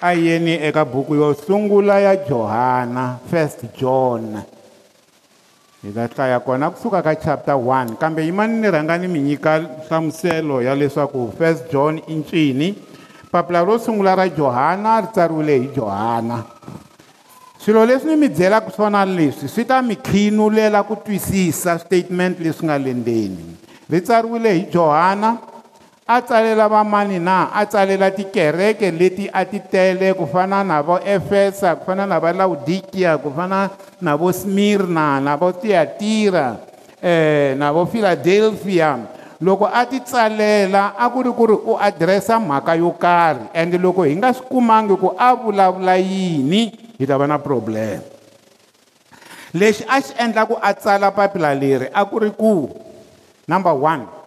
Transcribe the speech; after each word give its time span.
a 0.00 0.14
yeni 0.14 0.54
eka 0.54 0.84
buku 0.84 1.14
yo 1.14 1.34
sungula 1.34 2.00
ya 2.00 2.16
johana 2.16 3.18
first 3.30 3.64
john. 3.76 4.42
Hi 5.82 5.92
ta 5.92 6.08
hlaya 6.08 6.40
kona 6.40 6.70
kusuka 6.70 7.02
ka 7.02 7.14
chapter 7.14 7.54
1 7.54 7.96
kambe 7.96 8.24
yimani 8.24 8.60
ni 8.60 8.70
rhanga 8.70 8.98
ni 8.98 9.08
mi 9.08 9.20
nyika 9.20 9.58
nhlamuselo 9.58 10.62
ya 10.62 10.74
leswaku 10.74 11.32
first 11.36 11.70
john 11.72 12.00
i 12.08 12.14
ncini? 12.14 12.74
Papila 13.30 13.64
ro 13.64 13.78
sungula 13.78 14.16
ra 14.16 14.28
johana 14.28 15.00
ri 15.00 15.06
tsariwile 15.12 15.58
hi 15.58 15.68
johana. 15.76 16.44
Swilo 17.58 17.86
leswi 17.86 18.10
ni 18.10 18.16
mi 18.16 18.28
byelaka 18.28 18.70
swona 18.70 19.04
leswi 19.04 19.48
swi 19.48 19.64
ta 19.64 19.82
mi 19.82 19.96
khinulela 19.96 20.82
ku 20.82 20.96
twisisa 20.96 21.78
statement 21.78 22.40
leswi 22.40 22.64
nga 22.64 22.78
le 22.78 22.94
ndzeni. 22.94 23.56
Ri 23.90 24.00
tsariwile 24.00 24.52
hi 24.54 24.66
johana 24.72 25.49
a 26.10 26.18
tsalela 26.22 26.66
vamani 26.68 27.22
na? 27.22 27.54
A 27.54 27.62
tsalela 27.66 28.10
tikereke 28.10 28.90
leti 28.90 29.30
a 29.30 29.44
ti 29.46 29.62
tele 29.62 30.10
ku 30.18 30.26
fana 30.26 30.64
na 30.66 30.82
vo 30.82 30.98
efesa 30.98 31.78
ku 31.78 31.86
fana 31.86 32.02
na 32.02 32.18
va 32.18 32.34
laudikia 32.34 33.14
ku 33.22 33.30
fana 33.30 33.70
na 34.02 34.18
vo 34.18 34.34
smirna 34.34 35.22
na 35.22 35.38
vo 35.38 35.54
tiatira 35.54 36.58
um 36.98 37.58
na 37.58 37.70
vo 37.70 37.86
philadelphia. 37.86 39.06
Loko 39.40 39.70
a 39.70 39.86
ti 39.86 40.02
tsalela 40.02 40.98
a 40.98 41.06
ku 41.14 41.22
ri 41.22 41.30
ku 41.30 41.46
ri 41.46 41.54
u 41.54 41.78
adiresa 41.78 42.42
mhaka 42.42 42.74
yo 42.74 42.90
karhi. 42.90 43.46
Ende 43.54 43.78
loko 43.78 44.02
hi 44.02 44.18
nga 44.18 44.34
swi 44.34 44.50
kumangi 44.50 44.98
ku 44.98 45.14
a 45.14 45.30
vulavula 45.38 45.94
yini 45.94 46.74
hi 46.98 47.06
ta 47.06 47.14
va 47.14 47.30
na 47.30 47.38
problem. 47.38 48.02
Lexi 49.54 49.86
a 49.86 50.02
xi 50.02 50.10
endla 50.18 50.42
ku 50.42 50.58
a 50.58 50.74
tsala 50.74 51.14
papila 51.14 51.54
leri 51.54 51.86
a 51.94 52.02
ku 52.02 52.18
ri 52.18 52.34
ku 52.34 52.66
number 53.46 53.74
one 53.78 54.19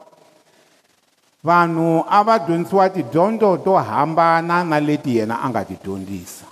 vanhu 1.43 2.05
a 2.09 2.23
va 2.23 2.39
dyondzisiwa 2.39 2.89
tidyondzo 2.89 3.57
to 3.57 3.75
hambana 3.75 4.63
na 4.63 4.79
leti 4.79 5.17
yena 5.17 5.41
a 5.43 5.49
nga 5.49 5.65
ti 5.65 5.77
dyondzisa. 5.83 6.45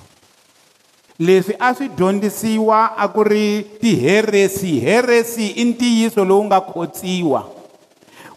Leswi 1.19 1.55
a 1.59 1.73
swi 1.73 1.89
dyondzisiwa 1.89 2.97
a 2.97 3.07
ku 3.07 3.23
ri 3.23 3.63
tiheresi 3.81 4.79
heresi 4.79 5.47
i 5.61 5.65
ntiyiso 5.65 6.25
lowu 6.25 6.45
nga 6.45 6.61
khotsiwa. 6.61 7.45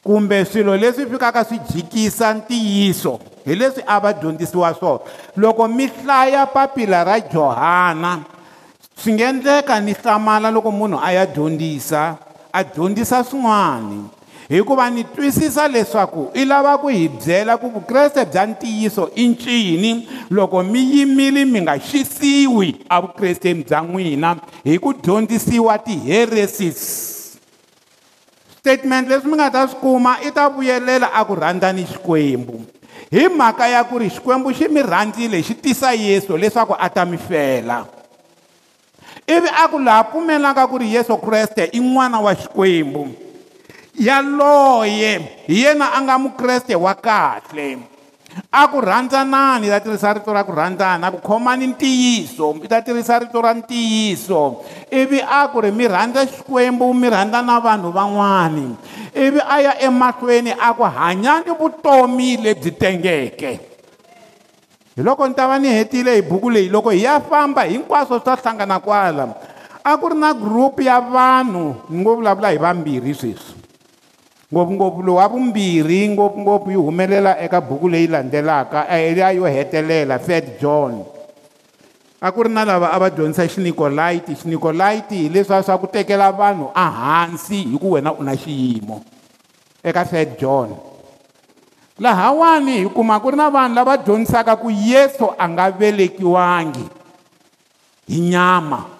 Kumbe 0.05 0.45
swilo 0.45 0.77
leswi 0.77 1.07
fikaka 1.07 1.45
swi 1.45 1.59
jikisa 1.59 2.35
ntiyiso 2.35 3.19
hi 3.45 3.55
leswi 3.55 3.83
a 3.87 4.01
va 4.01 4.13
dyondzisiwa 4.13 4.75
swona. 4.75 5.01
Loko 5.37 5.69
mi 5.69 5.87
hlaya 5.87 6.47
papila 6.47 7.05
ra 7.05 7.21
johana 7.21 8.23
swi 8.97 9.13
nga 9.13 9.29
endleka 9.29 9.81
ni 9.81 9.93
hlamala 9.93 10.51
loko 10.51 10.71
munhu 10.71 11.01
a 11.03 11.13
ya 11.13 11.27
dyondzisa 11.27 12.17
a 12.53 12.65
dyondzisa 12.65 13.25
swin'wani 13.25 14.07
hikuva 14.49 14.91
ni 14.91 15.05
twisisa 15.05 15.69
leswaku 15.69 16.31
i 16.35 16.45
lava 16.45 16.79
ku 16.79 16.89
hi 16.89 17.09
byela 17.09 17.57
ku 17.57 17.69
vukreste 17.71 18.25
bya 18.25 18.47
ntiyiso 18.47 19.11
i 19.15 19.29
ncini. 19.29 20.09
Loko 20.31 20.63
mi 20.63 20.81
yimile 20.81 21.45
mi 21.45 21.61
nga 21.61 21.79
xisiwi 21.79 22.85
avukresteni 22.89 23.65
bya 23.65 23.81
n'wina. 23.83 24.37
Hi 24.65 24.79
ku 24.79 24.93
dyondzisiwa 24.93 25.79
ti-heresis 25.79 27.15
statement 28.65 29.09
leswi 29.09 29.29
mi 29.29 29.37
nga 29.37 29.51
ta 29.51 29.69
swi 29.69 29.77
kuma 29.77 30.17
i 30.25 30.33
ta 30.33 30.49
vuyelela 30.49 31.13
a 31.13 31.25
ku 31.25 31.37
rhandzani 31.37 31.85
xikwembu. 31.85 32.65
Hi 33.13 33.29
mhaka 33.29 33.69
ya 33.69 33.85
ku 33.85 33.99
ri 34.01 34.09
xikwembu 34.09 34.49
xi 34.57 34.69
mi 34.73 34.81
rhandzile 34.81 35.43
xi 35.43 35.55
tisa 35.55 35.93
yesu 35.93 36.33
leswaku 36.37 36.73
a 36.73 36.89
ta 36.89 37.05
mi 37.05 37.21
fela. 37.21 37.85
Ivi 39.29 39.49
a 39.53 39.69
ku 39.69 39.77
laha 39.79 40.05
pfumelaka 40.05 40.65
ku 40.67 40.79
ri 40.81 40.97
yesu 40.97 41.13
kreste 41.21 41.69
i 41.73 41.81
n'wana 41.81 42.21
wa 42.25 42.33
xikwembu. 42.35 43.24
Yaloye 43.95 45.47
hi 45.47 45.63
yena 45.63 45.95
a 45.95 46.01
nga 46.03 46.19
mukreste 46.19 46.75
wa 46.75 46.95
kahle. 46.95 47.79
A 48.51 48.67
ku 48.67 48.83
rhandzanani 48.83 49.71
ta 49.71 49.79
tirhisa 49.79 50.19
rito 50.19 50.35
ra 50.35 50.43
ku 50.43 50.51
rhandzana 50.51 51.07
ku 51.15 51.23
khomani 51.23 51.71
ntiyiso 51.71 52.59
i 52.59 52.67
ta 52.67 52.83
tirhisa 52.83 53.23
rito 53.23 53.39
ra 53.39 53.55
ntiyiso. 53.55 54.65
Ivi 54.91 55.23
a 55.23 55.47
ku 55.47 55.63
ri 55.63 55.71
mi 55.71 55.87
rhandza 55.87 56.27
xikwembu 56.27 56.91
mi 56.95 57.07
rhandza 57.07 57.39
na 57.47 57.63
vanhu 57.63 57.95
van'wani. 57.95 58.75
Ivi 59.15 59.39
a 59.39 59.57
ya 59.63 59.73
emahlweni 59.87 60.51
a 60.51 60.75
ku 60.75 60.83
hanyani 60.83 61.55
vutomi 61.55 62.43
lebyi 62.43 62.75
tengeke. 62.75 63.53
Hi 64.99 65.03
loko 65.03 65.27
ni 65.31 65.35
ta 65.35 65.47
va 65.47 65.59
ni 65.59 65.71
hetile 65.71 66.19
hi 66.19 66.23
buku 66.23 66.51
leyi 66.51 66.71
loko 66.71 66.91
hi 66.91 67.07
ya 67.07 67.23
famba 67.23 67.71
hinkwaswo 67.71 68.19
swa 68.19 68.35
hlangana 68.35 68.83
kwala 68.83 69.31
a 69.85 69.99
ku 70.01 70.09
ri 70.11 70.17
na 70.19 70.33
group 70.33 70.81
ya 70.81 70.99
vanhu 70.99 71.77
ni 71.91 72.01
ngo 72.01 72.17
vulavula 72.17 72.51
hi 72.51 72.59
vambirhi 72.59 73.15
sweswi 73.15 73.64
ngopfungopfu 74.53 75.03
lowu 75.03 75.17
wa 75.17 75.29
vumbirhi 75.29 76.09
ngopfungopfu 76.09 76.71
yi 76.71 76.77
humelela 76.77 77.41
eka 77.41 77.61
buku 77.61 77.89
leyi 77.89 78.07
landzelaka 78.07 78.85
ya 78.89 79.31
yo 79.31 79.45
hetelela 79.45 80.19
third 80.19 80.61
john. 80.61 81.05
A 82.21 82.33
ku 82.33 82.43
ri 82.43 82.49
na 82.49 82.65
lava 82.65 82.89
a 82.93 82.99
va 82.99 83.11
dyondzisa 83.11 83.49
xinikolayiti 83.49 84.33
xinikolayiti 84.33 85.17
hi 85.17 85.29
leswiya 85.29 85.63
swa 85.63 85.79
ku 85.79 85.87
tekela 85.87 86.33
vanhu 86.33 86.73
ehansi 86.73 87.69
hi 87.69 87.77
ku 87.77 87.93
wena 87.93 88.13
u 88.13 88.23
na 88.25 88.33
xiyimo 88.37 89.05
eka 89.85 90.05
third 90.05 90.41
john. 90.41 90.73
Lahawani 92.01 92.81
hi 92.81 92.89
kuma 92.89 93.21
ku 93.21 93.31
ri 93.31 93.37
na 93.37 93.51
vanhu 93.53 93.77
lava 93.77 93.97
dyondzisaka 93.97 94.57
ku 94.57 94.73
yesu 94.73 95.29
a 95.37 95.45
nga 95.49 95.71
velekiwangi 95.71 96.85
hi 98.09 98.19
nyama 98.21 98.94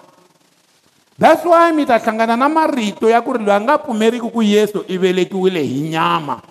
that's 1.19 1.45
why 1.45 1.71
mi 1.71 1.85
ta 1.85 1.99
hlangana 1.99 2.37
na 2.37 2.49
marito 2.49 3.09
ya 3.09 3.21
ku 3.21 3.33
ri 3.33 3.43
loyi 3.43 3.57
a 3.57 3.59
nga 3.61 3.77
pfumeriki 3.77 4.31
ku 4.31 4.41
yesu 4.41 4.85
i 4.87 4.97
velekiwile 4.97 5.63
hi 5.63 5.81
nyama 5.89 6.41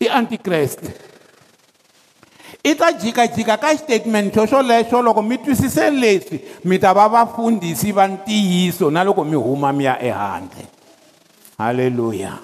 i 0.00 0.08
antikreste 0.08 0.94
i 2.62 2.74
ta 2.74 2.92
jikajika 2.92 3.56
ka 3.56 3.74
xitatement 3.74 4.34
xo 4.34 4.46
xolexo 4.46 5.02
loko 5.02 5.22
mi 5.22 5.38
twisise 5.38 5.90
leswi 5.90 6.40
mi 6.64 6.78
ta 6.78 6.92
va 6.92 7.08
vafundhisi 7.08 7.92
va 7.92 8.08
ntiyiso 8.08 8.90
na 8.90 9.04
loko 9.04 9.24
mi 9.24 9.36
huma 9.36 9.72
mi 9.72 9.84
ya 9.84 10.02
ehandle. 10.02 10.66
Halleluya 11.58 12.38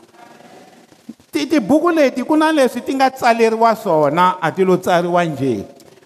tibuku 1.49 1.91
leti 1.91 2.23
ku 2.23 2.37
na 2.37 2.53
leswi 2.53 2.81
ti 2.81 2.95
nga 2.95 3.11
tsaleriwa 3.11 3.77
swona 3.77 4.39
a 4.41 4.51
ti 4.51 4.65
lo 4.65 4.77
tsariwa 4.77 5.25
njhe? 5.25 5.65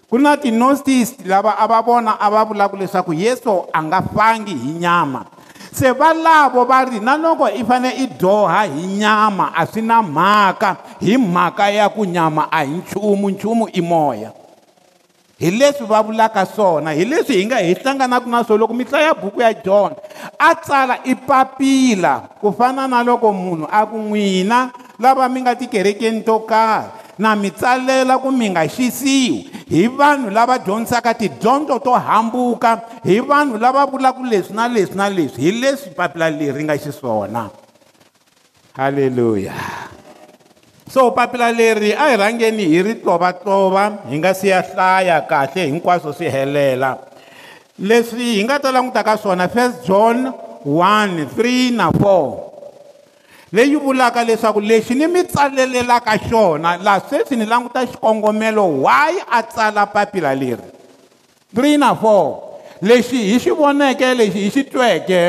Ku 0.09 0.17
na 0.17 0.37
tinostis 0.37 1.13
lava 1.25 1.53
a 1.53 1.67
va 1.67 1.81
vona 1.81 2.17
a 2.19 2.29
va 2.29 2.45
vulaka 2.45 2.77
leswaku 2.77 3.13
yesu 3.13 3.69
a 3.73 3.79
nga 3.83 4.01
fangi 4.01 4.55
hi 4.57 4.71
nyama 4.81 5.25
se 5.71 5.91
valavo 5.91 6.65
va 6.65 6.85
ri 6.85 6.99
na 6.99 7.17
loko 7.17 7.45
i 7.47 7.63
fane 7.63 7.93
i 8.03 8.07
dyoha 8.07 8.65
hi 8.65 8.87
nyama 8.87 9.53
a 9.55 9.65
swi 9.65 9.81
na 9.81 10.01
mhaka. 10.01 10.77
Hi 10.99 11.17
mhaka 11.17 11.69
ya 11.69 11.89
ku 11.89 12.05
nyama 12.05 12.49
a 12.51 12.65
hi 12.65 12.71
nchumu 12.81 13.29
nchumu 13.29 13.69
i 13.73 13.81
moya 13.81 14.31
hi 15.39 15.51
leswi 15.51 15.85
va 15.85 16.01
vulaka 16.03 16.45
swona 16.45 16.91
hi 16.91 17.05
leswi 17.05 17.35
hi 17.35 17.45
nga 17.45 17.57
hi 17.57 17.73
hlanganaka 17.73 18.29
na 18.29 18.43
swona 18.43 18.59
loko 18.59 18.73
mi 18.73 18.83
hlaya 18.83 19.13
buku 19.13 19.41
ya 19.41 19.53
john 19.53 19.93
a 20.39 20.55
tsala 20.55 20.99
i 21.05 21.15
papila 21.15 22.19
ku 22.41 22.51
fana 22.51 22.87
na 22.87 23.03
loko 23.03 23.31
munhu 23.31 23.67
a 23.71 23.85
ku 23.85 23.97
n'wina 23.97 24.71
lava 24.99 25.29
mi 25.29 25.41
nga 25.41 25.55
tikerekeni 25.55 26.21
to 26.21 26.39
karhi 26.39 27.08
na 27.19 27.35
mi 27.35 27.51
tsalela 27.51 28.15
ku 28.17 28.31
mi 28.31 28.47
nga 28.49 28.63
xisiwi. 28.63 29.51
Hi 29.69 29.85
vanhu 29.85 30.31
lava 30.33 30.57
dyondzisaka 30.57 31.13
tidyondzo 31.13 31.77
to 31.83 31.93
hambuka 31.93 33.03
hi 33.03 33.19
vanhu 33.19 33.59
lava 33.59 33.85
vulaka 33.85 34.23
leswi 34.23 34.55
na 34.55 34.65
leswi 34.71 34.95
na 34.95 35.11
leswi. 35.11 35.43
Hi 35.43 35.51
leswi 35.61 35.91
papila 35.93 36.31
leri 36.31 36.63
nga 36.63 36.79
xiswona. 36.79 37.51
Halleluya 38.73 39.53
so 40.89 41.11
papila 41.13 41.51
leri 41.53 41.93
a 41.93 42.09
hi 42.09 42.17
rhangeni 42.17 42.65
hi 42.65 42.81
ri 42.81 42.95
tovatova 43.03 43.83
hi 44.09 44.17
nga 44.17 44.33
si 44.33 44.49
ya 44.49 44.65
hlaya 44.65 45.21
kahle 45.21 45.69
hinkwaswo 45.69 46.13
swi 46.13 46.31
helela. 46.33 46.97
Leswi 47.79 48.39
hi 48.39 48.43
nga 48.43 48.57
ta 48.59 48.71
languta 48.73 49.03
ka 49.05 49.17
swona 49.17 49.47
first 49.47 49.85
john 49.85 50.33
1 50.65 51.29
3 51.37 51.77
na 51.77 51.91
4 51.93 52.49
leyi 53.51 53.75
vulaka 53.75 54.23
leswaku 54.23 54.61
lexi 54.61 54.95
ni 54.95 55.07
mi 55.07 55.23
tsalelelaka 55.23 56.17
xona 56.29 56.77
laha 56.77 57.01
sweswi 57.09 57.37
ni 57.37 57.45
languta 57.45 57.85
xikongomelo 57.85 58.65
why 58.85 59.17
a 59.31 59.41
tsala 59.43 59.85
papila 59.85 60.35
leri? 60.35 60.69
3 61.55 61.77
na 61.77 61.93
4 61.93 62.81
lexi 62.81 63.17
hi 63.33 63.39
xi 63.39 63.49
voneke 63.49 64.13
lexi 64.13 64.39
hi 64.45 64.49
xi 64.53 64.63
tweke 64.69 65.21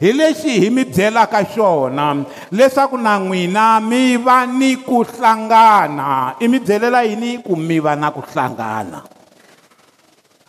hi 0.00 0.12
lexi 0.12 0.60
hi 0.60 0.68
mi 0.70 0.84
byelaka 0.84 1.40
xona 1.44 2.24
leswaku 2.52 3.00
na 3.00 3.16
n'wina 3.18 3.80
mi 3.80 4.16
va 4.16 4.44
ni 4.46 4.76
ku 4.76 5.00
hlangana. 5.00 6.36
I 6.40 6.48
mi 6.48 6.60
byelela 6.60 7.04
yini 7.08 7.40
ku 7.40 7.56
mi 7.56 7.80
va 7.80 7.96
na 7.96 8.12
ku 8.12 8.20
hlangana? 8.20 9.00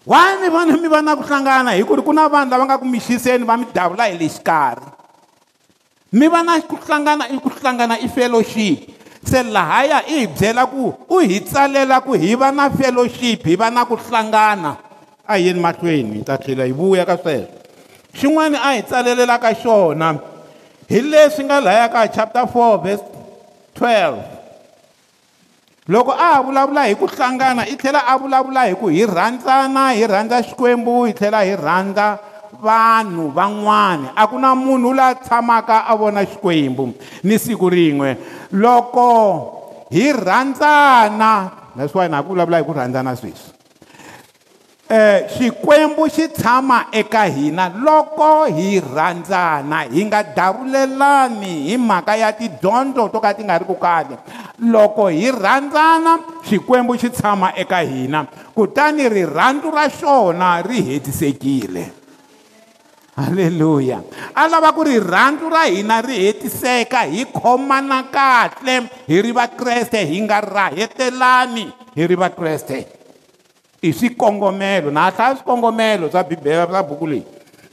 Why 0.05 0.35
mi 0.43 0.49
va 0.51 0.65
mi 0.67 0.87
va 0.91 0.99
na 1.01 1.15
ku 1.15 1.23
hlangana? 1.23 1.71
Hi 1.71 1.83
ku 1.87 1.95
ri 1.95 2.03
ku 2.03 2.11
na 2.11 2.27
vanhu 2.27 2.51
lava 2.51 2.65
nga 2.67 2.77
ku 2.77 2.85
mi 2.85 2.99
xiseni 2.99 3.47
va 3.47 3.55
mi 3.55 3.71
davula 3.71 4.11
hi 4.11 4.19
le 4.19 4.27
xikarhi 4.27 5.04
mi 6.11 6.27
va 6.27 6.43
na 6.43 6.61
ku 6.61 6.75
hlangana 6.75 7.29
i 7.29 7.39
ku 7.39 7.49
hlangana 7.49 7.97
i 7.99 8.07
fellowship. 8.07 8.91
Se 9.25 9.41
lahaya 9.43 10.03
i 10.05 10.19
hi 10.19 10.27
byela 10.27 10.67
ku 10.69 10.93
u 11.09 11.19
hi 11.19 11.39
tsalela 11.41 12.01
ku 12.05 12.13
hi 12.13 12.35
va 12.35 12.51
na 12.51 12.69
fellowship 12.69 13.45
hi 13.45 13.55
va 13.55 13.69
na 13.69 13.85
ku 13.85 13.97
hlangana. 13.97 14.77
A 15.27 15.37
hi 15.37 15.47
yeni 15.47 15.59
mahlweni 15.59 16.19
hi 16.19 16.23
ta 16.23 16.37
tlhela 16.37 16.65
hi 16.65 16.71
vuya 16.71 17.05
ka 17.05 17.17
sweswo. 17.17 17.49
Xin'wana 18.13 18.61
a 18.61 18.75
hi 18.77 18.81
tsalelelaka 18.85 19.55
xona. 19.57 20.13
Hi 20.89 21.01
leswi 21.01 21.43
nga 21.49 21.59
lahaya 21.59 21.89
ka 21.89 22.07
chapter 22.07 22.45
4 22.45 22.83
verse 22.85 23.03
12 23.75 24.35
loko 25.87 26.11
a 26.11 26.33
ha 26.33 26.41
vulavula 26.41 26.87
hi 26.89 26.95
ku 26.95 27.05
hlangana 27.05 27.67
i 27.69 27.75
tlhela 27.77 28.01
a 28.09 28.17
vulavula 28.17 28.65
hi 28.65 28.73
ku 28.73 28.89
hi 28.89 29.05
rhandzana 29.05 29.93
hi 29.93 30.07
rhandza 30.09 30.41
xikwembu 30.41 31.05
hi 31.05 31.13
tlhela 31.13 31.43
hi 31.45 31.53
rhandza 31.55 32.17
vanhu 32.61 33.31
van'wani 33.31 34.11
a 34.15 34.27
ku 34.27 34.39
na 34.39 34.55
munhu 34.55 34.93
la 34.93 35.15
tshamaka 35.15 35.85
a 35.87 35.95
vona 35.95 36.25
xikwembu 36.25 36.93
ni 37.23 37.35
siku 37.39 37.69
rin'we. 37.69 38.17
Loko 38.51 39.07
hi 39.91 40.11
rhandzana 40.13 41.51
why 41.93 42.07
na 42.07 42.23
ku 42.23 42.33
vulavula 42.33 42.57
hi 42.57 42.65
ku 42.65 42.73
rhandzana 42.73 43.15
sweswi. 43.15 43.53
Eh 44.85 45.25
xikwembu 45.33 46.05
xi 46.07 46.29
tshama 46.29 46.85
eka 46.93 47.25
hina. 47.25 47.73
Loko 47.73 48.45
hi 48.45 48.79
rhandzana 48.79 49.89
hi 49.89 50.05
nga 50.05 50.21
davulelani 50.23 51.69
hi 51.69 51.77
mhaka 51.77 52.15
ya 52.15 52.29
tidyondzo 52.31 53.09
to 53.09 53.19
ka 53.19 53.33
ti 53.33 53.43
nga 53.43 53.57
ri 53.57 53.65
ku 53.65 53.75
kahle 53.81 54.17
loko 54.61 55.09
hi 55.09 55.31
rhandzana 55.33 56.19
xikwembu 56.45 56.93
xi 57.01 57.09
tshama 57.09 57.51
eka 57.57 57.81
hina. 57.81 58.29
Kutani 58.55 59.09
rirhandzu 59.09 59.73
ra 59.73 59.89
xona 59.89 60.61
ri 60.61 60.81
hetisekile 60.81 62.04
halleluya 63.15 64.03
a 64.35 64.47
lava 64.47 64.75
ku 64.75 64.83
rirhandzu 64.83 65.47
ra 65.47 65.65
hina 65.71 66.03
ri 66.03 66.27
hetiseka 66.27 67.07
hi 67.07 67.23
khomana 67.31 68.03
kahle. 68.11 68.91
Hi 69.07 69.15
ri 69.23 69.31
vakreste 69.31 70.03
hi 70.03 70.19
nga 70.27 70.41
rahetelani. 70.43 71.71
Hi 71.95 72.03
ri 72.07 72.15
vakreste 72.15 72.83
i 73.81 73.93
swikongomelo 73.93 74.91
na 74.91 75.11
hlaya 75.11 75.35
swikongomelo 75.39 76.11
swa 76.11 76.23
bibele 76.23 76.67
swa 76.67 76.83
buku 76.83 77.07
leyi. 77.07 77.23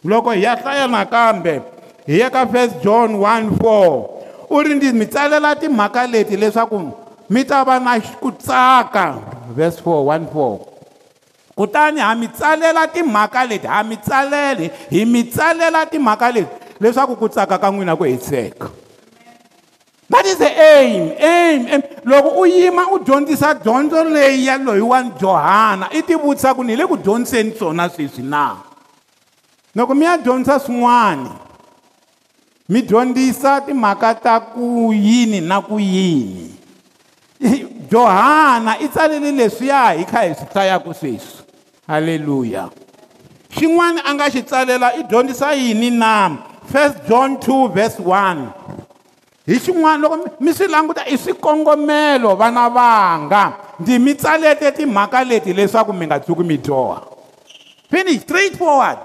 Loko 0.04 0.30
hi 0.30 0.42
ya 0.42 0.56
hlaya 0.56 0.86
nakambe 0.86 1.62
hi 2.06 2.20
ya 2.20 2.30
ka 2.30 2.46
first 2.46 2.82
john 2.82 3.18
1 3.18 3.58
4 3.58 4.50
u 4.50 4.62
ri 4.62 4.74
ndzi 4.74 4.92
mi 4.92 5.06
tsalela 5.06 5.56
timhaka 5.56 6.06
leti 6.06 6.36
leswaku 6.36 6.92
mi 7.30 7.44
ta 7.44 7.64
va 7.64 7.80
na 7.80 7.98
ku 8.20 8.30
tsaka. 8.30 9.18
Verse 9.56 9.82
4 9.82 10.06
1 10.06 10.30
4 10.30 10.71
kutani 11.56 12.00
ha 12.00 12.14
mi 12.14 12.28
tsalela 12.28 12.86
timhaka 12.88 13.44
leti 13.44 13.66
ha 13.66 13.82
mi 13.82 13.96
tsaleli 13.96 14.70
hi 14.90 15.04
mi 15.04 15.24
tsalela 15.24 15.86
timhaka 15.86 16.30
leti 16.32 16.54
leswaku 16.80 17.16
ku 17.16 17.28
tsaka 17.28 17.58
ka 17.58 17.70
n'wina 17.70 17.96
ku 17.96 18.04
hetiseka 18.04 18.70
that 20.12 20.26
is 20.26 20.36
the 20.36 20.50
aim 20.50 21.12
aim 21.18 21.66
aim. 21.66 21.82
Loko 22.04 22.40
u 22.40 22.46
yima 22.46 22.86
u 22.92 22.98
dyondzisa 22.98 23.54
dyondzo 23.54 24.04
leyi 24.04 24.46
ya 24.46 24.58
loyiwani 24.58 25.12
johana 25.20 25.88
i 25.92 26.02
ti 26.02 26.14
vutisa 26.14 26.54
ku 26.54 26.64
ni 26.64 26.76
le 26.76 26.86
ku 26.86 26.96
dyondziseni 26.96 27.54
swona 27.58 27.88
sweswi 27.88 28.22
na? 28.22 28.56
Loko 29.74 29.94
mi 29.94 30.04
ya 30.04 30.18
dyondzisa 30.18 30.60
swin'wani 30.60 31.30
mi 32.68 32.82
dyondzisa 32.82 33.60
timhaka 33.60 34.14
ta 34.14 34.40
ku 34.40 34.92
yini 34.92 35.40
na 35.40 35.60
ku 35.62 35.78
yini? 35.78 36.50
Johana 37.90 38.78
i 38.80 38.88
tsalele 38.88 39.32
leswiya 39.32 39.94
hi 39.96 40.04
kha 40.04 40.20
hi 40.20 40.34
swi 40.34 40.46
hlayaku 40.52 40.94
sweswi. 40.94 41.41
Halleluya 41.88 42.70
xin'wana 43.50 44.00
a 44.04 44.14
nga 44.14 44.30
xi 44.30 44.42
tsalela 44.42 44.94
i 44.96 45.02
dyondzisa 45.02 45.52
yini 45.54 45.90
na? 45.90 46.38
First 46.72 47.04
john 47.08 47.36
2 47.36 47.68
verse 47.74 47.98
1 47.98 48.46
hi 49.46 49.58
xin'wana 49.58 49.98
loko 49.98 50.16
mi 50.40 50.52
swi 50.54 50.68
languta 50.68 51.04
i 51.06 51.18
swikongomelo 51.18 52.36
vana 52.36 52.68
vanga. 52.68 53.52
Ndzi 53.80 53.98
mi 53.98 54.14
tsalete 54.14 54.72
timhaka 54.72 55.24
leti 55.24 55.52
leswaku 55.52 55.92
mi 55.92 56.06
nga 56.06 56.20
tshuki 56.20 56.42
mi 56.42 56.58
dyoha. 56.58 57.02
Finish 57.90 58.22
straight 58.22 58.56
forward 58.56 58.98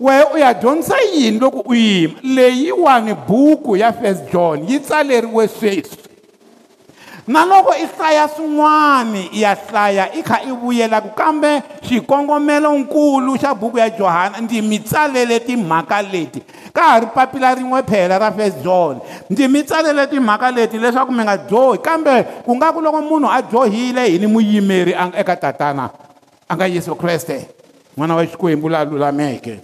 wehe 0.00 0.24
u 0.34 0.38
ya 0.38 0.54
dyondzisa 0.54 0.96
yini 1.12 1.38
loko 1.38 1.60
u 1.66 1.74
yima? 1.74 2.14
Leyiwani 2.22 3.14
buku 3.14 3.76
ya 3.76 3.92
first 3.92 4.32
john 4.32 4.68
yi 4.68 4.80
tsaleriwe 4.80 5.48
sweswi. 5.48 6.09
Na 7.30 7.46
loko 7.46 7.70
i 7.78 7.86
hlaya 7.86 8.28
swin'wani 8.28 9.28
i 9.32 9.42
ya 9.42 9.54
hlaya 9.54 10.08
i 10.14 10.22
kha 10.22 10.40
i 10.42 10.50
vuyela 10.50 11.00
kambe 11.00 11.62
xikongomelonkulu 11.82 13.38
xa 13.38 13.54
buku 13.54 13.78
ya 13.78 13.90
johana 13.90 14.40
ndzi 14.40 14.62
mi 14.62 14.78
tsalele 14.78 15.40
timhaka 15.40 16.02
leti. 16.02 16.42
Ka 16.74 16.82
ha 16.82 16.98
ri 17.00 17.06
papila 17.06 17.54
rin'we 17.54 17.82
phela 17.82 18.18
ra 18.18 18.32
first 18.32 18.62
john. 18.64 19.00
Ndzi 19.30 19.48
mi 19.48 19.62
tsalele 19.62 20.06
timhaka 20.06 20.50
leti 20.50 20.78
leswaku 20.78 21.12
mi 21.12 21.22
nga 21.22 21.36
dyohi 21.36 21.78
kambe 21.78 22.22
ku 22.44 22.56
nga 22.56 22.72
ku 22.72 22.80
loko 22.80 23.02
munhu 23.02 23.30
a 23.30 23.42
dyohile 23.42 24.10
hi 24.10 24.18
ni 24.18 24.26
muyimeri 24.26 24.94
eka 25.14 25.36
tatana 25.36 25.90
a 26.48 26.56
nga 26.56 26.66
yesu 26.66 26.96
kreste 26.96 27.46
n'wana 27.96 28.14
wa 28.16 28.26
xikwembu 28.26 28.68
la 28.68 28.84
lulameke. 28.84 29.60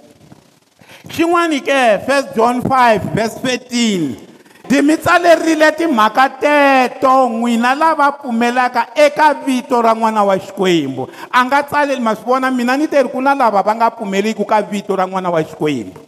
Xin'wani 1.09 1.61
ke 1.61 1.99
first 2.07 2.31
john 2.37 2.63
5 2.63 3.11
verse 3.15 3.39
13 3.43 4.26
ndzi 4.67 4.83
mi 4.83 4.97
tsalerile 4.97 5.73
timhaka 5.73 6.29
teto 6.29 7.29
n'wina 7.29 7.75
lava 7.75 8.13
pfumelaka 8.13 8.87
eka 8.95 9.35
vito 9.35 9.83
ra 9.83 9.95
n'wana 9.95 10.25
wa 10.25 10.39
xikwembu. 10.39 11.09
A 11.31 11.45
nga 11.45 11.63
tsaleli 11.63 12.01
ma 12.01 12.15
swi 12.15 12.25
vona 12.27 12.51
mina 12.51 12.77
ni 12.77 12.89
te 12.89 13.03
ri 13.03 13.09
ku 13.09 13.21
na 13.23 13.35
lava 13.35 13.63
va 13.63 13.75
nga 13.75 13.91
pfumeleki 13.91 14.45
ka 14.45 14.63
vito 14.63 14.97
ra 14.97 15.07
n'wana 15.07 15.31
wa 15.31 15.43
xikwembu. 15.43 16.01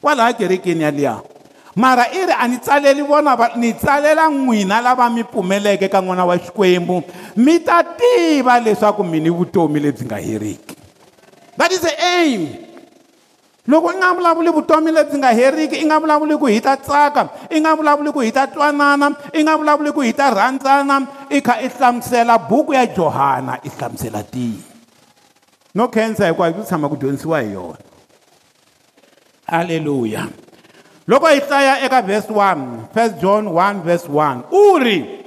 Kwalaha 0.00 0.32
kerekeni 0.32 0.82
yaliya 0.82 1.20
mara 1.76 2.06
i 2.12 2.26
ri 2.26 2.32
a 2.32 2.48
ni 2.48 2.58
tsaleli 2.58 3.02
vona 3.02 3.36
va 3.36 3.50
ni 3.56 3.72
tsalela 3.72 4.30
n'wina 4.30 4.80
lava 4.80 5.10
mi 5.10 5.24
pfumeleke 5.24 5.88
ka 5.88 6.00
n'wana 6.00 6.24
wa 6.24 6.38
xikwembu. 6.38 7.02
Mi 7.36 7.60
ta 7.60 7.84
tiva 7.84 8.60
leswaku 8.60 9.04
mi 9.04 9.20
ni 9.20 9.30
vutomi 9.30 9.80
lebyi 9.80 10.06
nga 10.06 10.16
heriki. 10.16 10.76
That 11.56 11.72
is 11.72 11.80
the 11.80 11.92
aim. 12.00 12.73
Loko 13.66 13.92
i 13.92 13.96
nga 13.96 14.12
vulavuli 14.12 14.50
vutomi 14.52 14.92
lebyi 14.92 15.18
nga 15.18 15.32
heriki 15.32 15.76
i 15.80 15.84
nga 15.88 15.96
vulavuli 15.96 16.36
ku 16.36 16.46
hi 16.46 16.60
ta 16.60 16.76
tsaka 16.76 17.48
i 17.48 17.60
nga 17.60 17.72
vulavuli 17.72 18.12
ku 18.12 18.20
hi 18.20 18.28
ta 18.28 18.44
twanana 18.46 19.08
i 19.32 19.40
nga 19.40 19.56
vulavuli 19.56 19.88
ku 19.88 20.04
hi 20.04 20.12
ta 20.12 20.28
rhandzana 20.28 21.00
i 21.32 21.40
kha 21.40 21.64
i 21.64 21.68
hlamusela 21.72 22.36
buku 22.38 22.76
ya 22.76 22.84
johana 22.86 23.56
i 23.64 23.68
hlamusela 23.72 24.20
tihi 24.20 24.60
no 25.74 25.88
khensa 25.88 26.28
hinkwayo 26.28 26.60
ku 26.60 26.62
tshama 26.62 26.92
ku 26.92 26.96
dyondzisiwa 27.00 27.40
hi 27.40 27.52
yona. 27.56 27.80
Halleluya 29.48 30.28
loko 31.08 31.26
hi 31.32 31.40
hlaya 31.40 31.80
eka 31.88 32.04
verse 32.04 32.28
1 32.28 32.92
first 32.92 33.16
john 33.16 33.48
1 33.48 33.80
verse 33.80 34.04
1 34.04 34.52
u 34.52 34.76
ri 34.76 35.24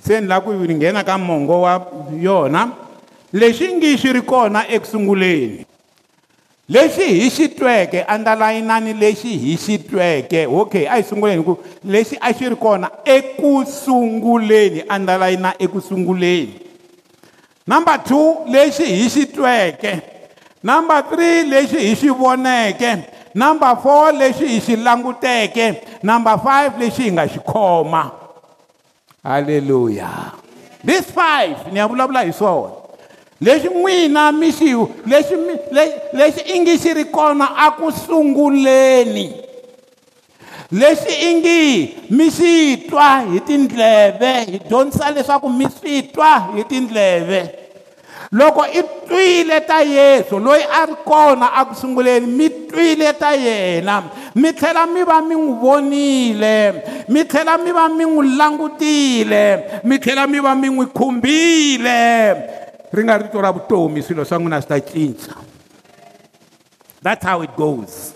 se 0.00 0.20
ni 0.20 0.26
lava 0.26 0.40
ku 0.40 0.56
nghena 0.56 1.04
ka 1.04 1.20
mongo 1.20 1.68
wa 1.68 1.84
yona 2.16 2.72
lexi 3.32 3.76
ngi 3.76 3.96
xi 4.00 4.12
ri 4.16 4.22
kona 4.24 4.64
ekusunguleni? 4.72 5.75
Lexi 6.68 7.06
hi 7.20 7.30
xi 7.30 7.48
tweke 7.48 8.04
andalayinani 8.08 8.92
lexi 8.92 9.38
hi 9.38 9.56
xi 9.56 9.78
tweke 9.78 10.46
okay 10.46 10.86
a 10.86 10.96
hi 10.96 11.02
sunguleni 11.02 11.44
ku 11.44 11.56
lexi 11.84 12.18
a 12.20 12.32
xi 12.32 12.48
ri 12.48 12.56
kona 12.56 12.90
ekusunguleni 13.04 14.82
andalayina 14.88 15.54
ekusunguleni. 15.58 16.66
Number 17.66 17.98
two 17.98 18.46
lexi 18.46 18.86
hi 18.86 19.08
xi 19.08 19.26
tweke 19.26 19.92
number 20.62 21.02
three 21.10 21.44
lexi 21.46 21.78
hi 21.86 21.94
xi 21.94 22.08
voneke 22.10 22.90
number 23.34 23.76
four 23.82 24.12
lexi 24.12 24.46
hi 24.48 24.60
xi 24.60 24.76
languteke 24.76 25.66
number 26.02 26.38
five 26.38 26.72
lexi 26.80 27.02
hi 27.02 27.10
nga 27.10 27.28
xi 27.28 27.38
khoma 27.46 28.10
halleluya 29.22 30.32
this 30.82 31.10
five 31.10 31.70
ni 31.70 31.78
ya 31.78 31.86
vulavula 31.86 32.24
hi 32.26 32.32
swona 32.32 32.85
lexi 33.40 33.68
n'wina 33.68 34.32
mi 34.32 34.52
xi 34.52 34.72
lexi 35.06 35.34
lexi 36.12 36.40
i 36.54 36.60
ngi 36.60 36.78
xi 36.78 36.94
ri 36.94 37.04
kona 37.04 37.52
a 37.56 37.70
ku 37.76 37.90
sunguleni. 37.90 39.44
Lexi 40.72 41.12
i 41.28 41.34
ngi 41.34 41.60
mi 42.10 42.30
swi 42.30 42.88
twa 42.88 43.22
hi 43.28 43.40
tindleve 43.40 44.32
hi 44.50 44.58
dyondzisa 44.68 45.10
leswaku 45.14 45.48
mi 45.48 45.66
swi 45.70 46.02
twa 46.12 46.56
hi 46.56 46.64
tindleve. 46.64 47.66
Loko 48.32 48.64
i 48.66 48.82
twile 49.06 49.60
ta 49.60 49.78
yesu 49.80 50.38
loyi 50.38 50.64
a 50.66 50.86
ri 50.86 50.96
kona 51.04 51.52
aku 51.60 51.74
sunguleni 51.74 52.26
mi 52.26 52.48
twile 52.66 53.12
ta 53.12 53.30
yena. 53.36 54.02
Mi 54.34 54.52
tlhela 54.52 54.86
mi 54.86 55.04
va 55.04 55.20
mi 55.20 55.34
n'wi 55.34 55.54
vonile 55.60 56.82
mi 57.08 57.24
tlhela 57.24 57.58
mi 57.58 57.70
va 57.70 57.88
mi 57.88 58.04
n'wi 58.04 58.36
langutile 58.36 59.80
mi 59.84 59.98
tlhela 59.98 60.26
mi 60.26 60.40
va 60.40 60.54
mi 60.54 60.68
n'wi 60.68 60.86
khumbile. 60.92 62.65
Ri 62.92 63.02
nga 63.04 63.18
rito 63.18 63.40
ra 63.40 63.52
vutomi 63.52 64.02
swilo 64.02 64.24
swa 64.24 64.38
n'wina 64.38 64.60
swi 64.60 64.68
ta 64.68 64.78
cinca. 64.80 65.34
That's 67.02 67.24
how 67.24 67.42
it 67.42 67.54
goes. 67.56 68.14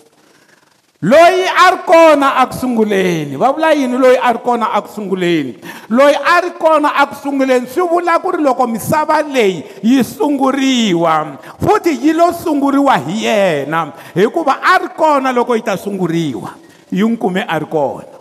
Loyi 1.03 1.49
a 1.49 1.71
ri 1.73 1.79
kona 1.87 2.37
aku 2.45 2.55
sunguleni 2.61 3.37
va 3.37 3.53
vula 3.53 3.73
yini 3.73 3.97
loyi 3.97 4.19
a 4.21 4.33
ri 4.33 4.39
kona 4.45 4.69
aku 4.77 4.89
sunguleni? 4.89 5.57
Loyi 5.89 6.12
a 6.12 6.41
ri 6.45 6.50
kona 6.61 6.93
aku 6.93 7.15
sunguleni 7.15 7.67
swi 7.67 7.89
vula 7.89 8.21
ku 8.21 8.31
ri 8.31 8.43
loko 8.45 8.67
misava 8.69 9.23
leyi 9.23 9.65
yi 9.83 10.05
sunguriwa 10.05 11.39
futhi 11.57 11.97
yi 12.05 12.12
lo 12.12 12.33
sunguriwa 12.33 12.99
hi 12.99 13.25
yena 13.25 13.93
hikuva 14.15 14.61
a 14.61 14.79
ri 14.79 14.89
kona 14.93 15.33
loko 15.33 15.57
yi 15.57 15.62
ta 15.62 15.77
sunguriwa 15.77 16.53
yi 16.93 17.03
n'wi 17.03 17.17
kume 17.17 17.45
a 17.49 17.59
ri 17.59 17.67
kona. 17.67 18.20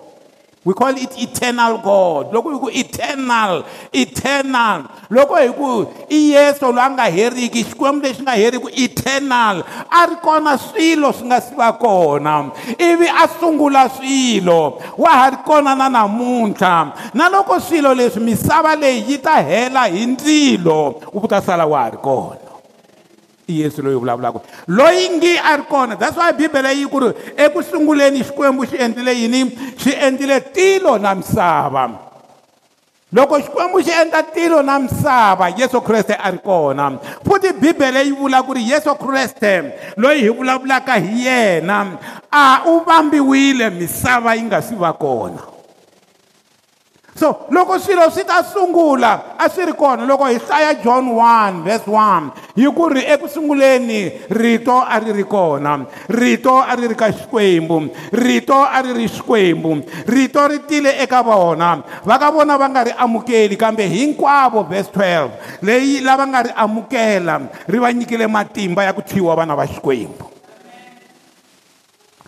We 0.65 0.73
call 0.73 0.95
it 0.95 1.15
eternal 1.17 1.77
god. 1.79 2.31
Loko 2.31 2.51
hi 2.51 2.59
ku 2.59 2.69
eternal 2.69 3.63
eternal. 3.93 4.83
Loko 5.09 5.39
hi 5.39 5.51
ku 5.55 5.87
i 6.11 6.33
yesu 6.35 6.67
loyi 6.67 6.85
a 6.85 6.89
nga 6.89 7.07
heriki 7.07 7.63
xikwembu 7.63 8.03
lexi 8.03 8.21
nga 8.21 8.35
heriki 8.35 8.69
eternal. 8.83 9.63
A 9.91 10.05
ri 10.05 10.15
kona 10.21 10.57
swilo 10.57 11.13
swi 11.15 11.27
nga 11.31 11.39
si 11.41 11.55
va 11.55 11.71
kona 11.73 12.51
ivi 12.77 13.07
a 13.07 13.27
sungula 13.39 13.89
swilo 13.89 14.81
wa 14.97 15.09
ha 15.09 15.29
ri 15.29 15.37
kona 15.45 15.75
na 15.75 15.89
namuntlha 15.89 16.93
na 17.13 17.29
loko 17.29 17.59
swilo 17.59 17.93
leswi 17.93 18.23
misava 18.23 18.75
leyi 18.75 19.03
yi 19.07 19.17
ta 19.17 19.41
hela 19.41 19.87
hi 19.87 20.05
ndzilo 20.05 20.99
wu 21.13 21.27
ta 21.27 21.41
sala 21.41 21.65
wa 21.65 21.83
ha 21.83 21.89
ri 21.89 21.97
kona 21.97 22.48
yesu 23.51 23.81
loyi 23.81 23.95
vulavulaka. 23.95 24.39
Loyi 24.67 25.09
ngi 25.09 25.37
a 25.37 25.57
ri 25.57 25.63
kona 25.69 25.95
that's 25.95 26.17
why 26.17 26.31
bibele 26.31 26.75
yi 26.75 26.87
ku 26.87 26.99
ri 26.99 27.13
eku 27.37 27.63
sunguleni 27.63 28.23
xikwembu 28.23 28.65
xi 28.65 28.77
endlile 28.77 29.13
yini? 29.13 29.49
Xi 29.77 29.91
endlile 29.93 30.41
tilo 30.53 30.97
na 30.97 31.15
misava. 31.15 31.89
Loko 33.13 33.39
xikwembu 33.41 33.81
xi 33.81 33.91
endla 33.91 34.23
tilo 34.23 34.61
na 34.61 34.79
misava 34.79 35.49
yesu 35.49 35.81
kreste 35.81 36.13
a 36.13 36.31
ri 36.31 36.37
kona. 36.37 36.99
Futhi 37.25 37.53
bibele 37.53 38.05
yi 38.05 38.11
vula 38.11 38.43
ku 38.43 38.53
ri 38.53 38.69
yesu 38.69 38.95
kreste 38.95 39.73
loyi 39.97 40.21
hi 40.21 40.29
vulavulaka 40.29 40.99
hi 40.99 41.25
yena 41.25 41.97
a 42.31 42.61
u 42.67 42.83
vambiwile 42.85 43.69
misava 43.69 44.35
yi 44.35 44.43
nga 44.43 44.61
si 44.61 44.75
va 44.75 44.93
kona 44.93 45.58
so 47.19 47.45
loko 47.51 47.75
swilo 47.79 48.07
swi 48.07 48.23
ta 48.23 48.39
sungula 48.43 49.35
a 49.37 49.49
swi 49.49 49.65
ri 49.67 49.73
kona 49.73 50.07
loko 50.07 50.25
hi 50.31 50.39
hlaya 50.39 50.73
john 50.79 51.11
1 51.11 51.63
verse 51.67 51.83
1 51.83 52.31
hi 52.55 52.67
ku 52.71 52.87
ri 52.87 53.03
ekusunguleni 53.03 54.31
rito 54.31 54.79
a 54.79 54.99
ri 54.99 55.11
ri 55.11 55.23
kona. 55.23 55.83
Rito 56.07 56.55
a 56.59 56.75
ri 56.75 56.87
ri 56.87 56.95
ka 56.95 57.11
xikwembu 57.11 57.91
rito 58.15 58.55
a 58.55 58.79
ri 58.83 58.93
ri 58.95 59.07
xikwembu 59.07 59.83
rito 60.07 60.47
ri 60.47 60.59
tile 60.63 60.95
eka 61.03 61.19
vona. 61.23 61.83
Va 62.07 62.15
ka 62.15 62.31
vona 62.31 62.55
va 62.55 62.67
nga 62.71 62.83
ri 62.87 62.93
amukeli 62.95 63.59
kambe 63.59 63.83
hinkwavo 63.83 64.63
verse 64.63 64.91
12 64.91 65.63
leyi 65.63 65.99
lava 66.01 66.23
nga 66.27 66.43
ri 66.47 66.51
amukela 66.55 67.41
ri 67.67 67.77
va 67.79 67.91
nyikile 67.93 68.27
matimba 68.27 68.83
ya 68.83 68.95
ku 68.95 69.01
thyiwa 69.01 69.35
vana 69.35 69.55
va 69.55 69.67
xikwembu. 69.67 70.25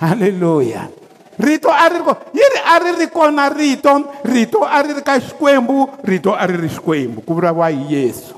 Halleluya 0.01 1.00
rito 1.41 1.69
a 1.69 1.89
ri 1.89 1.98
ri 1.98 2.03
kona 2.05 2.21
yi 2.33 2.45
ri 2.53 2.60
a 2.62 2.75
ri 2.79 2.91
ri 3.00 3.07
kona 3.10 3.50
rito? 3.50 3.93
Rito 4.24 4.62
a 4.63 4.81
ri 4.81 4.93
ri 4.93 5.01
ka 5.01 5.17
xikwembu 5.19 5.89
rito 6.05 6.36
a 6.38 6.45
ri 6.45 6.57
ri 6.62 6.69
xikwembu 6.69 7.25
ku 7.25 7.33
vulavuriwa 7.33 7.69
hi 7.69 7.95
yesu. 7.95 8.38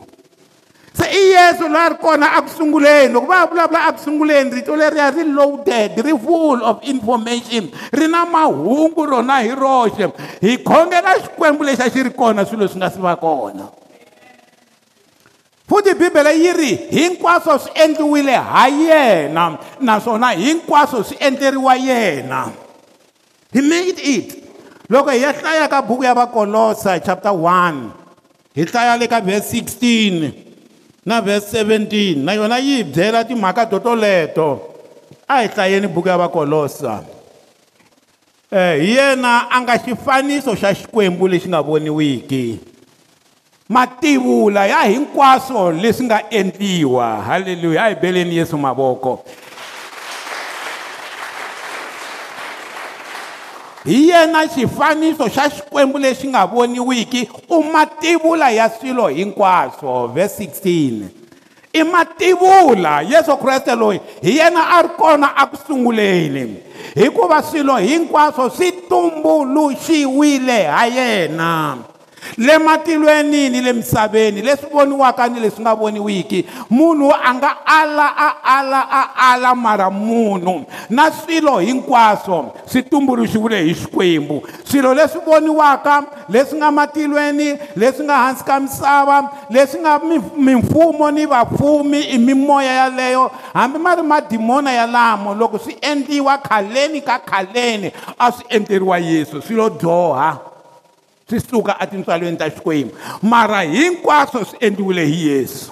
Se 0.94 1.10
i 1.10 1.34
yesu 1.36 1.68
loyi 1.68 1.86
a 1.86 1.90
ri 1.90 1.98
kona 2.00 2.28
eku 2.38 2.50
sunguleni 2.50 3.14
loko 3.14 3.28
va 3.28 3.46
vulavula 3.46 3.90
eku 3.90 4.00
sunguleni 4.00 4.56
rito 4.56 4.76
leriya 4.76 5.12
ri 5.12 5.24
loaded 5.28 6.00
ri 6.00 6.14
full 6.16 6.64
of 6.64 6.80
information 6.88 7.68
ri 7.92 8.08
na 8.08 8.26
mahungu 8.26 9.06
rona 9.06 9.44
hi 9.44 9.52
roxe. 9.52 10.08
Hi 10.42 10.58
khongela 10.64 11.20
xikwembu 11.20 11.64
lexi 11.64 11.84
a 11.84 11.90
xi 11.90 12.04
ri 12.08 12.14
kona 12.16 12.46
swilo 12.46 12.68
swi 12.68 12.80
nga 12.80 12.90
si 12.90 13.02
va 13.02 13.16
kona. 13.20 13.68
Futhi 15.68 15.94
bibele 15.96 16.38
yi 16.38 16.52
ri 16.54 16.72
hinkwaswo 16.92 17.58
swi 17.60 17.72
endliwile 17.84 18.36
ha 18.36 18.68
yena 18.68 19.58
naswona 19.82 20.32
hinkwaswo 20.32 21.04
swi 21.04 21.18
endleriwa 21.20 21.76
yena 21.76 22.63
he 23.54 23.62
made 23.62 24.00
it. 24.02 24.44
Loko 24.90 25.10
hi 25.10 25.22
ya 25.22 25.32
hlaya 25.32 25.70
ka 25.70 25.82
buku 25.82 26.04
ya 26.04 26.14
vakolosa 26.14 27.00
chapter 27.00 27.32
1 27.32 27.90
hi 28.56 28.66
hlaya 28.66 29.00
le 29.00 29.08
ka 29.08 29.22
verse 29.22 29.54
16 29.54 30.34
na 31.06 31.22
verse 31.22 31.54
17 31.64 32.18
na 32.18 32.34
yona 32.34 32.60
yi 32.60 32.82
hi 32.82 32.84
byela 32.84 33.24
timhaka 33.24 33.70
to 33.70 33.80
toleto. 33.80 34.60
A 35.30 35.42
hi 35.42 35.48
hlayeni 35.48 35.88
buku 35.88 36.08
ya 36.08 36.18
vakolosa. 36.18 37.06
Um 38.52 38.76
hi 38.82 38.98
yena 38.98 39.48
a 39.50 39.62
nga 39.62 39.78
xifaniso 39.78 40.56
xa 40.56 40.74
xikwembu 40.74 41.28
lexi 41.28 41.48
nga 41.48 41.62
voniwiki. 41.62 42.60
Mativula 43.70 44.68
ya 44.68 44.84
hinkwaswo 44.84 45.72
leswi 45.72 46.06
nga 46.06 46.30
endliwa. 46.30 47.24
Halleluya 47.24 47.86
a 47.86 47.90
hi 47.90 47.96
beleni 47.96 48.38
yesu 48.38 48.58
mavoko 48.58 49.24
hi 53.86 54.10
yena 54.10 54.48
xifaniso 54.48 55.28
xa 55.30 55.50
xikwembu 55.50 55.98
lexi 55.98 56.28
nga 56.28 56.46
voniwiki 56.46 57.30
u 57.50 57.64
mativula 57.64 58.52
ya 58.52 58.70
swilo 58.70 59.08
hinkwaswo 59.08 60.08
verse 60.08 60.44
16 60.44 61.04
i 61.74 61.84
mativula 61.84 63.02
yesu 63.02 63.38
kreste 63.38 63.76
loyi 63.76 64.00
hi 64.22 64.38
yena 64.38 64.70
a 64.70 64.82
ri 64.82 64.90
kona 64.90 65.36
aku 65.38 65.58
sunguleni 65.68 66.56
hikuva 66.96 67.44
swilo 67.44 67.78
hinkwaswo 67.78 68.50
swi 68.50 68.72
tumbuluxiwile 68.72 70.64
ha 70.64 70.86
yena. 70.86 71.78
Le 72.38 72.58
matilweni 72.58 73.50
ni 73.50 73.62
le 73.62 73.74
misaveni 73.74 74.42
leswi 74.42 74.70
voniwaka 74.72 75.28
ni 75.28 75.40
leswi 75.40 75.62
nga 75.62 75.76
voniwiki 75.76 76.46
munhu 76.70 77.12
a 77.12 77.34
nga 77.34 77.58
ala 77.66 78.08
a 78.18 78.34
ala 78.44 78.88
a 78.92 79.32
ala 79.32 79.56
mara 79.56 79.90
munhu. 79.90 80.66
Na 80.90 81.12
swilo 81.12 81.60
hinkwaswo 81.60 82.54
swi 82.66 82.84
tumbuluxiwile 82.84 83.64
hi 83.64 83.74
xikwembu. 83.74 84.44
Swilo 84.64 84.94
leswi 84.94 85.22
voniwaka 85.26 86.04
leswi 86.30 86.58
nga 86.58 86.72
matilweni 86.72 87.58
leswi 87.76 88.06
nga 88.06 88.18
hansi 88.18 88.44
ka 88.44 88.60
misava 88.60 89.30
leswi 89.50 89.80
nga 89.80 90.00
mimfumo 90.38 91.12
ni 91.12 91.26
vapfumi 91.26 92.02
i 92.02 92.18
mimoya 92.18 92.74
yaleyo 92.74 93.32
hambi 93.54 93.80
ma 93.80 93.96
ri 93.96 94.02
madimona 94.02 94.72
yalamo 94.72 95.36
loko 95.36 95.60
swi 95.60 95.78
endliwa 95.82 96.38
khaleni 96.38 97.02
ka 97.02 97.20
khaleni 97.20 97.92
a 98.20 98.32
swi 98.32 98.46
endleriwa 98.50 98.98
yesu 98.98 99.42
swilo 99.42 99.70
dyoha 99.70 100.53
swi 101.30 101.40
suka 101.40 101.78
etintswalweni 101.80 102.38
ta 102.38 102.50
xikwembu 102.50 102.96
mara 103.22 103.62
hinkwaswo 103.62 104.46
swi 104.46 104.58
endliwile 104.60 105.06
hi 105.06 105.28
yesu 105.28 105.72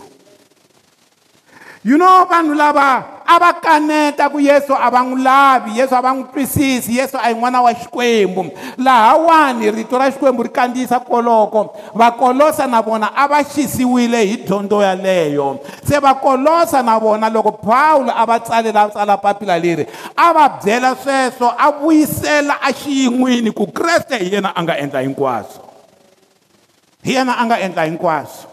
you 1.83 1.97
know 1.97 2.25
vanhu 2.25 2.53
lava 2.53 3.21
a 3.31 3.39
va 3.39 3.53
kaneta 3.53 4.29
ku 4.29 4.39
yesu 4.39 4.73
a 4.75 4.89
va 4.91 4.99
n'wi 5.03 5.23
lavi 5.23 5.79
yesu 5.79 5.95
a 5.95 6.01
va 6.01 6.13
n'wi 6.13 6.27
twisisi 6.33 6.97
yesu 6.97 7.17
a 7.17 7.29
hi 7.29 7.33
n'wana 7.33 7.61
wa 7.61 7.73
xikwembu. 7.73 8.51
Lahawani 8.77 9.71
rito 9.71 9.97
ra 9.97 10.11
xikwembu 10.11 10.43
ri 10.43 10.49
kandziyisa 10.49 10.99
koloko 10.99 11.75
vakolosa 11.95 12.67
na 12.67 12.81
vona 12.81 13.11
a 13.15 13.27
va 13.27 13.43
xisiwile 13.43 14.25
hi 14.25 14.37
dyondzo 14.37 14.81
yaleyo 14.81 15.59
se 15.91 15.99
vakolosa 15.99 16.79
na 16.83 16.99
vona 16.99 17.29
loko 17.29 17.51
pawulo 17.51 18.11
a 18.15 18.25
va 18.25 18.39
tsalela 18.39 18.87
tsala 18.87 19.17
papila 19.17 19.59
leri 19.59 19.85
a 20.15 20.33
va 20.33 20.47
byela 20.63 20.95
sweswo 20.95 21.51
a 21.51 21.71
vuyisela 21.71 22.63
a 22.63 22.71
xiyin'wini 22.71 23.51
ku 23.51 23.67
kreste 23.67 24.15
hi 24.15 24.31
yena 24.31 24.55
a 24.55 24.63
nga 24.63 24.79
endla 24.79 25.03
hinkwaswo 25.03 25.67
hi 27.03 27.11
yena 27.19 27.35
a 27.35 27.43
nga 27.45 27.59
endla 27.59 27.83
hinkwaswo 27.83 28.47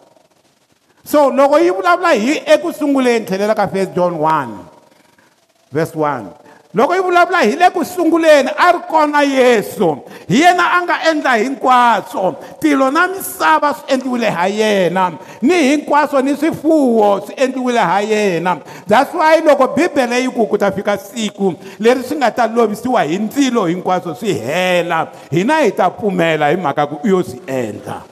so 1.06 1.30
loko 1.30 1.58
yi 1.62 1.70
vulavula 1.70 2.10
hi 2.18 2.42
ekusunguleni 2.42 3.26
tlhelela 3.26 3.54
ka 3.54 3.68
first 3.70 3.94
john 3.94 4.18
1 4.18 5.70
verse 5.70 5.94
1 5.94 6.47
loko 6.74 6.94
yi 6.94 7.00
vulavula 7.00 7.38
hi 7.38 7.56
le 7.56 7.70
ku 7.70 7.84
sunguleni 7.84 8.50
a 8.56 8.72
ri 8.72 8.80
kona 8.90 9.22
yesu. 9.22 10.02
Hi 10.28 10.40
yena 10.42 10.64
a 10.76 10.82
nga 10.82 10.96
endla 11.10 11.36
hinkwaswo. 11.36 12.36
Tilo 12.60 12.90
na 12.90 13.06
misava 13.08 13.74
swi 13.74 13.94
endliwile 13.94 14.30
ha 14.30 14.46
yena. 14.48 15.12
Ni 15.42 15.54
hinkwaswo 15.54 16.22
ni 16.22 16.36
swifuwo 16.36 17.20
swi 17.20 17.34
endliwile 17.36 17.78
ha 17.78 18.00
yena. 18.00 18.60
That's 18.86 19.14
why 19.14 19.40
loko 19.40 19.68
bibele 19.68 20.22
yi 20.22 20.28
ku 20.28 20.46
ku 20.46 20.58
ta 20.58 20.70
fika 20.70 20.98
siku 20.98 21.54
leri 21.78 22.02
swi 22.02 22.16
nga 22.16 22.30
ta 22.30 22.46
lovisiwa 22.46 23.02
hi 23.02 23.18
ndzilo 23.18 23.66
hinkwaswo 23.66 24.14
swi 24.14 24.32
hela. 24.32 25.08
Hina 25.30 25.60
hi 25.60 25.70
ta 25.70 25.90
pfumela 25.90 26.48
hi 26.48 26.56
mhaka 26.56 26.86
ku 26.86 27.00
u 27.04 27.08
yo 27.08 27.22
swi 27.22 27.40
endla. 27.46 28.02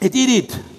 I 0.00 0.08
did 0.08 0.30
it. 0.30 0.73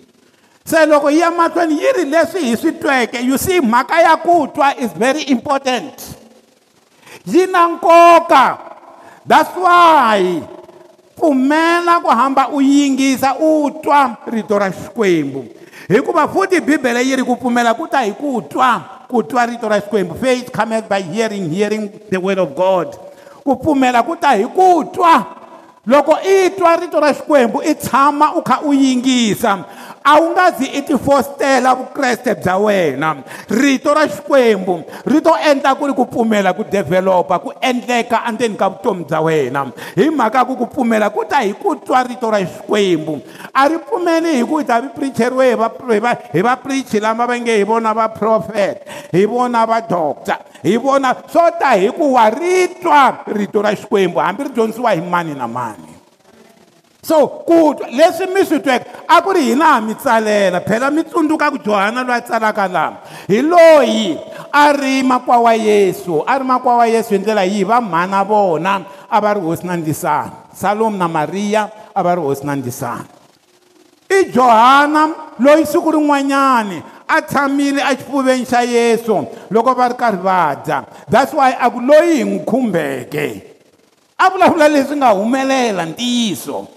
Se 0.66 0.86
loko 0.86 1.10
yi 1.12 1.20
ya 1.20 1.32
mahlweni 1.32 1.82
yi 1.82 1.92
ri 1.98 2.06
leswi 2.06 2.42
hi 2.42 2.58
swi 2.58 2.72
tweke. 2.72 3.24
You 3.24 3.38
see 3.38 3.62
mhaka 3.62 4.02
ya 4.02 4.18
ku 4.18 4.48
twa 4.48 4.74
is 4.80 4.92
very 4.94 5.22
important. 5.24 6.18
Yi 7.26 7.46
na 7.46 7.68
nkoka. 7.68 8.58
That's 9.26 9.56
why 9.56 10.42
pfumela 11.18 12.02
ku 12.02 12.10
hamba 12.10 12.50
u 12.50 12.62
yingisa 12.62 13.36
u 13.40 13.72
twa 13.82 14.18
rito 14.28 14.60
ra 14.60 14.72
xikwembu. 14.72 15.46
Hikuva 15.88 16.28
futhi 16.28 16.62
bibele 16.62 17.04
yi 17.06 17.16
ri 17.16 17.24
ku 17.24 17.36
pfumela 17.36 17.74
ku 17.74 17.88
ta 17.88 18.02
hi 18.02 18.12
ku 18.12 18.42
twa 18.42 19.06
ku 19.08 19.24
twa 19.24 19.46
rito 19.46 19.70
ra 19.70 19.80
xikwembu. 19.82 20.16
Faith 20.16 20.52
cometh 20.52 20.90
by 20.90 21.02
hearing 21.02 21.50
hearing 21.50 21.92
the 22.10 22.20
word 22.20 22.40
of 22.40 22.56
god. 22.56 22.98
Ku 23.44 23.56
pfumela 23.56 24.04
ku 24.04 24.16
ta 24.16 24.34
hi 24.34 24.46
ku 24.46 24.84
twa. 24.94 25.26
Loko 25.86 26.18
i 26.26 26.50
twa 26.58 26.76
rito 26.82 27.00
ra 27.00 27.14
xikwembu 27.14 27.62
i 27.62 27.76
tshama 27.76 28.34
u 28.36 28.42
kha 28.42 28.62
u 28.66 28.74
yingisa. 28.74 29.66
A 30.06 30.20
wu 30.22 30.32
nga 30.38 30.52
zi 30.54 30.70
i 30.78 30.82
tifostela 30.86 31.74
vukreste 31.76 32.36
bya 32.38 32.58
wena. 32.58 33.16
Rito 33.50 33.94
ra 33.94 34.06
xikwembu 34.08 34.84
ri 35.06 35.22
to 35.22 35.34
endla 35.34 35.74
ku 35.76 35.90
ri 35.90 35.94
ku 35.98 36.06
pfumela 36.06 36.54
ku 36.54 36.64
developa 36.64 37.40
ku 37.42 37.50
endleka 37.58 38.22
endzeni 38.30 38.54
ka 38.56 38.70
vutomi 38.70 39.04
bya 39.10 39.22
wena. 39.22 39.66
Hi 39.98 40.10
mhaka 40.14 40.46
ku 40.46 40.56
ku 40.56 40.70
pfumela 40.70 41.10
ku 41.10 41.26
ta 41.26 41.42
hi 41.42 41.58
ku 41.58 41.76
twa 41.82 42.06
rito 42.06 42.30
ra 42.30 42.38
xikwembu. 42.38 43.18
A 43.50 43.66
ri 43.66 43.82
pfumeli 43.82 44.38
hi 44.38 44.46
ku 44.46 44.62
hi 44.62 44.66
ta 44.70 44.78
vi 44.82 44.94
pricheriwe 44.94 45.50
hi 45.50 45.58
va 45.58 45.74
hi 45.90 46.00
va 46.00 46.14
hi 46.34 46.42
vaprichi 46.46 47.02
lama 47.02 47.26
va 47.26 47.40
nge 47.42 47.58
hi 47.58 47.66
vona 47.66 47.94
va 47.94 48.08
prophet 48.14 48.86
hi 49.12 49.26
vona 49.26 49.66
va 49.66 49.82
doctor 49.82 50.38
hi 50.62 50.78
vona 50.78 51.16
swo 51.26 51.50
ta 51.58 51.74
hi 51.74 51.90
ku 51.90 52.14
wa 52.14 52.30
ri 52.30 52.78
twa 52.78 53.26
rito 53.26 53.62
ra 53.62 53.74
xikwembu 53.74 54.20
hambi 54.22 54.44
ri 54.44 54.54
dyondzisiwa 54.54 54.94
hi 54.94 55.02
mani 55.02 55.34
na 55.34 55.48
mani 55.48 55.95
so 57.06 57.46
ku 57.46 57.78
leswi 57.94 58.26
mi 58.34 58.42
swi 58.42 58.58
tweke 58.66 59.06
a 59.06 59.22
ku 59.22 59.30
ri 59.38 59.54
hina 59.54 59.78
ha 59.78 59.82
mi 59.82 59.94
tsalela 59.94 60.58
phela 60.66 60.90
mi 60.90 61.04
tsundzuka 61.06 61.54
ku 61.54 61.58
johana 61.62 62.02
loyi 62.02 62.18
a 62.18 62.26
tsalaka 62.26 62.66
laha 62.66 62.98
hi 63.30 63.42
loyi 63.46 64.18
a 64.50 64.74
ri 64.74 65.04
makwa 65.06 65.38
wa 65.46 65.54
yesu 65.54 66.26
a 66.26 66.40
ri 66.42 66.46
makwa 66.46 66.82
wa 66.82 66.86
yesu 66.90 67.14
hi 67.14 67.20
ndlela 67.22 67.46
yihi? 67.46 67.64
Va 67.64 67.78
mhana 67.82 68.26
vona 68.26 68.82
a 69.06 69.22
va 69.22 69.34
ri 69.38 69.42
hosi 69.42 69.68
na 69.68 69.78
ndisana 69.78 70.50
salomu 70.50 70.98
na 70.98 71.08
mariya 71.08 71.70
a 71.94 72.02
va 72.02 72.16
ri 72.16 72.22
hosi 72.22 72.46
na 72.46 72.56
ndisana 72.56 73.06
i 74.10 74.26
johana 74.34 75.14
loyi 75.38 75.66
siku 75.66 75.92
rin'wanyani 75.92 76.82
a 77.08 77.22
tshamile 77.22 77.86
exifuveni 77.86 78.46
xa 78.50 78.66
yesu 78.66 79.28
loko 79.54 79.78
va 79.78 79.90
ri 79.90 79.94
karhi 79.94 80.22
va 80.26 80.58
dya. 80.58 80.86
That's 81.06 81.34
why 81.38 81.54
a 81.54 81.70
ku 81.70 81.78
loyi 81.80 82.18
hi 82.18 82.24
n'wi 82.26 82.46
khumbeke. 82.46 83.28
A 84.18 84.30
vulavula 84.30 84.68
leswi 84.68 84.98
nga 84.98 85.14
humelela 85.14 85.86
ntiyiso 85.86 86.68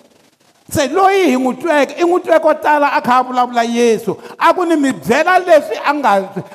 se 0.70 0.88
loyi 0.88 1.30
hi 1.30 1.37
n'wi 1.37 1.56
tweke 1.56 1.94
i 1.96 2.04
n'wi 2.04 2.20
tweke 2.20 2.42
ko 2.44 2.52
tala 2.54 2.92
a 2.92 3.00
kha 3.00 3.18
a 3.18 3.25
vulavula 3.25 3.64
yesu. 3.64 4.16
A 4.38 4.52
ku 4.52 4.64
ni 4.64 4.76
mi 4.76 4.92
byela 4.92 5.38
leswi 5.40 5.80
a 5.80 5.94
nga 5.94 6.12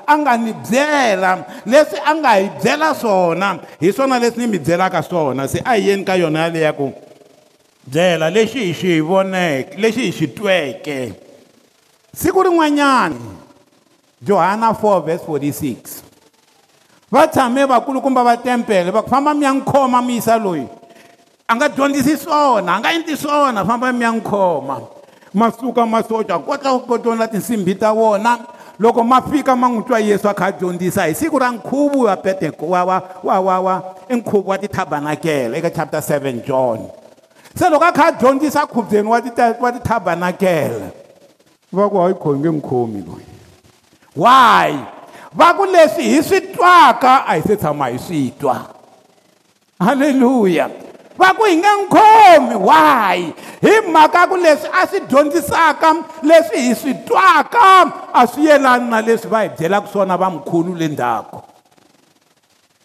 a 0.08 0.18
nga 0.18 0.38
ni 0.38 0.54
byela 0.54 1.46
leswi 1.66 1.98
a 1.98 2.14
nga 2.14 2.36
hi 2.38 2.50
byela 2.62 2.94
swona. 2.94 3.60
Hi 3.82 3.92
swona 3.92 4.20
leswi 4.20 4.46
ni 4.46 4.48
mi 4.48 4.60
byelaka 4.60 5.02
swona. 5.02 5.48
Se 5.48 5.62
a 5.66 5.74
hi 5.74 5.90
yeni 5.90 6.06
ka 6.06 6.14
yona 6.14 6.46
yaleya 6.46 6.74
ku 6.74 6.94
byela 7.90 8.30
lexi 8.30 8.70
hi 8.70 8.74
xi 8.74 9.00
voneke 9.02 9.82
lexi 9.82 10.06
hi 10.06 10.12
xi 10.12 10.28
tweke. 10.28 11.14
Siku 12.14 12.44
rin'wanyani 12.46 13.18
johana 14.22 14.74
4 14.78 15.06
verse 15.06 15.26
46 15.26 16.04
va 17.10 17.28
tshame 17.28 17.66
vakulukumba 17.66 18.24
va 18.24 18.38
tempele 18.38 18.92
va 18.92 19.02
ku 19.02 19.10
famba 19.10 19.34
mi 19.34 19.46
ya 19.46 19.54
n'wi 19.54 19.66
khoma 19.66 20.02
mi 20.06 20.22
yisa 20.22 20.38
loyi. 20.38 20.83
A 21.54 21.56
nga 21.56 21.70
dyondzisi 21.70 22.18
swona 22.18 22.76
a 22.76 22.80
nga 22.80 22.94
endli 22.94 23.18
swona 23.18 23.66
famba 23.66 23.94
mi 23.94 24.02
ya 24.02 24.12
n'wi 24.12 24.22
khoma 24.22 24.82
ma 25.34 25.52
suka 25.52 25.86
masocha 25.86 26.40
kota 26.40 26.70
ku 26.74 26.80
kotola 26.88 27.28
tinsimbi 27.28 27.76
ta 27.78 27.94
vona 27.94 28.40
loko 28.80 29.04
ma 29.04 29.22
fika 29.22 29.56
ma 29.56 29.70
n'wi 29.70 29.86
twa 29.86 30.00
yesu 30.00 30.28
a 30.28 30.34
kha 30.34 30.46
a 30.46 30.52
dyondzisa 30.52 31.06
hi 31.06 31.14
siku 31.14 31.38
ra 31.38 31.52
nkhuvo 31.52 32.10
wa 32.10 32.18
peteko 32.18 32.66
wa 32.66 32.84
wa 32.84 33.02
wa 33.24 33.40
wa 33.40 33.60
wa 33.60 33.84
i 34.10 34.16
nkhuvo 34.16 34.50
wa 34.50 34.58
titabanakele 34.58 35.58
eka 35.58 35.70
chapter 35.70 36.02
7 36.02 36.42
john. 36.42 36.90
Se 37.56 37.70
loko 37.70 37.86
a 37.86 37.92
kha 37.92 38.08
a 38.08 38.12
dyondzisa 38.12 38.66
khubweni 38.66 39.10
wa 39.10 39.22
wa 39.62 39.72
titabanakele 39.72 40.90
va 41.72 41.90
ku 41.90 41.98
hayi 41.98 42.14
khomi 42.14 42.40
nge 42.40 42.50
n'wi 42.50 42.62
khomi 42.62 43.00
loyi. 43.06 43.26
Why? 44.16 44.74
Va 45.34 45.54
ku 45.54 45.66
leswi 45.66 46.18
hi 46.18 46.24
swi 46.24 46.42
twaka 46.54 47.26
a 47.30 47.38
hi 47.38 47.42
se 47.42 47.58
tshama 47.58 47.94
hi 47.94 47.98
swi 47.98 48.34
twa. 48.40 48.58
Halleluya 49.80 50.83
va 51.18 51.34
ku 51.38 51.46
hi 51.46 51.56
n'wi 51.62 51.88
khomi 51.90 52.56
why? 52.56 53.34
Hi 53.62 53.74
mhaka 53.88 54.28
ku 54.28 54.36
leswi 54.38 54.70
a 54.74 54.88
swi 54.88 55.00
dyondzisaka 55.08 55.90
leswi 56.24 56.68
hi 56.68 56.74
swi 56.76 56.94
twaka 57.08 58.12
a 58.14 58.28
swi 58.28 58.48
yelani 58.50 58.90
na 58.90 59.02
leswi 59.02 59.30
va 59.30 59.44
hi 59.46 59.50
byelaka 59.58 59.88
swona 59.88 60.18
va 60.18 60.30
mkhulu 60.30 60.76
le 60.76 60.88
ndzhaku 60.88 61.42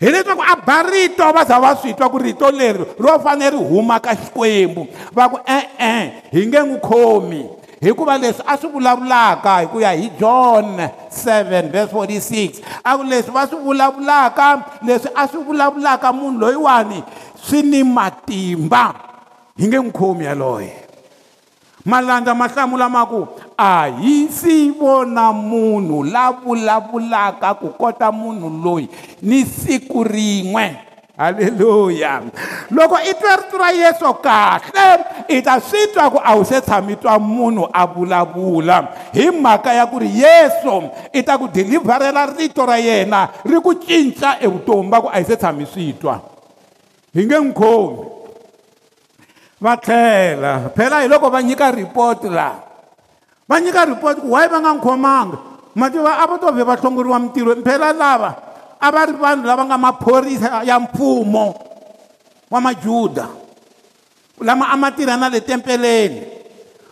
hi 0.00 0.10
leswaku 0.10 0.42
a 0.42 0.56
ba 0.56 0.82
rito 0.82 1.32
va 1.32 1.44
za 1.44 1.58
va 1.60 1.76
swi 1.76 1.94
twa 1.94 2.08
ku 2.10 2.18
rito 2.18 2.50
leri 2.50 2.84
ro 2.98 3.18
fanele 3.18 3.50
ri 3.50 3.58
huma 3.58 4.00
ka 4.00 4.14
xikwembu 4.14 4.86
va 5.12 5.28
ku 5.28 5.38
e-e 5.46 5.94
hi 6.32 6.46
nge 6.46 6.60
n'wi 6.62 6.80
khomi 6.80 7.42
hikuva 7.80 8.18
leswi 8.18 8.44
a 8.46 8.56
swi 8.58 8.70
vulavulaka 8.70 9.58
hi 9.60 9.66
ku 9.66 9.80
ya 9.80 9.92
hi 9.92 10.10
john 10.20 10.78
7 11.10 11.70
verse 11.70 11.92
46 11.92 12.62
a 12.84 12.96
ku 12.96 13.02
leswi 13.02 13.32
va 13.34 13.46
swi 13.46 13.58
vulavulaka 13.58 14.62
leswi 14.82 15.10
a 15.14 15.28
swi 15.28 15.42
vulavulaka 15.42 16.12
munhu 16.12 16.38
loyiwani? 16.38 17.02
Swi 17.42 17.62
ni 17.62 17.84
matimba 17.84 18.94
hi 19.56 19.66
nge 19.66 19.78
n'wi 19.78 19.92
khomi 19.92 20.24
yaloye. 20.24 20.72
Malandza 21.84 22.34
ma 22.34 22.48
hlamula 22.48 22.88
ma 22.88 23.06
ku 23.06 23.26
a 23.56 23.88
hi 23.88 24.28
si 24.28 24.70
vona 24.70 25.32
munhu 25.32 26.04
la 26.04 26.30
vulavulaka 26.30 27.54
ku 27.54 27.72
kota 27.78 28.12
munhu 28.12 28.48
loyi. 28.64 28.88
Ni 29.22 29.44
siku 29.44 30.04
rin'we 30.04 30.88
halleluya 31.18 32.22
loko 32.70 32.94
i 33.02 33.12
twa 33.18 33.36
rito 33.36 33.58
ra 33.58 33.70
yesu 33.74 34.06
kahle 34.22 34.86
i 35.28 35.42
ta 35.42 35.58
swi 35.58 35.90
twa 35.90 36.10
ku 36.10 36.18
a 36.22 36.36
wu 36.38 36.44
se 36.46 36.60
tshami 36.62 36.94
twa 36.94 37.18
munhu 37.18 37.66
a 37.74 37.82
vulavula 37.86 38.94
hi 39.12 39.26
mhaka 39.30 39.74
ya 39.74 39.86
ku 39.90 39.98
ri 39.98 40.06
yesu 40.14 40.86
i 41.12 41.22
ta 41.26 41.34
ku 41.34 41.50
dilivharela 41.50 42.30
rito 42.38 42.62
ra 42.62 42.78
yena 42.78 43.28
ri 43.42 43.58
ku 43.58 43.74
cinca 43.74 44.38
evutomi 44.38 44.90
va 44.90 45.02
ku 45.02 45.08
a 45.10 45.18
hi 45.18 45.26
se 45.26 45.34
tshami 45.34 45.66
swi 45.66 45.92
twa 45.98 46.37
hi 47.14 47.22
nge 47.26 47.38
n'wi 47.38 47.52
khomi 47.52 48.04
va 49.60 49.76
tlhela 49.76 50.70
phela 50.76 51.02
hi 51.02 51.08
loko 51.08 51.30
va 51.30 51.42
nyika 51.42 51.70
report 51.70 52.24
laha 52.24 52.60
va 53.48 53.60
nyika 53.60 53.84
report 53.84 54.20
ku 54.20 54.28
why 54.34 54.46
va 54.46 54.58
nga 54.60 54.72
n'wi 54.72 54.82
khomanga 54.82 55.38
mativa 55.74 56.18
a 56.18 56.26
va 56.26 56.38
to 56.38 56.52
vhe 56.52 56.64
va 56.64 56.76
hlongoriwa 56.76 57.18
mintirho 57.18 57.52
phela 57.64 57.92
lava 57.92 58.30
a 58.80 58.88
va 58.90 59.06
ri 59.06 59.14
vanhu 59.14 59.46
lava 59.46 59.64
nga 59.64 59.78
maphorisa 59.78 60.62
ya 60.64 60.80
mfumo 60.80 61.54
wa 62.50 62.60
majuda 62.60 63.26
lama 64.40 64.70
a 64.70 64.76
ma 64.76 64.90
tirha 64.90 65.16
na 65.16 65.28
le 65.28 65.40
tempeleni. 65.40 66.22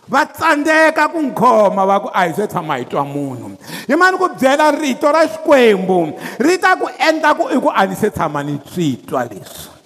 Va 0.07 0.25
tsandzeka 0.25 1.11
ku 1.11 1.19
n'wi 1.19 1.35
khoma 1.35 1.83
va 1.83 1.99
ku 1.99 2.07
a 2.07 2.27
hi 2.27 2.33
se 2.33 2.47
tshama 2.47 2.79
hi 2.79 2.85
twa 2.87 3.03
munhu 3.03 3.51
hi 3.87 3.95
mani 3.95 4.15
ku 4.15 4.27
byela 4.39 4.71
rito 4.71 5.11
ra 5.11 5.27
xikwembu 5.27 6.15
ri 6.39 6.55
ta 6.63 6.79
ku 6.79 6.87
endla 6.87 7.35
ku 7.35 7.51
i 7.51 7.59
ku 7.59 7.67
a 7.67 7.83
ni 7.83 7.95
se 7.95 8.07
tshama 8.09 8.39
ni 8.43 8.55
swi 8.71 8.95
twa 9.03 9.27
leswi 9.27 9.76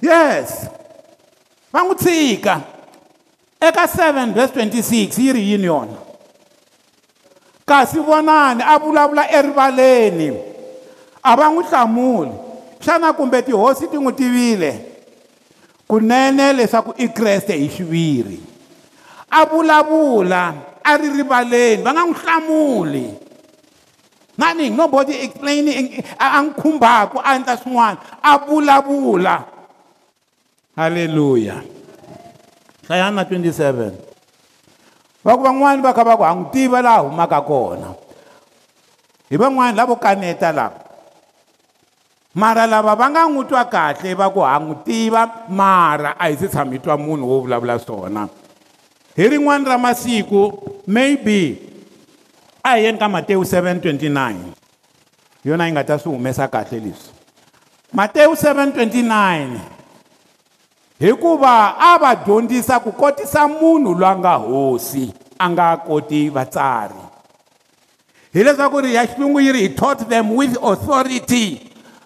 yes. 0.00 0.68
Va 1.72 1.82
n'wi 1.84 1.94
tshika 1.94 2.60
eka 3.60 3.86
7 3.86 4.32
verse 4.34 4.52
26 4.54 5.22
yi 5.22 5.32
ri 5.32 5.50
yini 5.50 5.64
yona 5.64 5.96
kasi 7.66 7.98
vonani 7.98 8.62
a 8.62 8.78
vulavula 8.78 9.30
erivaleni 9.30 10.32
a 11.22 11.36
va 11.36 11.50
n'wi 11.50 11.64
hlamuli 11.64 12.32
xana 12.80 13.12
kumbe 13.12 13.42
tihosi 13.42 13.88
ti 13.88 13.96
n'wi 13.96 14.12
tivile 14.12 14.72
kunene 15.88 16.52
leswaku 16.52 16.94
i 16.96 17.08
kreste 17.08 17.52
hi 17.58 17.68
xiviri 17.68 18.40
a 19.30 19.44
vulavula 19.44 20.54
a 20.84 20.96
ri 20.96 21.10
rivaleni 21.10 21.82
va 21.82 21.92
nga 21.92 22.04
n'wi 22.04 22.14
hlamuli 22.22 23.06
nothing 24.38 24.76
nobody 24.76 25.12
explaining 25.26 26.04
a 26.18 26.42
n'wi 26.42 26.54
khumbaka 26.54 27.20
a 27.24 27.34
endla 27.34 27.56
swin'wana 27.56 27.98
a 28.22 28.38
vulavula 28.38 29.55
halleluya 30.76 31.64
hlayani 32.86 33.16
na 33.16 33.24
27 33.24 33.90
va 35.24 35.32
ku 35.34 35.42
van'wani 35.42 35.82
va 35.82 35.92
kha 35.96 36.04
va 36.04 36.16
ku 36.16 36.22
ha 36.22 36.34
n'wi 36.36 36.50
tiva 36.54 36.78
laha 36.84 37.02
humaka 37.02 37.40
kona. 37.42 37.90
Hi 39.26 39.36
van'wani 39.36 39.74
lavo 39.74 39.96
kaneta 39.98 40.54
lava 40.54 40.86
mara 42.36 42.66
lava 42.68 42.94
va 42.94 43.10
nga 43.10 43.26
n'wi 43.26 43.42
twa 43.48 43.64
kahle 43.66 44.14
va 44.14 44.30
ku 44.30 44.40
ha 44.44 44.60
n'wi 44.62 44.76
tiva 44.86 45.26
mara 45.50 46.14
a 46.14 46.30
hi 46.30 46.36
se 46.38 46.46
tshami 46.46 46.78
twa 46.78 46.94
munhu 46.94 47.26
wo 47.26 47.42
vulavula 47.42 47.74
swona. 47.82 48.28
Hi 49.16 49.28
rin'wana 49.32 49.74
ra 49.74 49.76
masiku 49.80 50.52
maybe 50.86 51.58
a 52.62 52.76
hi 52.76 52.86
yeni 52.86 53.00
ka 53.00 53.08
matewu 53.08 53.42
729 53.42 55.42
yona 55.42 55.66
yi 55.66 55.72
nga 55.72 55.82
ta 55.82 55.98
swi 55.98 56.12
humesa 56.12 56.46
kahle 56.46 56.78
leswi. 56.78 57.10
Matewu 57.90 58.36
729 58.36 59.75
hikuva 60.98 61.76
a 61.78 61.98
va 61.98 62.14
dyondzisa 62.14 62.80
ku 62.80 62.92
kotisa 62.92 63.48
munhu 63.48 63.94
loyi 63.94 64.12
a 64.12 64.16
nga 64.18 64.34
hosi 64.34 65.12
a 65.38 65.50
nga 65.50 65.76
koti 65.76 66.28
vatsari. 66.30 67.04
Hileswaku 68.32 68.80
ri 68.80 68.94
ya 68.94 69.06
xilungu 69.06 69.40
yi 69.40 69.52
ri 69.52 69.60
he 69.60 69.68
taught 69.68 70.08
them 70.08 70.34
with 70.36 70.56
authority 70.62 71.60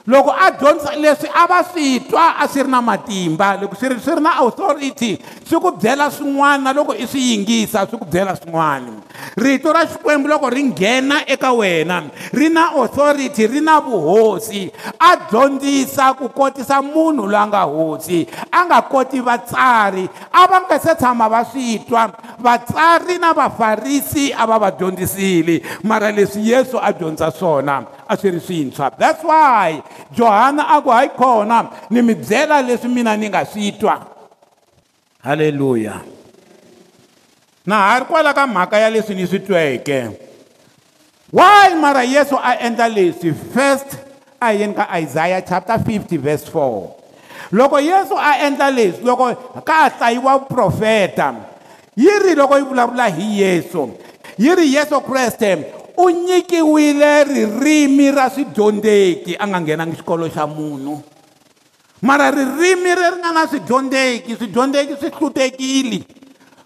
loko 0.07 0.31
a 0.33 0.51
dyondzisa 0.51 0.97
leswi 0.97 1.29
a 1.35 1.47
va 1.47 1.63
swi 1.65 2.01
twa 2.09 2.37
a 2.41 2.49
swi 2.49 2.63
ri 2.63 2.71
na 2.71 2.81
matimba 2.81 3.57
loko 3.61 3.77
swi 3.77 3.89
ri 3.89 4.01
swi 4.01 4.15
ri 4.17 4.23
na 4.23 4.41
authority 4.41 5.19
swi 5.45 5.61
ku 5.61 5.73
byela 5.77 6.09
swin'wana 6.11 6.65
na 6.65 6.73
loko 6.73 6.95
i 6.97 7.07
swi 7.07 7.21
yingisa 7.33 7.85
swi 7.87 7.99
ku 7.99 8.07
byela 8.09 8.33
swin'wana. 8.37 9.05
Rito 9.37 9.73
ra 9.73 9.85
xikwembu 9.85 10.29
loko 10.29 10.49
ri 10.49 10.63
nghena 10.63 11.29
eka 11.29 11.53
wena 11.53 12.09
ri 12.33 12.49
na 12.49 12.73
authority 12.81 13.47
ri 13.47 13.61
na 13.61 13.81
vuhosi 13.81 14.73
a 14.99 15.17
dyondzisa 15.31 16.17
ku 16.17 16.33
kotisa 16.33 16.81
munhu 16.81 17.29
loyi 17.29 17.37
a 17.37 17.47
nga 17.47 17.63
hosi 17.69 18.27
a 18.51 18.65
nga 18.65 18.81
koti 18.83 19.21
vatsari 19.21 20.09
a 20.33 20.47
va 20.49 20.65
nga 20.65 20.81
se 20.81 20.95
tshama 20.97 21.29
va 21.29 21.45
swi 21.45 21.85
twa 21.85 22.09
vatsari 22.41 23.21
na 23.21 23.37
vafarisi 23.37 24.33
a 24.33 24.47
va 24.49 24.59
va 24.59 24.71
dyondzisile 24.71 25.61
mara 25.85 26.09
leswi 26.09 26.49
yesu 26.49 26.81
a 26.81 26.89
dyondza 26.93 27.31
swona. 27.31 28.00
A 28.11 28.17
swi 28.17 28.31
ri 28.33 28.41
swintshwa. 28.41 28.99
That's 28.99 29.23
why 29.23 29.83
johana 30.13 30.67
a 30.67 30.83
ku 30.83 30.91
hayi 30.91 31.17
kona 31.17 31.71
ni 31.91 32.03
mi 32.03 32.15
byela 32.15 32.61
leswi 32.67 32.93
mina 32.93 33.17
ni 33.17 33.29
nga 33.29 33.47
swi 33.47 33.79
twa. 33.79 34.07
Halleluya 35.25 36.03
na 37.67 37.77
ha 37.77 37.99
ri 37.99 38.05
kwala 38.05 38.35
ka 38.35 38.47
mhaka 38.47 38.79
ya 38.79 38.91
leswi 38.91 39.15
ni 39.15 39.27
swi 39.27 39.39
tweke. 39.39 40.11
Why 41.31 41.75
mara 41.79 42.03
yesu 42.03 42.35
a 42.35 42.57
endla 42.59 42.91
leswi 42.91 43.33
first 43.55 43.97
a 44.43 44.53
yeni 44.53 44.75
ka 44.75 44.89
isaiah 44.99 45.43
chapter 45.47 45.79
50 45.79 46.17
verse 46.17 46.45
4 46.51 46.91
loko 47.53 47.79
yesu 47.79 48.19
a 48.19 48.43
endla 48.43 48.71
leswi 48.75 49.05
loko 49.05 49.35
ka 49.63 49.73
ha 49.73 49.91
hlayiwa 49.91 50.49
profeta 50.49 51.35
yi 51.97 52.11
ri 52.25 52.35
loko 52.35 52.59
yi 52.59 52.65
vulavula 52.65 53.07
hi 53.07 53.41
yesu 53.43 53.91
yi 54.39 54.55
ri 54.55 54.75
yesu 54.75 55.01
kreste 55.01 55.80
u 56.05 56.11
nyikiwile 56.11 57.25
ririmi 57.25 58.11
ra 58.11 58.31
swidyondzeki 58.31 59.37
a 59.39 59.47
nga 59.47 59.61
nghenangi 59.61 59.97
xikolo 59.97 60.29
xa 60.29 60.47
munhu. 60.47 61.03
Mara 62.03 62.31
ririmi 62.31 62.95
ri 62.95 63.07
ri 63.13 63.19
nga 63.19 63.33
na 63.33 63.47
swidyondzeki 63.47 64.37
swidyondzeki 64.37 64.95
swi 65.01 65.11
hlutekile. 65.11 66.01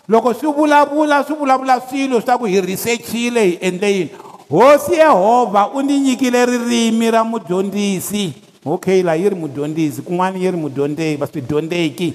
Loko 0.08 0.34
swi 0.34 0.52
vulavula 0.52 1.24
swi 1.24 1.36
vulavula 1.36 1.80
swilo 1.80 2.20
swa 2.20 2.38
ku 2.38 2.44
hi 2.44 2.60
researchile 2.60 3.44
hi 3.44 3.58
endle 3.60 3.92
yini? 3.92 4.10
Hosi 4.50 4.94
yehovha 4.94 5.68
u 5.74 5.82
ni 5.82 5.98
nyikile 6.00 6.46
ririmi 6.46 7.10
ra 7.10 7.24
mudyondzisi. 7.24 8.32
Okay 8.66 9.02
laha 9.02 9.16
yi 9.16 9.28
ri 9.28 9.36
mudyondzisi 9.36 10.02
kun'wana 10.02 10.38
yi 10.38 10.50
ri 10.50 10.56
mudyondzeki 10.56 11.20
va 11.20 11.26
swidyondzeki 11.26 12.14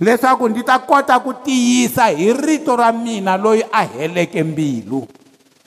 leswaku 0.00 0.48
ndzi 0.48 0.62
ta 0.62 0.78
kota 0.78 1.20
ku 1.20 1.34
tiyisa 1.44 2.06
hi 2.06 2.32
rito 2.32 2.76
ra 2.76 2.92
mina 2.92 3.36
loyi 3.36 3.62
a 3.72 3.84
heleke 3.84 4.42
mbilu 4.42 5.06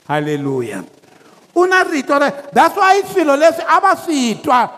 halleluya 0.08 0.82
u 1.54 1.66
na 1.66 1.82
rito 1.82 2.18
ra 2.18 2.30
that's 2.52 2.76
why 2.76 3.02
swilo 3.02 3.36
leswi 3.36 3.64
a 3.68 3.80
va 3.80 3.96
swi 3.96 4.34
twa 4.42 4.70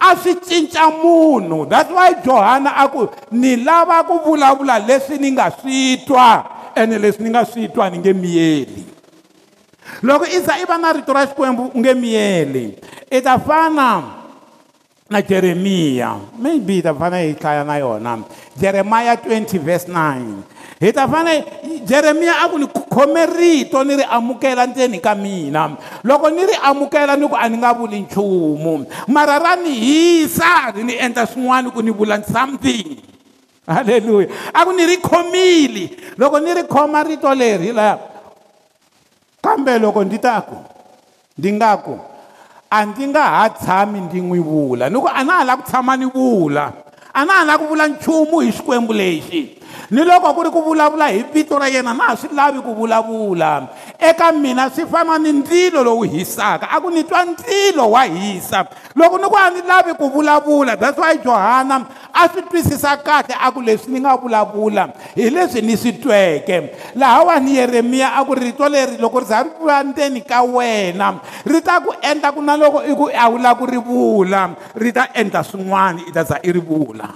a 0.00 0.16
swi 0.16 0.34
cinca 0.40 0.90
munhu 0.90 1.68
that's 1.68 1.90
why 1.90 2.14
johana 2.24 2.72
a 2.76 2.88
ku 2.88 3.08
ni 3.30 3.56
lava 3.56 4.04
ku 4.04 4.18
vulavula 4.24 4.78
leswi 4.78 5.18
ni 5.18 5.30
nga 5.30 5.50
swi 5.50 6.04
twa 6.06 6.44
ene 6.74 6.98
leswi 6.98 7.24
ni 7.24 7.30
nga 7.30 7.44
swi 7.44 7.68
twa 7.68 7.90
ni 7.90 7.98
nge 7.98 8.12
miyeli 8.12 8.84
loko 10.02 10.24
i 10.24 10.40
za 10.40 10.58
i 10.58 10.64
va 10.64 10.78
na 10.78 10.92
rito 10.92 11.12
ra 11.12 11.26
xikwembu 11.26 11.70
u 11.74 11.78
nge 11.78 11.94
miyeli 11.94 12.78
i 13.10 13.20
ta 13.20 13.38
fana 13.38 14.02
na 15.10 15.22
jeremiya 15.22 16.18
maybe 16.38 16.74
hi 16.74 16.82
ta 16.82 16.94
fana 16.94 17.22
hi 17.22 17.32
hlaya 17.32 17.64
na 17.64 17.78
yona. 17.78 18.24
Jeremiya 18.58 19.14
20 19.22 19.58
verse 19.58 19.86
9 19.88 20.42
hi 20.80 20.92
ta 20.92 21.08
fane 21.08 21.44
jeremiya 21.86 22.44
a 22.44 22.48
ku 22.48 22.58
ni 22.58 22.66
khome 22.66 23.26
rito 23.36 23.82
ni 23.84 23.96
ri 23.96 24.04
amukela 24.04 24.66
ndzeni 24.66 25.00
ka 25.00 25.14
mina. 25.14 25.76
Loko 26.04 26.30
ni 26.30 26.44
ri 26.44 26.52
amukela 26.62 27.16
ni 27.16 27.28
ku 27.28 27.34
a 27.34 27.48
ni 27.48 27.56
nga 27.56 27.72
vuli 27.72 28.00
nchumu. 28.00 28.86
Mara 29.08 29.38
ra 29.38 29.56
ni 29.56 29.72
hisa 29.74 30.72
ri 30.74 30.84
ni 30.84 30.94
endla 30.94 31.26
swin'wana 31.26 31.70
ku 31.70 31.82
ni 31.82 31.90
vula 31.90 32.22
something. 32.24 33.00
Halleluya 33.66 34.28
a 34.52 34.64
ku 34.64 34.72
ni 34.72 34.84
ri 34.86 34.96
khomile. 34.98 35.90
Loko 36.18 36.40
ni 36.40 36.52
ri 36.52 36.62
khoma 36.68 37.02
rito 37.04 37.32
leri 37.34 37.72
laya 37.72 37.98
kambe 39.42 39.78
loko 39.78 40.04
ndi 40.04 40.18
ta 40.18 40.42
ku 40.42 40.56
ndi 41.38 41.52
nga 41.52 41.76
ku 41.78 41.96
a 42.70 42.84
ndzi 42.84 43.06
nga 43.08 43.22
ha 43.22 43.48
tshami 43.48 44.00
ndi 44.00 44.20
n'wi 44.20 44.38
vula. 44.44 44.90
Ni 44.90 45.00
ku 45.00 45.08
a 45.08 45.24
na 45.24 45.40
ha 45.40 45.44
lava 45.44 45.62
ku 45.62 45.68
tshama 45.70 45.96
ni 45.96 46.04
vula. 46.04 46.72
A 47.14 47.24
na 47.24 47.32
ha 47.32 47.44
lava 47.44 47.64
ku 47.64 47.72
vula 47.72 47.88
nchumu 47.88 48.40
hi 48.44 48.52
xikwembu 48.52 48.92
lexi. 48.92 49.55
Ni 49.90 50.02
loko 50.02 50.34
ku 50.34 50.42
ri 50.42 50.50
ku 50.50 50.62
vulavula 50.62 51.06
hi 51.08 51.22
vito 51.32 51.58
ra 51.58 51.68
yena 51.68 51.94
na 51.94 52.10
ha 52.10 52.16
swi 52.16 52.34
lavi 52.34 52.60
ku 52.62 52.74
vulavula. 52.74 53.68
Eka 53.98 54.32
mina 54.32 54.70
swi 54.70 54.86
fana 54.86 55.18
ni 55.18 55.32
ndzilo 55.32 55.84
lowu 55.84 56.02
hisaka. 56.02 56.70
A 56.70 56.80
ku 56.80 56.90
ni 56.90 57.04
twa 57.04 57.24
ndzilo 57.24 57.90
wa 57.90 58.04
hisa. 58.04 58.66
Loko 58.94 59.18
ni 59.18 59.28
ku 59.28 59.36
a 59.36 59.50
ni 59.50 59.62
lavi 59.62 59.94
ku 59.94 60.10
vulavula 60.10 60.76
that's 60.76 60.98
why 60.98 61.16
johana 61.16 61.86
a 62.12 62.28
swi 62.28 62.42
twisisa 62.42 62.96
kahle 62.96 63.34
a 63.38 63.52
ku 63.52 63.60
leswi 63.60 63.92
ni 63.92 64.00
nga 64.00 64.16
vulavula. 64.16 64.90
Hi 65.14 65.30
leswi 65.30 65.62
ni 65.62 65.76
swi 65.76 65.92
tweke. 65.92 66.74
Lahawani 66.96 67.56
yeremiya 67.56 68.18
a 68.18 68.24
ku 68.24 68.34
rito 68.34 68.68
leri 68.68 68.98
loko 68.98 69.20
ri 69.20 69.26
za 69.26 69.42
ri 69.42 69.50
vula 69.58 69.82
ndzeni 69.82 70.20
ka 70.20 70.42
wena 70.42 71.20
ri 71.46 71.60
ta 71.62 71.80
ku 71.80 71.94
endla 72.02 72.32
ku 72.32 72.42
na 72.42 72.56
loko 72.56 72.82
i 72.82 72.94
ku 72.94 73.06
a 73.06 73.30
wu 73.30 73.38
lava 73.38 73.58
ku 73.58 73.66
ri 73.66 73.78
vula 73.78 74.50
ri 74.74 74.92
ta 74.92 75.08
endla 75.14 75.44
swin'wana 75.46 76.02
i 76.08 76.12
ta 76.12 76.24
za 76.24 76.40
i 76.42 76.50
ri 76.52 76.60
vula. 76.60 77.14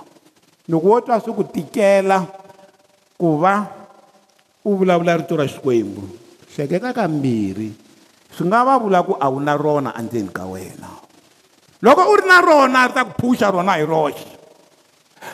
Loko 0.69 0.87
wo 0.87 1.01
twa 1.01 1.21
swi 1.21 1.35
ku 1.35 1.45
tikela 1.45 2.40
ku 3.21 3.37
va 3.37 3.69
u 4.65 4.81
vulavula 4.81 5.21
rito 5.21 5.37
ra 5.37 5.45
xikwembu. 5.45 6.09
Hleketa 6.57 6.97
kambirhi 6.97 7.69
swi 8.33 8.49
nga 8.49 8.65
va 8.65 8.81
vula 8.81 9.05
ku 9.05 9.13
a 9.21 9.29
wu 9.29 9.45
na 9.45 9.53
rona 9.61 9.93
endzeni 10.01 10.33
ka 10.33 10.49
wena. 10.49 10.89
Loko 11.85 12.09
u 12.09 12.17
ri 12.17 12.25
na 12.25 12.41
rona 12.41 12.89
ri 12.89 12.93
ta 12.97 13.05
ku 13.05 13.13
phuxa 13.21 13.53
rona 13.53 13.77
hi 13.77 13.85
roxe. 13.85 14.25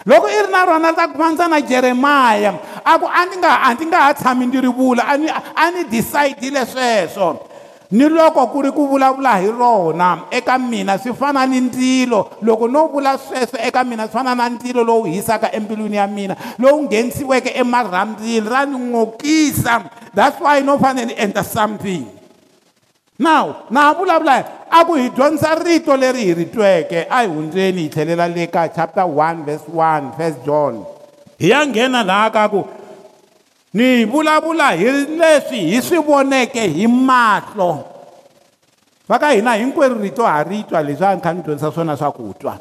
Loko 0.03 0.27
i 0.27 0.39
ri 0.43 0.51
na 0.51 0.67
rona 0.67 0.91
ri 0.91 0.99
ta 0.99 1.07
ku 1.07 1.15
fanisa 1.15 1.47
na 1.47 1.63
jeremaya 1.63 2.59
a 2.83 2.99
ku 2.99 3.07
a 3.07 3.23
ni 3.31 3.39
nga 3.39 3.63
a 3.63 3.75
ndzi 3.75 3.87
nga 3.87 4.11
ha 4.11 4.15
tshami 4.15 4.51
ndzi 4.51 4.59
ri 4.67 4.71
vula 4.71 5.07
a 5.07 5.15
ni 5.15 5.31
a 5.31 5.65
ni 5.71 5.87
decide-ile 5.87 6.67
sweswo 6.67 7.46
ni 7.91 8.09
loko 8.09 8.47
ku 8.47 8.63
ri 8.63 8.71
ku 8.71 8.87
vulavula 8.89 9.37
hi 9.39 9.51
rona 9.51 10.27
eka 10.31 10.59
mina 10.59 10.99
swi 10.99 11.15
fana 11.15 11.47
ni 11.47 11.61
ndzilo 11.61 12.31
loko 12.43 12.69
no 12.69 12.89
vula 12.89 13.19
sweswo 13.19 13.59
eka 13.63 13.85
mina 13.85 14.07
swi 14.07 14.13
fana 14.13 14.35
na 14.35 14.49
ndzilo 14.49 14.85
lowu 14.85 15.05
hisaka 15.05 15.53
embilwini 15.53 15.97
ya 15.97 16.07
mina 16.07 16.37
lowu 16.59 16.83
nghenisiweke 16.83 17.51
emarhambyini 17.55 18.49
ra 18.49 18.67
ni 18.67 18.79
n'okisa 18.79 19.83
that's 20.15 20.41
why 20.41 20.61
no 20.63 20.79
fanele 20.79 21.07
ni 21.07 21.15
endla 21.15 21.45
something. 21.45 22.07
Now 23.19 23.69
na 23.71 23.81
ha 23.81 23.95
vulavula 23.95 24.45
a 24.71 24.85
ku 24.85 24.95
hi 24.95 25.11
dyondzisa 25.11 25.55
rito 25.65 25.97
leri 25.97 26.25
hi 26.25 26.35
ri 26.35 26.47
tweke. 26.47 27.07
A 27.09 27.23
hi 27.23 27.29
hundzeni 27.29 27.87
hi 27.87 27.89
tlhelela 27.89 28.29
le 28.35 28.47
ka 28.47 28.69
chapter 28.69 29.05
1 29.05 29.45
verse 29.45 29.65
1 29.69 30.17
first 30.17 30.45
john. 30.45 30.85
Hi 31.39 31.49
ya 31.49 31.65
nghena 31.67 32.05
laha 32.05 32.31
ka 32.33 32.49
ku 32.49 32.65
ni 33.77 34.09
vulavula 34.09 34.71
hi 34.73 34.89
leswi 35.21 35.61
hi 35.71 35.83
swi 35.85 36.01
voneke 36.01 36.65
hi 36.65 36.87
mahlo 36.89 37.69
va 39.09 39.19
ka 39.21 39.35
hina 39.37 39.53
hinkwerhu 39.61 40.01
rito 40.01 40.25
ha 40.25 40.41
ri 40.49 40.63
twa 40.65 40.81
leswi 40.83 41.07
a 41.07 41.15
ni 41.15 41.21
kha 41.21 41.33
ni 41.33 41.43
dyondzisa 41.45 41.73
swona 41.73 41.97
swakutwa 41.97 42.57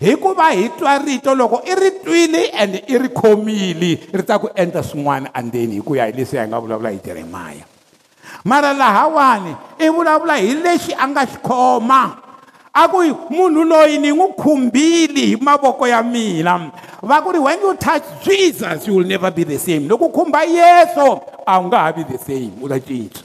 hikuva 0.00 0.50
hi 0.50 0.68
twa 0.78 0.98
rito 0.98 1.34
loko 1.34 1.62
i 1.64 1.74
ri 1.74 1.90
twile 2.04 2.42
and 2.52 2.76
i 2.86 2.98
ri 2.98 3.08
khomile 3.08 3.90
ri 4.12 4.22
ta 4.22 4.38
ku 4.38 4.52
endla 4.54 4.84
swin'wana 4.84 5.32
andzeni 5.34 5.80
hi 5.80 5.82
ku 5.82 5.96
ya 5.96 6.06
hi 6.10 6.12
leswi 6.12 6.38
hi 6.38 6.48
nga 6.48 6.60
vulavula 6.60 6.92
hi 6.92 7.00
jeremaya 7.04 7.64
mara 8.44 8.72
lahawani 8.72 9.56
i 9.78 9.88
vulavula 9.88 10.36
hi 10.36 10.54
lexi 10.60 10.92
a 10.92 11.08
nga 11.08 11.24
xi 11.26 11.40
khoma 11.40 12.02
a 12.74 12.88
ku 12.88 12.98
munhu 13.30 13.64
loyi 13.64 13.98
ni 13.98 14.10
n'wi 14.10 14.32
khumbile 14.36 15.26
hi 15.26 15.36
mavoko 15.36 15.88
ya 15.88 16.02
mina. 16.02 16.70
Va 17.02 17.22
ku 17.22 17.32
ri 17.32 17.38
when 17.38 17.60
you 17.60 17.74
touch 17.76 18.04
jesus 18.22 18.86
you 18.86 18.94
will 18.94 19.06
never 19.06 19.30
be 19.30 19.44
the 19.44 19.58
same. 19.58 19.88
Loko 19.88 20.06
u 20.06 20.12
khumba 20.12 20.44
yesu 20.44 21.20
a 21.46 21.60
wu 21.60 21.66
nga 21.68 21.78
ha 21.78 21.92
vi 21.92 22.04
the 22.04 22.18
same 22.18 22.52
u 22.62 22.68
ta 22.68 22.78
cinca. 22.78 23.22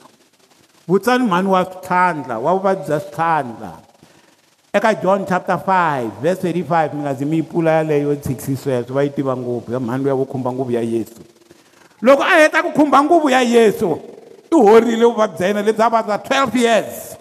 Vutsani 0.88 1.28
mhani 1.28 1.48
wa 1.48 1.66
swithlandla 1.66 2.40
wa 2.40 2.54
vuvabyi 2.54 2.86
bya 2.88 3.00
swithlandla 3.00 3.72
eka 4.74 4.94
john 5.02 5.26
chapter 5.26 5.56
5 5.58 6.22
verse 6.22 6.42
35 6.42 6.94
mi 6.94 7.02
nga 7.02 7.14
zi 7.14 7.26
mi 7.26 7.38
yi 7.38 7.44
pfula 7.44 7.72
yaleyo 7.72 8.16
tshikisi 8.16 8.56
sweswo 8.58 8.94
va 8.96 9.04
yi 9.04 9.10
tiva 9.10 9.38
ngopfu 9.38 9.72
ya 9.74 9.80
mhani 9.80 10.04
luya 10.04 10.16
wo 10.16 10.26
khumba 10.26 10.52
nguvu 10.52 10.72
ya 10.72 10.82
yesu. 10.82 11.22
Loko 12.02 12.24
a 12.24 12.40
heta 12.40 12.64
ku 12.64 12.72
khumba 12.72 13.04
nguvu 13.04 13.30
ya 13.30 13.42
yesu 13.42 14.00
i 14.52 14.56
horile 14.56 15.06
vuvabyi 15.06 15.38
bya 15.38 15.48
yena 15.48 15.62
lebyi 15.62 15.84
a 15.84 15.90
vabya 15.90 16.18
12 16.18 16.58
years. 16.58 17.18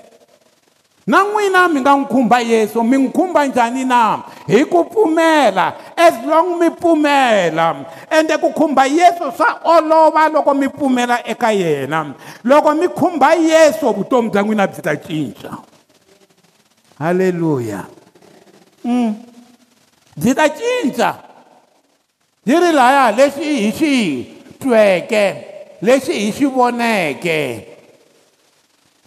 Na 1.06 1.24
n'wina 1.24 1.68
mi 1.68 1.80
nga 1.80 1.92
n'wi 1.92 2.06
khumba 2.08 2.40
yesu 2.40 2.82
mi 2.82 2.96
n'wi 2.96 3.12
khumba 3.12 3.46
njhani 3.46 3.84
na? 3.84 4.22
Hi 4.48 4.64
ku 4.64 4.84
pfumela 4.84 5.74
as 5.96 6.14
long 6.24 6.58
mi 6.58 6.70
pfumela 6.70 7.84
ende 8.10 8.38
ku 8.38 8.52
khumba 8.52 8.86
yesu 8.86 9.28
swa 9.36 9.60
olova 9.64 10.28
loko 10.28 10.54
mi 10.54 10.68
pfumela 10.68 11.20
eka 11.28 11.52
yena. 11.52 12.14
Loko 12.44 12.74
mi 12.74 12.88
khumba 12.88 13.34
yesu 13.36 13.92
vutomi 13.92 14.30
bya 14.30 14.42
n'wina 14.42 14.66
byi 14.66 14.82
ta 14.82 14.96
cinca. 14.96 15.58
Halleluya 16.98 17.84
mm. 18.84 19.14
byi 20.16 20.34
ta 20.34 20.48
cinca. 20.48 21.20
Yi 22.46 22.56
ri 22.60 22.72
laya 22.72 23.12
leswi 23.12 23.56
hi 23.60 23.72
swi 23.72 23.94
tweke 24.58 25.24
leswi 25.82 26.14
hi 26.14 26.32
swi 26.32 26.46
voneke 26.46 27.73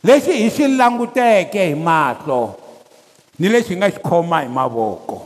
lexi 0.07 0.31
hi 0.31 0.49
xi 0.55 0.65
languteke 0.79 1.61
hi 1.69 1.75
mahlo 1.75 2.55
ni 3.39 3.49
lexi 3.49 3.73
hi 3.73 3.79
nga 3.79 3.89
xi 3.91 3.99
khoma 3.99 4.41
hi 4.41 4.47
mavoko. 4.47 5.17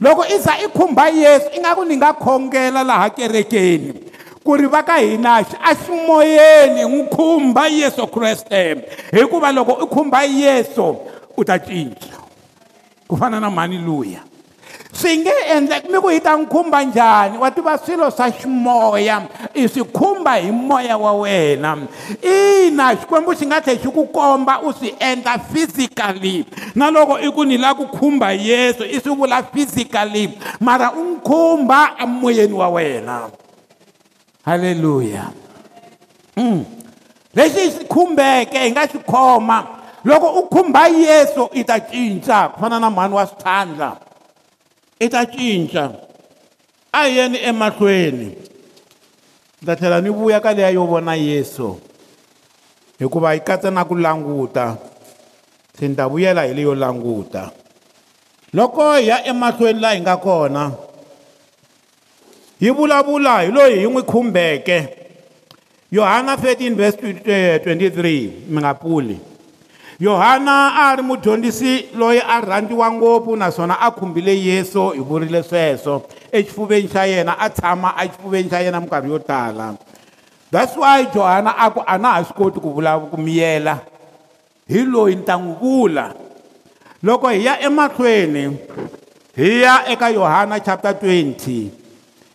Loko 0.00 0.24
i 0.24 0.38
za 0.40 0.56
i 0.64 0.68
khumba 0.72 1.08
yesu 1.08 1.52
ingaku 1.56 1.84
ni 1.84 1.96
nga 1.96 2.12
khongela 2.12 2.80
laha 2.84 3.10
kerekeni 3.12 3.92
ku 4.44 4.56
ri 4.56 4.66
va 4.66 4.80
ka 4.82 4.96
hina 4.96 5.44
a 5.44 5.74
ximoyeni 5.76 6.82
n'wi 6.88 7.02
khumba 7.12 7.68
yesu 7.68 8.06
kreste. 8.08 8.62
Hikuva 9.12 9.52
loko 9.52 9.72
u 9.84 9.86
khumba 9.86 10.24
yesu 10.24 10.96
u 11.36 11.44
ta 11.44 11.58
cinca. 11.58 12.16
Ku 13.08 13.16
fana 13.16 13.40
na 13.40 13.50
mhani 13.50 13.78
luya. 13.78 14.29
Swi 14.92 15.16
nge 15.18 15.32
endleki 15.54 15.88
mi 15.88 15.98
ku 16.00 16.08
hi 16.08 16.20
ta 16.20 16.36
n'wi 16.36 16.46
khumba 16.46 16.82
njhani 16.84 17.38
wa 17.38 17.50
tiva 17.50 17.78
swilo 17.78 18.10
swa 18.10 18.30
ximoya 18.30 19.22
i 19.54 19.68
swi 19.68 19.84
khumba 19.84 20.34
hi 20.34 20.50
moya 20.50 20.98
wa 20.98 21.12
wena. 21.12 21.78
Ina 22.22 22.94
xikwembu 22.96 23.34
xi 23.34 23.46
nga 23.46 23.60
tlhela 23.60 23.80
xi 23.82 23.90
ku 23.90 24.06
komba 24.06 24.60
u 24.62 24.72
swi 24.72 24.94
endla 24.98 25.38
physically. 25.38 26.44
Na 26.74 26.90
loko 26.90 27.18
i 27.18 27.30
ku 27.30 27.44
ni 27.44 27.58
lava 27.58 27.74
ku 27.74 27.86
khumba 27.96 28.32
yesu 28.32 28.84
i 28.84 29.00
swi 29.00 29.14
vula 29.16 29.42
physically. 29.42 30.38
Mara 30.60 30.92
u 30.92 31.04
n'wi 31.04 31.20
khumba 31.24 31.94
emoyeni 32.02 32.52
wa 32.52 32.68
wena. 32.68 33.30
Halleluya 34.44 35.30
mm. 36.36 36.64
lexi 37.34 37.70
xi 37.70 37.84
khumbeke 37.88 38.58
hi 38.58 38.70
nga 38.70 38.86
xi 38.86 38.98
khoma 39.06 39.58
loko 40.04 40.28
u 40.40 40.42
khumba 40.48 40.88
yesu 40.88 41.48
i 41.52 41.64
ta 41.64 41.78
cinca 41.78 42.48
ku 42.52 42.60
fana 42.60 42.80
na 42.80 42.90
mhani 42.90 43.14
wa 43.14 43.26
swithandla 43.26 43.90
i 45.00 45.08
ta 45.08 45.24
cinca 45.26 45.84
a 46.92 47.04
hi 47.06 47.16
yeni 47.16 47.38
emahlweni. 47.38 48.28
Ni 49.60 49.66
ta 49.66 49.76
tlhela 49.76 50.00
ni 50.00 50.10
vuya 50.10 50.40
ka 50.40 50.52
leya 50.52 50.70
yo 50.70 50.84
vona 50.86 51.14
yesu. 51.16 51.80
Hikuva 52.98 53.34
yi 53.34 53.40
katsa 53.40 53.70
na 53.70 53.84
ku 53.84 53.96
languta 53.96 54.76
se 55.78 55.88
ni 55.88 55.94
ta 55.96 56.08
vuyela 56.08 56.44
hi 56.44 56.54
leyo 56.54 56.74
languta 56.74 57.50
loko 58.52 58.94
hi 58.94 59.08
ya 59.08 59.24
emahlweni 59.24 59.80
laha 59.80 59.94
hi 59.94 60.00
nga 60.00 60.16
kona 60.16 60.72
hi 62.60 62.70
vulavula 62.70 63.40
hi 63.40 63.50
loyi 63.50 63.78
hi 63.80 63.86
n'wi 63.86 64.02
khumbeke. 64.02 64.96
Yohana 65.90 66.36
13 66.36 66.74
verse 66.74 66.96
23 66.96 68.30
mi 68.48 68.58
nga 68.60 68.74
pfuli 68.74 69.29
yohana 70.00 70.72
a 70.74 70.96
ri 70.96 71.02
mudyondzisi 71.02 71.88
loyi 71.94 72.20
a 72.20 72.40
rhandziwa 72.40 72.92
ngopfu 72.92 73.36
naswona 73.36 73.80
a 73.80 73.90
khumbile 73.90 74.40
yesu 74.40 74.88
hi 74.88 75.00
vurile 75.00 75.42
sweswo. 75.42 76.02
Exifuveni 76.32 76.88
xa 76.88 77.04
yena 77.06 77.36
a 77.38 77.50
tshama 77.50 77.94
exifuveni 78.04 78.48
xa 78.48 78.60
yena 78.60 78.80
minkarhi 78.80 79.10
yo 79.10 79.18
tala. 79.18 79.76
That's 80.50 80.76
why 80.76 81.04
johana 81.04 81.54
a 81.58 81.70
ku 81.70 81.82
a 81.86 81.98
na 81.98 82.12
ha 82.12 82.24
swi 82.24 82.34
koti 82.34 82.60
ku 82.60 82.72
vulavula 82.72 83.10
ku 83.10 83.16
miyela. 83.16 83.80
Hi 84.68 84.84
loyi 84.86 85.16
ni 85.16 85.22
ta 85.22 85.36
n'wi 85.36 85.54
vula. 85.60 86.14
Loko 87.02 87.28
hi 87.28 87.44
ya 87.44 87.60
emahlweni 87.60 88.56
hi 89.36 89.60
ya 89.60 89.84
eka 89.92 90.08
yohana 90.08 90.60
chapter 90.64 90.92
20 90.92 91.70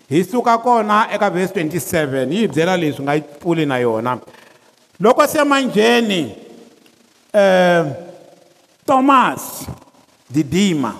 hi 0.09 0.23
suka 0.23 0.57
kona 0.57 1.07
eka 1.11 1.29
verse 1.29 1.53
27 1.53 2.31
yi 2.31 2.37
hi 2.41 2.47
byela 2.47 2.77
leswi 2.77 3.03
nga 3.03 3.15
yi 3.15 3.21
pfuli 3.21 3.65
na 3.65 3.77
yona. 3.77 4.19
Loko 4.99 5.27
se 5.27 5.43
manjheni 5.43 6.44
thomas 8.85 9.67
didima. 10.29 10.93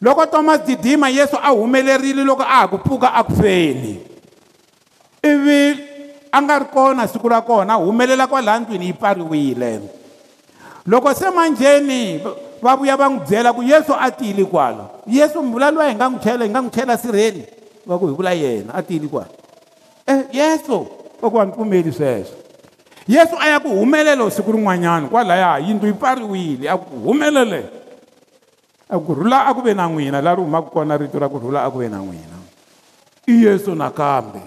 Loko 0.00 0.26
thomas 0.26 0.60
didima 0.64 1.08
yesu 1.08 1.36
a 1.36 1.52
humelerile 1.52 2.24
loko 2.24 2.42
a 2.42 2.64
ha 2.64 2.68
ku 2.68 2.78
pfuka 2.78 3.12
a 3.14 3.24
ku 3.24 3.32
feni 3.36 4.00
ivi 5.22 5.76
a 6.32 6.40
nga 6.40 6.58
ri 6.58 6.66
kona 6.72 7.06
siku 7.06 7.28
ra 7.28 7.42
kona 7.42 7.74
humelela 7.74 8.26
kwalaha 8.26 8.58
ndlwini 8.58 8.86
yi 8.86 8.92
pfariwile. 8.92 9.80
Loko 10.86 11.14
se 11.14 11.30
manjheni 11.30 12.20
va 12.62 12.76
vuya 12.76 12.96
va 12.96 13.08
n'wi 13.08 13.20
byela 13.28 13.52
ku 13.52 13.62
yesu 13.62 13.92
a 13.92 14.10
tiyile 14.10 14.44
kwala 14.44 14.88
yesu 15.06 15.42
mi 15.42 15.52
vula 15.52 15.70
loyi 15.70 15.92
hi 15.92 15.94
nga 15.94 16.08
n'wi 16.08 16.20
chela 16.24 16.44
hi 16.44 16.50
nga 16.50 16.60
n'wi 16.60 16.70
chela 16.70 16.96
sirheni 16.96 17.44
va 17.86 17.98
ku 17.98 18.06
hi 18.08 18.14
vula 18.16 18.32
yena 18.32 18.72
a 18.74 18.82
tiyile 18.82 19.08
kwala. 19.08 19.28
E 20.08 20.24
yesu 20.32 20.88
va 21.20 21.28
ku 21.28 21.36
va 21.36 21.44
ni 21.44 21.52
pfumeli 21.52 21.92
sweswo. 21.92 22.39
Yesu 23.08 23.36
a 23.40 23.48
ya 23.48 23.60
ku 23.60 23.68
humelela 23.68 24.30
siku 24.30 24.52
rin'wanyana 24.52 25.08
kwalaya 25.08 25.58
yindlu 25.58 25.86
yi 25.88 25.94
pfariwile 25.94 26.70
a 26.70 26.76
ku 26.76 26.96
humelele 26.96 27.64
a 28.90 28.98
ku 28.98 29.14
rhula 29.14 29.46
a 29.46 29.54
ku 29.54 29.62
ve 29.62 29.74
na 29.74 29.86
n'wina 29.86 30.18
laha 30.20 30.36
ri 30.36 30.42
humaka 30.42 30.70
kona 30.70 30.98
rito 30.98 31.18
ra 31.18 31.28
ku 31.30 31.38
rhula 31.38 31.62
a 31.64 31.70
ku 31.70 31.78
ve 31.78 31.88
na 31.88 32.02
n'wina. 32.02 32.36
I 33.28 33.32
yesu 33.46 33.74
nakambe. 33.74 34.42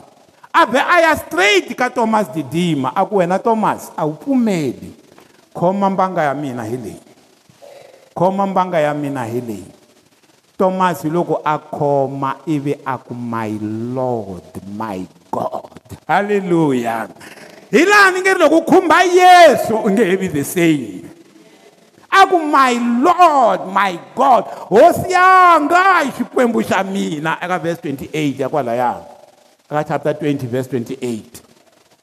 A 0.53 0.65
vhe 0.67 0.79
a 0.83 1.01
ya 1.01 1.15
straight 1.15 1.71
ka 1.77 1.89
thomas 1.89 2.27
didima 2.27 2.91
a 2.91 3.05
ku 3.05 3.23
wena 3.23 3.39
thomas 3.39 3.89
a 3.95 4.05
wu 4.05 4.13
pfumeli 4.19 4.91
khoma 5.55 5.89
mbanga 5.89 6.23
ya 6.23 6.33
mina 6.33 6.63
hi 6.63 6.77
leyi. 6.77 7.01
Khoma 8.13 8.47
mbanga 8.47 8.79
ya 8.79 8.93
mina 8.93 9.23
hi 9.25 9.41
leyi. 9.41 9.71
Thomas 10.57 11.03
loko 11.07 11.41
a 11.45 11.57
khoma 11.57 12.35
ivi 12.45 12.75
a 12.85 12.97
ku 12.97 13.15
my 13.15 13.57
lord 13.95 14.43
my 14.75 15.07
god. 15.31 15.79
Halleluya 16.07 17.07
hi 17.73 17.85
laha 17.85 18.11
ni 18.13 18.21
nge 18.21 18.33
ri 18.33 18.39
loko 18.39 18.57
u 18.57 18.65
khumba 18.69 19.01
yesu? 19.03 19.75
U 19.81 19.89
nge 19.89 20.05
he 20.05 20.15
vi 20.15 20.27
the 20.27 20.43
same. 20.43 21.09
A 22.13 22.27
ku 22.29 22.37
my 22.37 22.77
lord 23.01 23.65
my 23.73 23.97
god. 24.15 24.45
Hosi 24.69 25.09
yanga 25.11 25.81
hi 25.97 26.11
xikwembu 26.11 26.61
xa 26.61 26.83
mina 26.83 27.37
eka 27.41 27.57
verse 27.59 27.81
28 27.81 28.41
ya 28.41 28.49
kwalaya 28.49 29.01
eka 29.65 29.83
chapter 29.83 30.13
20 30.13 30.47
verse 30.47 30.69
28 30.69 31.41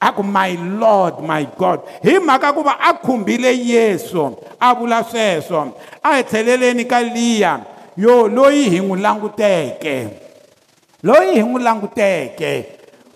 a 0.01 0.11
ku 0.11 0.23
my 0.23 0.57
lord 0.75 1.23
my 1.23 1.47
god. 1.57 1.79
Hi 2.03 2.19
mhaka 2.19 2.51
ku 2.53 2.63
va 2.63 2.75
a 2.75 2.93
khumbile 2.93 3.55
yesu 3.55 4.35
a 4.59 4.75
vula 4.75 5.03
sweswo 5.03 5.71
a 6.03 6.15
hi 6.15 6.23
tlheleleni 6.23 6.83
ka 6.85 6.99
liya. 6.99 7.65
Yo 7.95 8.27
loyi 8.27 8.69
hi 8.69 8.79
n'wi 8.79 8.99
languteke. 8.99 9.95
Loyi 11.03 11.39
hi 11.39 11.43
n'wi 11.43 11.63
languteke. 11.63 12.65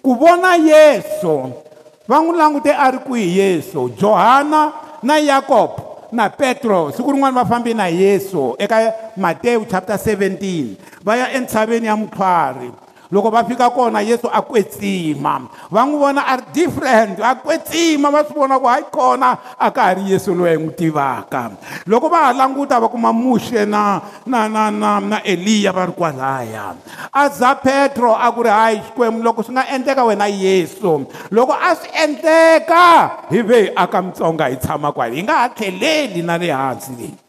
Ku 0.02 0.16
vona 0.16 0.56
yesu 0.56 1.65
va 2.08 2.20
n'wi 2.22 2.38
langute 2.38 2.72
a 2.74 2.92
ri 2.92 2.98
kwihi 2.98 3.38
yesu 3.40 3.90
johana 4.00 4.72
na 5.04 5.18
yakobo 5.18 6.08
na 6.12 6.30
petro 6.30 6.92
siku 6.92 7.12
rin'wana 7.12 7.44
va 7.44 7.46
fambi 7.46 7.74
na 7.74 7.88
yesu 7.88 8.56
eka 8.60 8.94
matewu 9.18 9.66
chapter 9.66 9.96
17 9.96 10.66
va 11.04 11.16
ya 11.18 11.32
entshaveni 11.34 11.88
ya 11.88 11.96
mutlhwari 11.96 12.72
loko 13.12 13.32
va 13.32 13.44
fika 13.44 13.70
kona 13.70 14.02
yesu 14.02 14.30
a 14.32 14.42
kwetsima. 14.42 15.48
Va 15.72 15.86
n'wi 15.86 15.98
vona 16.00 16.22
a 16.28 16.38
ri 16.38 16.46
different 16.54 17.20
a 17.20 17.36
kwetsima 17.36 18.12
va 18.12 18.24
swi 18.26 18.36
vona 18.36 18.60
ku 18.60 18.68
hayi 18.68 18.86
kona 18.92 19.38
a 19.60 19.72
ka 19.72 19.82
ha 19.82 19.94
ri 19.98 20.12
yesu 20.12 20.36
loyi 20.36 20.56
hi 20.56 20.62
n'wi 20.62 20.76
tivaka. 20.76 21.52
Loko 21.88 22.10
va 22.10 22.30
ha 22.30 22.34
languta 22.34 22.80
va 22.80 22.88
kuma 22.88 23.14
muxe 23.14 23.66
na 23.66 24.02
na 24.26 24.48
na 24.48 24.70
na 24.70 25.00
na 25.00 25.18
eliya 25.24 25.74
va 25.74 25.86
ri 25.86 25.94
kwalaya. 25.94 26.76
A 27.14 27.30
za 27.30 27.56
petro 27.56 28.16
a 28.16 28.32
ku 28.32 28.44
ri 28.44 28.50
hayi 28.50 28.82
xikwembu 28.86 29.24
loko 29.24 29.44
swi 29.44 29.54
nga 29.54 29.70
endleka 29.74 30.04
wena 30.06 30.28
yesu 30.28 31.06
loko 31.32 31.54
a 31.54 31.76
swi 31.76 31.90
endleka 32.04 32.86
hi 33.30 33.42
ve 33.42 33.62
hi 33.62 33.70
aka 33.76 34.02
mitsonga 34.02 34.50
hi 34.50 34.58
tshama 34.58 34.92
kwala 34.92 35.16
hi 35.16 35.24
nga 35.24 35.34
ha 35.42 35.50
tlheleli 35.50 36.22
na 36.22 36.38
le 36.38 36.52
hansi 36.52 36.92
leyi 37.00 37.25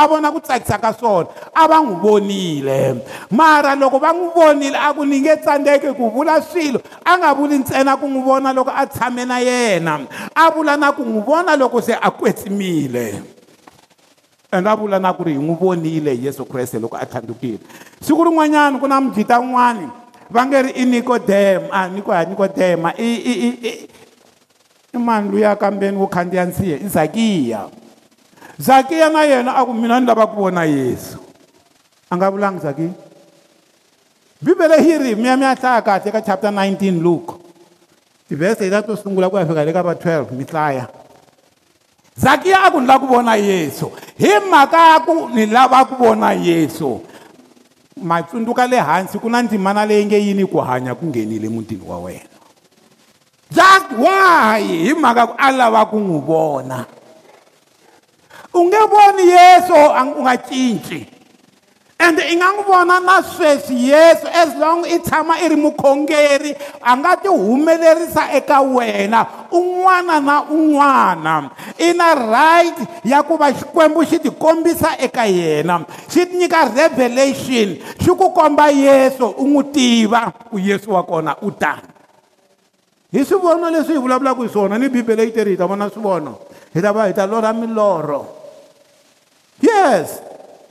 a 0.00 0.08
vona 0.08 0.32
ku 0.32 0.40
tsakisa 0.40 0.80
ka 0.80 0.92
swona 0.96 1.28
a 1.52 1.68
va 1.68 1.76
n'wi 1.84 2.00
vonile 2.00 3.04
mara 3.30 3.76
loko 3.76 4.00
va 4.00 4.12
n'wi 4.16 4.32
vonile 4.32 4.78
a 4.80 4.94
ku 4.96 5.04
ni 5.04 5.20
nge 5.20 5.36
tsandzeki 5.44 5.92
ku 5.92 6.08
vula 6.08 6.40
swilo. 6.40 6.80
A 7.04 7.18
nga 7.18 7.34
vuli 7.36 7.58
ntsena 7.60 7.96
ku 8.00 8.08
n'wi 8.08 8.24
vona 8.24 8.52
loko 8.56 8.72
a 8.72 8.86
tshame 8.86 9.28
na 9.28 9.38
yena. 9.44 10.00
A 10.34 10.50
vula 10.50 10.76
na 10.76 10.92
ku 10.92 11.04
n'wi 11.04 11.20
vona 11.20 11.56
loko 11.56 11.80
se 11.84 11.92
a 11.92 12.10
kwetsimile 12.10 13.20
a 14.50 14.58
nga 14.60 14.74
vula 14.74 14.98
na 14.98 15.12
ku 15.12 15.22
ri 15.22 15.36
hi 15.36 15.38
n'wi 15.38 15.54
vonile 15.60 16.16
yesu 16.16 16.44
kreste 16.44 16.80
loko 16.80 16.96
a 16.96 17.06
thandukile 17.06 17.60
siku 18.00 18.24
rin'wanyana 18.24 18.80
ku 18.80 18.86
na 18.88 19.00
mujita 19.00 19.38
wun'wani 19.38 19.86
va 20.30 20.46
nge 20.46 20.62
ri 20.62 20.70
i 20.82 20.84
nikodema 20.84 21.68
a 21.70 21.88
niko 21.88 22.10
ya 22.14 22.24
nikodema 22.24 22.94
i 22.98 23.10
i 23.14 23.34
i 23.62 23.72
i 24.94 24.98
mani 24.98 25.30
luya 25.30 25.56
kambeni 25.56 25.96
wo 25.96 26.06
khandziya 26.06 26.44
nsiya 26.44 26.76
i 26.82 26.88
zakiya 26.88 27.70
zakiya 28.60 29.08
na 29.08 29.24
yena 29.24 29.56
a 29.56 29.64
ku 29.64 29.72
mina 29.72 30.00
ni 30.00 30.06
lava 30.06 30.28
ku 30.28 30.36
vona 30.36 30.68
yesu. 30.68 31.16
A 32.10 32.16
nga 32.16 32.30
vulangi 32.30 32.60
zakiya 32.60 32.92
bibele 34.40 34.76
hi 34.84 34.98
ri 34.98 35.14
mi 35.16 35.28
ya 35.28 35.36
mi 35.36 35.44
ya 35.44 35.56
hlaya 35.56 35.80
kahle 35.80 36.12
ka 36.12 36.20
chapter 36.20 36.52
19 36.52 37.00
luke. 37.00 37.40
Tivhese 38.28 38.68
hi 38.68 38.70
ta 38.70 38.84
to 38.84 38.96
sungula 38.96 39.32
ku 39.32 39.40
ya 39.40 39.48
fika 39.48 39.64
le 39.64 39.72
ka 39.72 39.82
va 39.82 39.96
12 39.96 40.36
mi 40.36 40.44
hlaya 40.44 40.88
zakiya 42.20 42.68
a 42.68 42.70
ku 42.70 42.80
ni 42.80 42.86
lava 42.86 43.00
ku 43.00 43.06
vona 43.08 43.34
yesu. 43.40 43.88
Hi 44.20 44.44
mhaka 44.44 44.80
ya 44.92 44.98
ku 45.00 45.28
ni 45.32 45.46
lava 45.48 45.84
ku 45.88 45.96
vona 45.96 46.36
yesu 46.36 47.00
matsundzuka 48.00 48.68
le 48.68 48.76
hansi 48.76 49.16
ku 49.20 49.28
na 49.28 49.42
ndzimana 49.42 49.84
leyi 49.88 50.04
nge 50.04 50.18
yini 50.20 50.44
ku 50.44 50.60
hanya 50.60 50.94
ku 50.94 51.08
nghenile 51.08 51.48
mutini 51.48 51.84
wa 51.84 51.98
wena. 52.00 52.28
Just 53.50 53.92
why? 53.96 54.60
Hi 54.60 54.92
mhaka 54.92 55.32
ku 55.32 55.34
a 55.36 55.48
lava 55.48 55.84
ku 55.88 55.96
n'wi 55.96 56.20
vona 56.20 56.99
u 58.54 58.64
nge 58.64 58.80
voni 58.90 59.24
yesu 59.30 59.74
u 60.18 60.22
nga 60.22 60.36
cinci 60.36 61.20
ende 62.00 62.22
i 62.32 62.36
nga 62.36 62.48
n'wi 62.48 62.64
vona 62.64 62.96
na 63.00 63.20
sweswi 63.22 63.92
yesu 63.92 64.26
as 64.32 64.56
long 64.56 64.88
i 64.88 64.98
tshama 64.98 65.36
i 65.44 65.48
ri 65.48 65.56
mukhongeri 65.56 66.56
a 66.80 66.96
nga 66.96 67.16
ti 67.16 67.28
humelerisa 67.28 68.32
eka 68.32 68.60
wena. 68.60 69.26
Un'wana 69.52 70.20
na 70.20 70.36
un'wana. 70.48 71.50
I 71.78 71.92
na 71.92 72.14
right 72.14 72.78
ya 73.04 73.22
ku 73.22 73.36
va 73.36 73.52
xikwembu 73.52 74.00
xi 74.08 74.18
tikombisa 74.18 74.96
eka 74.96 75.28
yena. 75.28 75.84
Xi 76.08 76.24
nyika 76.32 76.72
revelation 76.72 77.76
xi 78.00 78.10
ku 78.16 78.32
komba 78.32 78.72
yesu 78.72 79.36
u 79.36 79.44
n'wi 79.44 79.64
tiva 79.68 80.32
ku 80.48 80.56
yesu 80.58 80.96
wa 80.96 81.04
kona 81.04 81.36
u 81.44 81.50
tani 81.52 81.92
hi 83.12 83.24
swivono 83.24 83.70
leswi 83.70 83.94
hi 83.94 84.00
vulavulaka 84.00 84.42
hi 84.42 84.48
swona 84.48 84.78
ni 84.78 84.88
bibele 84.88 85.24
yi 85.28 85.32
teri 85.32 85.50
hi 85.52 85.56
ta 85.56 85.66
vona 85.66 85.90
swivono. 85.90 86.38
Hi 86.72 86.80
ta 86.80 86.92
va 86.92 87.10
hi 87.10 87.12
ta 87.12 87.26
lorha 87.26 87.52
milorho. 87.52 88.39
Yes. 89.60 90.22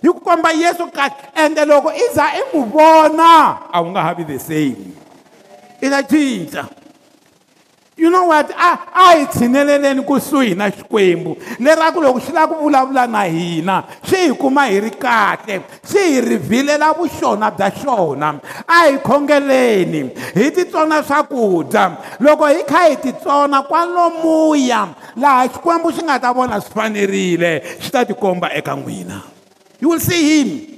Hi 0.01 0.07
ku 0.07 0.19
komba 0.23 0.51
yesu 0.51 0.87
kahle 0.91 1.15
ende 1.35 1.65
loko 1.65 1.91
i 1.91 2.05
za 2.15 2.31
i 2.33 2.41
n'wi 2.51 2.63
vona 2.71 3.59
a 3.71 3.81
wu 3.81 3.89
nga 3.91 4.01
ha 4.01 4.13
vi 4.13 4.23
the 4.23 4.39
same. 4.39 4.95
i 5.81 5.89
ta 5.89 6.01
cinca 6.03 6.63
you 7.99 8.09
know 8.09 8.25
what? 8.25 8.49
A 8.51 8.71
a 8.95 9.15
hi 9.15 9.25
tshineleleni 9.25 10.01
kusuhi 10.01 10.55
na 10.55 10.71
xikwembu 10.71 11.37
leraku 11.59 12.01
loko 12.01 12.19
xi 12.19 12.31
lava 12.31 12.55
ku 12.55 12.63
vulavula 12.63 13.07
na 13.07 13.23
hina. 13.23 13.83
Xi 14.03 14.15
hi 14.15 14.33
kuma 14.33 14.67
hi 14.67 14.79
ri 14.79 14.91
kahle 14.91 15.63
xi 15.83 15.99
hi 15.99 16.21
rhivhilela 16.21 16.93
vuxona 16.95 17.51
bya 17.51 17.69
xona 17.71 18.39
a 18.67 18.87
hi 18.87 18.97
khongeleni. 18.97 20.15
Hi 20.33 20.51
titsona 20.51 21.03
swakudya 21.03 21.97
loko 22.19 22.47
hi 22.47 22.63
kha 22.63 22.89
hi 22.89 22.95
titsona 22.95 23.63
kwalomuya. 23.67 24.87
Laha 25.17 25.47
xikwembu 25.47 25.91
xi 25.91 26.03
nga 26.03 26.19
ta 26.19 26.33
vona 26.33 26.61
swi 26.61 26.73
fanerile 26.73 27.61
xi 27.79 27.91
ta 27.91 28.05
tikomba 28.05 28.49
eka 28.53 28.75
n'wina 28.75 29.21
you 29.81 29.89
will 29.89 29.99
see 29.99 30.43
him. 30.43 30.75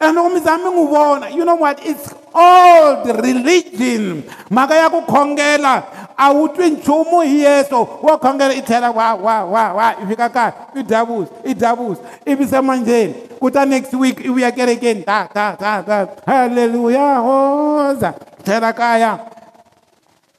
And 0.00 0.16
loko 0.16 0.34
mi 0.34 0.40
za 0.40 0.56
mi 0.58 0.70
n'wi 0.70 0.86
vona 0.86 1.34
you 1.34 1.44
know 1.44 1.56
what? 1.56 1.84
It's 1.84 2.14
old 2.34 3.06
religion. 3.22 4.22
Mhaka 4.50 4.74
ya 4.74 4.90
ku 4.90 5.00
khongela 5.02 5.82
a 6.18 6.32
wu 6.32 6.48
twi 6.48 6.70
nchumu 6.70 7.20
hi 7.22 7.40
yesu. 7.42 7.76
Wo 8.02 8.18
khongela 8.18 8.54
i 8.54 8.62
tlhela 8.62 8.90
wa 8.90 9.14
wa 9.14 9.44
wa 9.44 9.72
wa 9.72 9.94
i 10.02 10.06
fika 10.06 10.28
kaya 10.28 10.52
i 10.74 10.82
davusa 10.82 11.30
i 11.44 11.54
davusa 11.54 12.02
ivi 12.26 12.46
se 12.46 12.60
manjeni 12.60 13.14
kuta 13.40 13.64
next 13.66 13.94
week 13.94 14.20
i 14.20 14.28
vuya 14.28 14.50
kerekeni. 14.52 15.04
Ta 15.04 15.28
ta 15.32 15.56
ta 15.56 15.82
ta. 15.82 16.06
Halleluya 16.26 17.20
hoza. 17.22 18.14
Tlhela 18.44 18.72
kaya. 18.72 19.18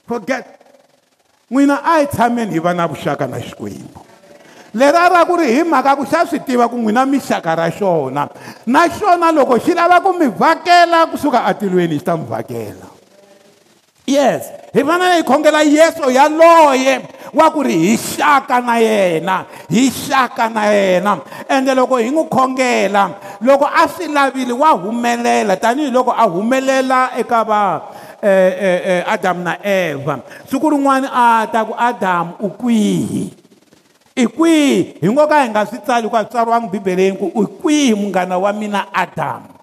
Forget. 0.07 0.45
N'wina 1.49 1.79
a 1.83 1.99
hi 1.99 2.07
tshameni 2.07 2.53
hi 2.53 2.59
va 2.59 2.73
na 2.73 2.87
vuxaka 2.87 3.27
na 3.27 3.39
xikwembu 3.39 4.04
lera 4.75 5.07
ra 5.07 5.23
ku 5.23 5.39
ri 5.39 5.55
hi 5.55 5.63
mhaka 5.63 5.95
ku 5.95 6.03
xa 6.03 6.27
swi 6.27 6.43
tiva 6.43 6.67
ku 6.67 6.75
n'wina 6.75 7.07
mixaka 7.07 7.55
ra 7.55 7.71
xona. 7.71 8.27
Na 8.67 8.87
xona 8.91 9.31
loko 9.31 9.55
xi 9.55 9.71
lava 9.71 10.03
ku 10.03 10.11
mi 10.11 10.27
vhakela 10.27 11.07
kusuka 11.07 11.47
atilweni 11.47 11.95
xi 11.95 12.03
ta 12.03 12.19
mi 12.19 12.27
vhakela. 12.27 12.91
Yes 14.05 14.65
hi 14.75 14.83
fanele 14.83 15.15
hi 15.15 15.23
khongela 15.23 15.63
yesu 15.63 16.11
yaloye 16.11 16.99
wa 17.33 17.47
ku 17.51 17.63
ri 17.63 17.75
hi 17.79 17.95
xaka 17.95 18.59
na 18.59 18.75
yena 18.75 19.45
hi 19.71 19.87
xaka 19.87 20.49
na 20.51 20.67
yena. 20.67 21.19
Ende 21.47 21.71
loko 21.71 21.95
hi 21.95 22.11
n'wi 22.11 22.27
khongela 22.27 23.15
loko 23.39 23.63
a 23.63 23.87
swi 23.87 24.11
lavile 24.11 24.51
wa 24.51 24.75
humelela 24.75 25.55
tanihiloko 25.55 26.11
a 26.11 26.27
humelela 26.27 27.15
eka 27.15 27.43
va 27.47 27.61
eh, 28.21 28.53
eh, 28.59 28.81
eh, 28.85 29.03
adamu 29.07 29.43
na 29.43 29.55
eva. 29.63 30.19
Siku 30.43 30.69
rin'wana 30.75 31.07
a 31.07 31.47
ta 31.47 31.63
ku 31.63 31.71
adamu 31.71 32.35
u 32.43 32.49
kwihi? 32.51 33.44
I 34.15 34.27
kwihi 34.27 34.97
hi 35.01 35.09
ngo 35.11 35.27
ka 35.27 35.43
hi 35.43 35.49
nga 35.49 35.65
swi 35.65 35.79
tsali 35.79 36.09
ku 36.09 36.17
a 36.17 36.23
tsariwangi 36.23 36.67
bibeleni 36.71 37.17
ku 37.17 37.31
i 37.35 37.45
kwihi 37.61 37.93
munghana 37.93 38.37
wa 38.37 38.53
mina 38.53 38.93
adamu 38.93 39.55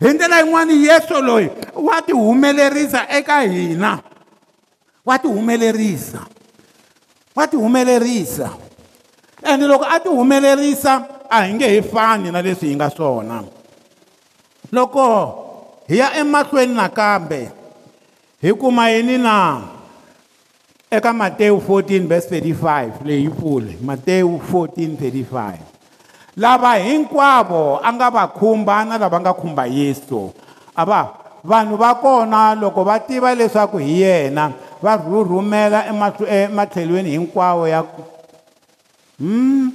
hi 0.00 0.12
ndlela 0.12 0.40
yin'wana 0.40 0.72
yesu 0.72 1.22
loyi 1.22 1.50
wa 1.74 2.02
tihumelerisa 2.02 3.08
eka 3.08 3.40
hina. 3.40 3.98
Wa 5.06 5.18
tihumelerisa 5.18 6.20
wa 7.36 7.46
tihumelerisa 7.46 8.50
ende 9.42 9.66
loko 9.66 9.84
a 9.84 10.00
tihumelerisa 10.00 11.04
a 11.30 11.42
hi 11.42 11.54
nge 11.54 11.68
he 11.68 11.82
fani 11.82 12.30
na 12.30 12.42
leswi 12.42 12.68
hi 12.68 12.76
nga 12.76 12.90
swona. 12.90 13.44
Loko 14.72 15.34
hi 15.88 15.98
ya 15.98 16.16
emahlweni 16.16 16.74
nakambe 16.74 17.50
hi 18.42 18.52
kuma 18.52 18.90
yini 18.90 19.18
na 19.18 19.62
eka 20.96 21.12
matewu 21.12 21.58
14 21.60 22.06
verse 22.06 22.40
35 22.40 22.90
leyi 23.04 23.28
pfule 23.28 23.78
matewu 23.82 24.40
14 24.52 24.96
35 24.96 25.74
lava 26.36 26.74
hinkwavo 26.74 27.80
a 27.82 27.92
nga 27.92 28.10
va 28.10 28.26
khumba 28.28 28.84
na 28.84 28.98
lava 28.98 29.20
nga 29.20 29.32
khumba 29.32 29.66
yesu. 29.66 30.32
A 30.76 30.84
va 30.84 31.14
vanhu 31.44 31.76
va 31.76 31.94
kona 31.94 32.54
loko 32.54 32.84
va 32.84 32.98
tiva 32.98 33.34
leswaku 33.34 33.78
hi 33.78 34.00
yena 34.02 34.52
va 34.82 34.96
rhurhumela 34.96 35.86
ematlhelweni 35.86 37.10
hinkwawo 37.10 37.68
ya 37.68 37.84
hmm? 39.18 39.70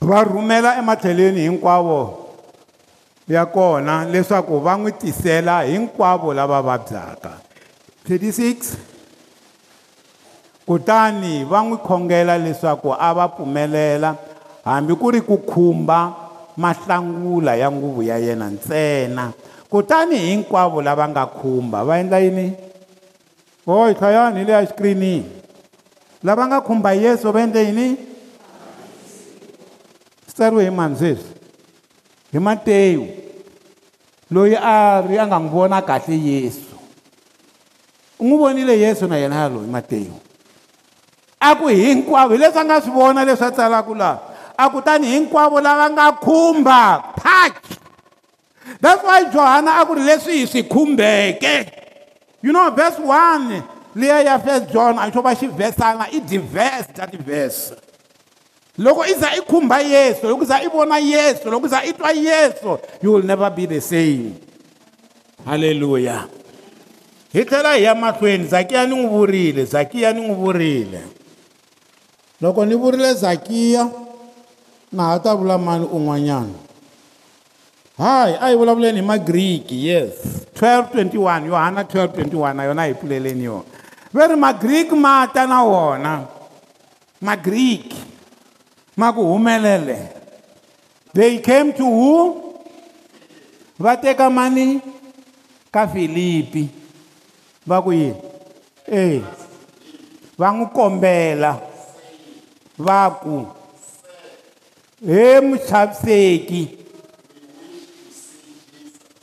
Va 0.00 0.24
rhumela 0.24 0.78
ematlhelweni 0.78 1.40
hinkwawo 1.40 2.18
ya 3.28 3.46
kona 3.46 4.04
leswaku 4.04 4.60
va 4.60 4.76
n'wi 4.76 4.92
tisela 4.92 5.62
hinkwavo 5.62 6.34
lava 6.34 6.62
vabyaka. 6.62 7.32
36 8.08 8.91
kutani 10.66 11.44
va 11.44 11.62
n'wi 11.62 11.76
khongela 11.86 12.38
leswaku 12.38 12.94
a 12.94 13.14
va 13.14 13.28
pfumelela 13.28 14.16
hambi 14.64 14.94
ku 14.94 15.10
ri 15.10 15.20
ku 15.20 15.38
khumba 15.38 16.14
mahlangula 16.56 17.56
ya 17.56 17.70
nguvu 17.70 18.02
ya 18.02 18.18
yena 18.18 18.50
ntsena. 18.50 19.32
Kutani 19.70 20.16
hinkwavo 20.16 20.82
lava 20.82 21.08
nga 21.08 21.26
khumba 21.26 21.84
va 21.84 21.98
endla 21.98 22.18
yini? 22.20 22.52
Hoyi 23.66 23.94
hlayani 23.94 24.38
hi 24.40 24.44
le 24.44 24.52
ya 24.52 24.66
xikirinini 24.66 25.26
lava 26.22 26.46
nga 26.46 26.60
khumba 26.60 26.92
yesu 26.92 27.32
va 27.32 27.40
endle 27.40 27.64
yini? 27.64 27.96
Swi 30.26 30.34
tsariwe 30.34 30.64
hi 30.64 30.70
mani 30.70 30.96
sweswi? 30.96 31.34
Hi 32.32 32.38
matewu 32.38 33.06
loyi 34.30 34.56
a 34.56 35.00
ri 35.00 35.18
a 35.18 35.26
nga 35.26 35.38
n'wi 35.38 35.48
vona 35.48 35.82
kahle 35.82 36.16
yesu. 36.16 36.76
U 38.20 38.24
n'wi 38.24 38.38
vonile 38.38 38.78
yesu 38.78 39.06
na 39.08 39.16
yena 39.16 39.36
yaloyi 39.36 39.66
matewu 39.66 40.14
a 41.42 41.54
ku 41.56 41.66
hinkwavo 41.66 42.34
hi 42.34 42.38
leswi 42.38 42.60
a 42.60 42.64
nga 42.64 42.80
swi 42.80 42.92
vona 42.94 43.24
leswi 43.24 43.46
a 43.46 43.50
tsalaka 43.50 43.94
laha 43.94 44.18
a 44.56 44.70
kutani 44.70 45.06
hinkwavo 45.06 45.60
lava 45.60 45.90
nga 45.90 46.12
khumba 46.12 47.02
touch 47.18 47.78
that's 48.80 49.02
why 49.02 49.24
johana 49.24 49.82
a 49.82 49.86
ku 49.86 49.94
ri 49.94 50.02
leswi 50.02 50.38
hi 50.38 50.46
swi 50.46 50.62
khumbeke. 50.62 51.72
You 52.42 52.52
know 52.52 52.70
verse 52.70 52.98
1 52.98 53.62
liya 53.94 54.24
ya 54.24 54.38
first 54.38 54.72
john 54.72 54.98
a 54.98 55.10
xo 55.10 55.22
va 55.22 55.34
xivhesana 55.34 56.08
i 56.12 56.20
diverse 56.20 56.92
ta 56.94 57.06
tivhese 57.06 57.74
loko 58.78 59.04
i 59.04 59.14
za 59.14 59.34
i 59.36 59.40
khumba 59.40 59.78
yesu 59.82 60.26
loko 60.26 60.42
i 60.42 60.46
za 60.46 60.62
i 60.62 60.68
vona 60.68 60.98
yesu 60.98 61.50
loko 61.50 61.66
i 61.66 61.68
za 61.68 61.84
i 61.84 61.92
twa 61.92 62.12
yesu 62.12 62.78
you 63.02 63.12
will 63.12 63.26
never 63.26 63.50
be 63.50 63.66
the 63.66 63.80
same. 63.80 64.34
Halleluya 65.44 66.26
hi 67.32 67.44
tlhela 67.44 67.74
hi 67.74 67.82
ya 67.82 67.94
mahlweni 67.94 68.44
zakiya 68.44 68.86
ni 68.86 68.94
n'wi 68.94 69.08
vurile 69.08 69.64
zakiya 69.64 70.12
ni 70.12 70.20
n'wi 70.20 70.34
vurile 70.34 71.02
loko 72.42 72.66
ni 72.66 72.74
vurile 72.74 73.14
zakiya 73.14 73.86
na 74.92 75.02
ha 75.02 75.18
ta 75.18 75.34
vula 75.34 75.58
mani 75.58 75.86
un'wanyana. 75.86 76.58
Hayi 77.98 78.34
a 78.40 78.48
hi 78.50 78.56
vulavuleni 78.56 79.00
hi 79.00 79.06
magriki 79.06 79.86
yes. 79.86 80.12
1221 80.54 81.46
yohana 81.46 81.82
1221 81.82 82.54
na 82.54 82.64
yona 82.64 82.84
hi 82.84 82.94
pfuleleni 82.94 83.44
yona. 83.44 83.64
Va 84.12 84.26
ri 84.26 84.36
magriki 84.36 84.94
ma 84.94 85.26
ta 85.26 85.46
na 85.46 85.62
wona? 85.62 86.26
Magriki 87.22 88.02
ma 88.96 89.12
ku 89.12 89.22
humelele. 89.22 89.98
They 91.14 91.38
came 91.38 91.72
to 91.72 91.84
who? 91.84 92.54
Va 93.78 93.96
teka 93.96 94.30
mani? 94.30 94.80
Ka 95.70 95.86
filipi. 95.86 96.68
Va 97.66 97.82
ku 97.82 97.92
yini? 97.92 98.16
E 98.88 99.22
va 100.36 100.50
n'wi 100.52 100.66
kombela. 100.74 101.71
Va 102.82 103.10
ku 103.22 103.46
he 105.06 105.40
muchaviseki. 105.40 106.62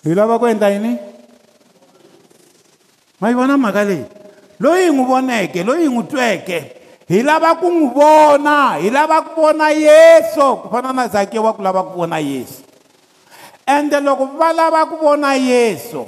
Hi 0.04 0.16
lava 0.16 0.40
ku 0.40 0.48
endla 0.48 0.72
yini? 0.72 0.98
Ma 3.20 3.30
yi 3.30 3.36
vona 3.36 3.58
mhaka 3.58 3.84
leyi? 3.84 4.06
Loyi 4.60 4.88
hi 4.88 4.92
n'wi 4.92 5.06
voneke 5.08 5.64
loyi 5.64 5.88
hi 5.88 5.92
n'wi 5.92 6.04
tweke 6.12 6.60
hi 7.08 7.24
lava 7.24 7.56
ku 7.60 7.68
n'wi 7.72 7.92
vona 7.96 8.80
hi 8.80 8.90
lava 8.90 9.22
ku 9.28 9.42
vona 9.42 9.72
yesu 9.72 10.48
ku 10.64 10.68
fana 10.72 10.92
na 10.96 11.08
zakiya 11.08 11.42
wa 11.44 11.54
ku 11.56 11.62
lava 11.62 11.84
ku 11.84 12.00
vona 12.00 12.20
yesu. 12.20 12.64
Ende 13.68 14.00
loko 14.00 14.26
va 14.40 14.54
lava 14.54 14.86
ku 14.90 14.98
vona 15.00 15.36
yesu 15.36 16.08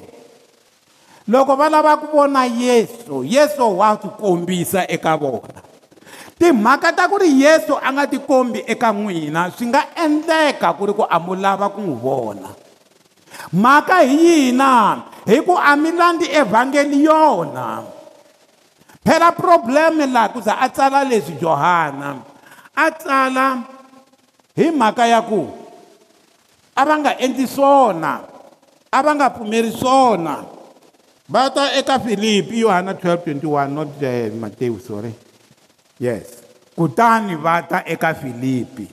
loko 1.28 1.56
va 1.56 1.70
lava 1.70 1.98
ku 1.98 2.08
vona 2.12 2.46
yesu 2.46 3.24
yesu 3.24 3.78
wa 3.78 3.96
tikombisa 3.98 4.88
eka 4.88 5.16
vona 5.18 5.71
timhaka 6.42 6.90
ta 6.90 7.06
ku 7.06 7.22
ri 7.22 7.30
yesu 7.46 7.78
a 7.78 7.94
nga 7.94 8.10
tikombi 8.10 8.66
eka 8.66 8.90
n'wina 8.90 9.54
swi 9.54 9.70
nga 9.70 9.94
endleka 9.94 10.74
ku 10.74 10.90
ri 10.90 10.94
ku 10.98 11.06
a 11.06 11.18
mu 11.22 11.38
lava 11.38 11.70
ku 11.70 11.86
n'wi 11.86 11.96
vona. 12.02 12.50
Mhaka 13.54 14.02
hi 14.02 14.18
yina 14.50 15.06
hi 15.30 15.38
ku 15.46 15.54
a 15.54 15.78
mi 15.78 15.94
landzi 15.94 16.26
evhangeli 16.34 17.06
yona. 17.06 17.86
Phela 19.06 19.30
probleme 19.38 20.10
laha 20.10 20.34
ku 20.34 20.42
za 20.42 20.58
a 20.58 20.66
tsala 20.74 21.06
leswi 21.06 21.38
johana 21.38 22.26
a 22.74 22.86
tsala 22.90 23.46
hi 24.58 24.66
mhaka 24.74 25.06
ya 25.06 25.22
ku 25.22 25.46
a 26.74 26.82
va 26.82 26.96
nga 26.98 27.14
endli 27.22 27.46
swona 27.46 28.26
a 28.90 28.98
va 29.06 29.12
nga 29.14 29.30
pfumeri 29.30 29.70
swona. 29.70 30.42
Va 31.32 31.54
ta 31.54 31.70
eka 31.78 32.02
filipi 32.02 32.66
yohana 32.66 32.98
1221 32.98 33.78
not 33.78 33.94
uh, 34.02 34.28
matewu 34.42 34.82
sorry. 34.82 35.31
Yes. 36.02 36.42
Kutani 36.74 37.38
va 37.38 37.62
ta 37.62 37.84
eka 37.86 38.16
filipi 38.18 38.88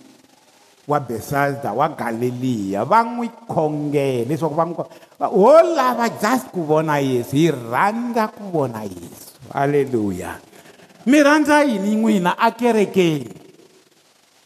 wa 0.89 1.01
besasda 1.01 1.73
wa 1.73 1.89
galileya 1.89 2.85
va 2.85 3.05
n'wi 3.05 3.29
khongela 3.49 4.29
leswaku 4.29 4.55
va 4.55 4.65
n'wi 4.65 4.77
ho 5.21 5.53
lava 5.77 6.09
just 6.21 6.49
ku 6.53 6.65
vona 6.65 6.99
yesu 7.01 7.37
hi 7.37 7.51
rhandza 7.53 8.29
ku 8.29 8.51
vona 8.53 8.83
yesu. 8.85 9.37
Halleluya 9.53 10.37
mi 11.07 11.23
rhandza 11.23 11.65
yini 11.65 11.97
n'wina 11.97 12.37
akerekeni 12.39 13.33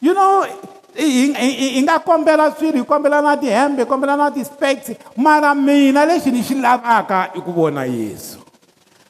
you 0.03 0.15
know 0.15 0.45
hi 0.95 1.81
nga 1.83 1.99
kombela 1.99 2.53
swilo 2.53 2.79
hi 2.79 2.85
kombela 2.85 3.23
na 3.23 3.37
tihembe 3.37 3.83
hi 3.83 3.89
kombela 3.89 4.17
na 4.17 4.31
ti-specs 4.31 4.93
mara 5.17 5.55
mina 5.55 6.05
lexi 6.05 6.31
ni 6.31 6.43
xi 6.43 6.55
lavaka 6.55 7.33
i 7.35 7.41
ku 7.41 7.51
vona 7.53 7.87
yesu. 7.89 8.39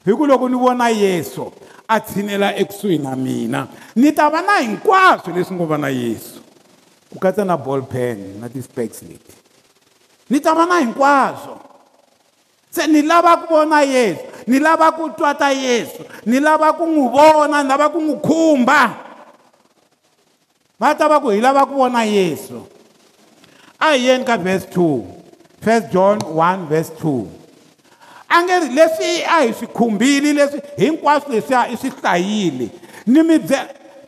Hi 0.05 0.13
ku 0.13 0.27
loko 0.27 0.49
ni 0.49 0.57
vona 0.57 0.89
yesu 0.89 1.53
a 1.89 2.01
tshinela 2.01 2.57
ekusuhi 2.57 2.99
na 2.99 3.17
mina. 3.17 3.69
Ni 3.97 4.13
ta 4.13 4.31
va 4.31 4.43
na 4.43 4.61
hinkwaswo 4.61 5.33
leswi 5.33 5.57
ngo 5.57 5.67
va 5.67 5.79
na 5.79 5.89
yesu. 5.89 6.41
Ku 7.11 7.19
katsa 7.19 7.45
na 7.45 7.57
ball 7.57 7.83
pen 7.83 8.41
na 8.41 8.49
ti-specs 8.49 9.03
leti. 9.03 9.35
Ni 10.31 10.41
ta 10.41 10.55
va 10.55 10.67
na 10.67 10.81
hinkwaswo. 10.81 11.61
Se 12.71 12.87
ni 12.87 13.03
lava 13.03 13.37
ku 13.37 13.55
vona 13.55 13.83
yesu 13.85 14.25
ni 14.47 14.59
lava 14.59 14.93
ku 14.93 15.11
twa 15.13 15.35
ta 15.35 15.53
yesu 15.53 16.03
ni 16.27 16.41
lava 16.41 16.73
ku 16.73 16.87
n'wi 16.87 17.09
vona 17.13 17.63
ni 17.63 17.69
lava 17.69 17.89
ku 17.93 18.01
n'wi 18.01 18.17
khumba. 18.25 18.83
Va 20.81 20.95
ta 20.95 21.09
va 21.09 21.21
ku 21.21 21.31
hi 21.31 21.41
lava 21.41 21.67
ku 21.67 21.77
vona 21.77 22.05
yesu. 22.09 22.65
A 23.79 23.93
hi 23.93 24.09
yeni 24.09 24.25
ka 24.25 24.37
verse 24.37 24.67
2 24.73 25.05
first 25.61 25.93
john 25.93 26.19
1 26.19 26.67
verse 26.67 26.91
2 26.99 27.42
a 28.33 28.43
nge 28.43 28.59
ri 28.63 28.69
leswi 28.69 29.13
a 29.29 29.43
hi 29.45 29.53
swi 29.53 29.67
khumbili 29.67 30.33
leswi 30.33 30.61
hinkwaswo 30.77 31.33
leswiya 31.35 31.69
i 31.69 31.77
swi 31.77 31.91
hlayile 31.91 32.69
ni 33.07 33.23
mi 33.23 33.39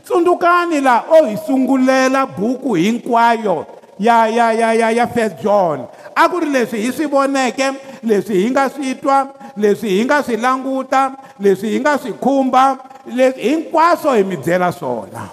tsundzukani 0.04 0.80
laha 0.80 1.04
o 1.10 1.24
hi 1.26 1.36
sungulela 1.46 2.26
buku 2.26 2.74
hinkwayo 2.74 3.66
ya 3.98 4.26
ya 4.26 4.52
ya 4.52 4.72
ya 4.72 4.90
ya 4.90 5.06
first 5.06 5.42
john. 5.42 5.86
A 6.16 6.28
ku 6.28 6.40
ri 6.40 6.46
leswi 6.46 6.80
hi 6.80 6.92
swi 6.92 7.06
voneke 7.06 7.72
leswi 8.02 8.42
hi 8.42 8.50
nga 8.50 8.70
swi 8.70 8.94
twa 8.94 9.28
leswi 9.56 9.88
hi 9.88 10.04
nga 10.04 10.22
swi 10.22 10.36
languta 10.36 11.12
leswi 11.40 11.68
hi 11.68 11.80
nga 11.80 11.98
swi 11.98 12.12
khumba 12.12 12.78
leswi 13.06 13.42
hinkwaswo 13.42 14.14
hi 14.14 14.24
mi 14.24 14.36
byela 14.36 14.72
swona 14.72 15.28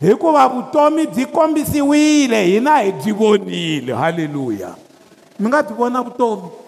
hikuva 0.00 0.48
vutomi 0.48 1.06
byi 1.06 1.26
kombisiwile 1.26 2.44
hina 2.44 2.78
hi 2.78 2.92
byi 2.92 3.12
vonile. 3.12 3.92
Halleluya 3.92 4.74
mi 5.38 5.48
nga 5.48 5.62
byi 5.62 5.74
vona 5.76 6.02
vutomi. 6.02 6.65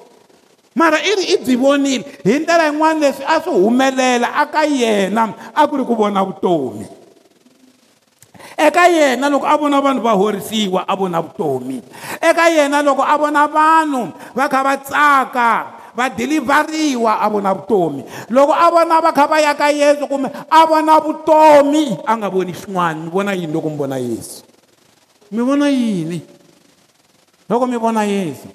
Mara 0.78 0.98
i 1.02 1.12
ri 1.18 1.24
i 1.34 1.36
byi 1.42 1.56
vonile 1.58 2.04
hi 2.22 2.38
ndlela 2.38 2.70
yin'wana 2.70 3.00
leswi 3.02 3.24
a 3.26 3.40
swi 3.42 3.52
humelela 3.52 4.28
aka 4.34 4.62
yena 4.62 5.34
a 5.54 5.66
ku 5.66 5.74
ri 5.76 5.84
ku 5.84 5.94
vona 5.98 6.22
vutomi. 6.22 6.86
Eka 8.58 8.86
yena 8.90 9.30
loko 9.30 9.46
a 9.46 9.56
vona 9.58 9.78
vanhu 9.82 10.02
va 10.02 10.14
horisiwa 10.14 10.84
a 10.86 10.94
vona 10.96 11.22
vutomi. 11.22 11.82
Eka 12.22 12.50
yena 12.50 12.82
loko 12.82 13.02
a 13.02 13.18
vona 13.18 13.46
vanhu 13.46 14.12
va 14.34 14.48
kha 14.48 14.62
va 14.62 14.74
tsaka 14.78 15.50
va 15.94 16.10
dilivhariwa 16.10 17.22
a 17.22 17.26
vona 17.30 17.54
vutomi. 17.54 18.02
Loko 18.30 18.54
a 18.54 18.70
vona 18.70 19.00
va 19.02 19.10
kha 19.12 19.26
va 19.26 19.38
ya 19.42 19.54
ka 19.54 19.70
yesu 19.70 20.06
kumbe 20.06 20.30
a 20.50 20.66
vona 20.66 20.98
vutomi 21.02 21.98
a 22.06 22.16
nga 22.16 22.28
voni 22.30 22.52
xin'wana 22.54 23.02
mi 23.02 23.10
vona 23.10 23.32
yini 23.34 23.52
loko 23.52 23.70
mi 23.70 23.78
vona 23.78 23.98
yesu? 23.98 24.42
Mi 25.30 25.42
vona 25.42 25.68
yini? 25.70 26.22
Loko 27.50 27.66
mi 27.66 27.76
vona 27.76 28.02
yesu? 28.04 28.46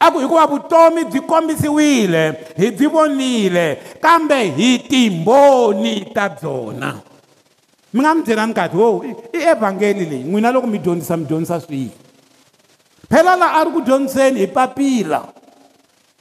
A 0.00 0.10
ku 0.10 0.18
hikuva 0.18 0.46
vutomi 0.46 1.04
byi 1.04 1.20
kombisiwile 1.20 2.54
hi 2.56 2.70
byi 2.70 2.86
vonile 2.86 3.78
kambe 4.00 4.50
hi 4.50 4.78
timbhoni 4.78 6.14
ta 6.14 6.28
byona. 6.28 7.00
Mi 7.92 8.00
nga 8.00 8.14
mi 8.14 8.22
byelani 8.22 8.54
kahle 8.54 8.76
wo 8.76 9.04
i 9.32 9.38
evhangeli 9.42 10.04
leyi 10.04 10.24
n'wina 10.24 10.52
loko 10.52 10.66
mi 10.66 10.78
dyondzisa 10.78 11.16
mi 11.16 11.24
dyondzisa 11.24 11.60
swihi? 11.60 11.90
Phela 13.08 13.36
laha 13.36 13.60
a 13.60 13.64
ri 13.64 13.70
ku 13.70 13.80
dyondziseni 13.80 14.40
hi 14.40 14.46
papila 14.46 15.24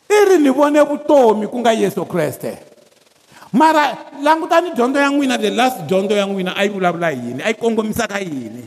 i 0.09 0.25
ri 0.30 0.38
ni 0.39 0.49
vone 0.49 0.82
vutomi 0.82 1.47
ku 1.47 1.59
nga 1.59 1.71
yesu 1.71 2.05
kreste. 2.05 2.57
Mara 3.53 3.97
langutani 4.23 4.71
dyondzo 4.71 4.99
ya 4.99 5.09
n'wina 5.09 5.38
the 5.38 5.49
last 5.51 5.86
dyondzo 5.88 6.15
ya 6.15 6.25
n'wina 6.25 6.55
a 6.57 6.63
yi 6.63 6.69
vulavula 6.69 7.11
yini? 7.11 7.43
A 7.43 7.49
yi 7.49 7.53
kongomisaka 7.53 8.19
yini? 8.19 8.63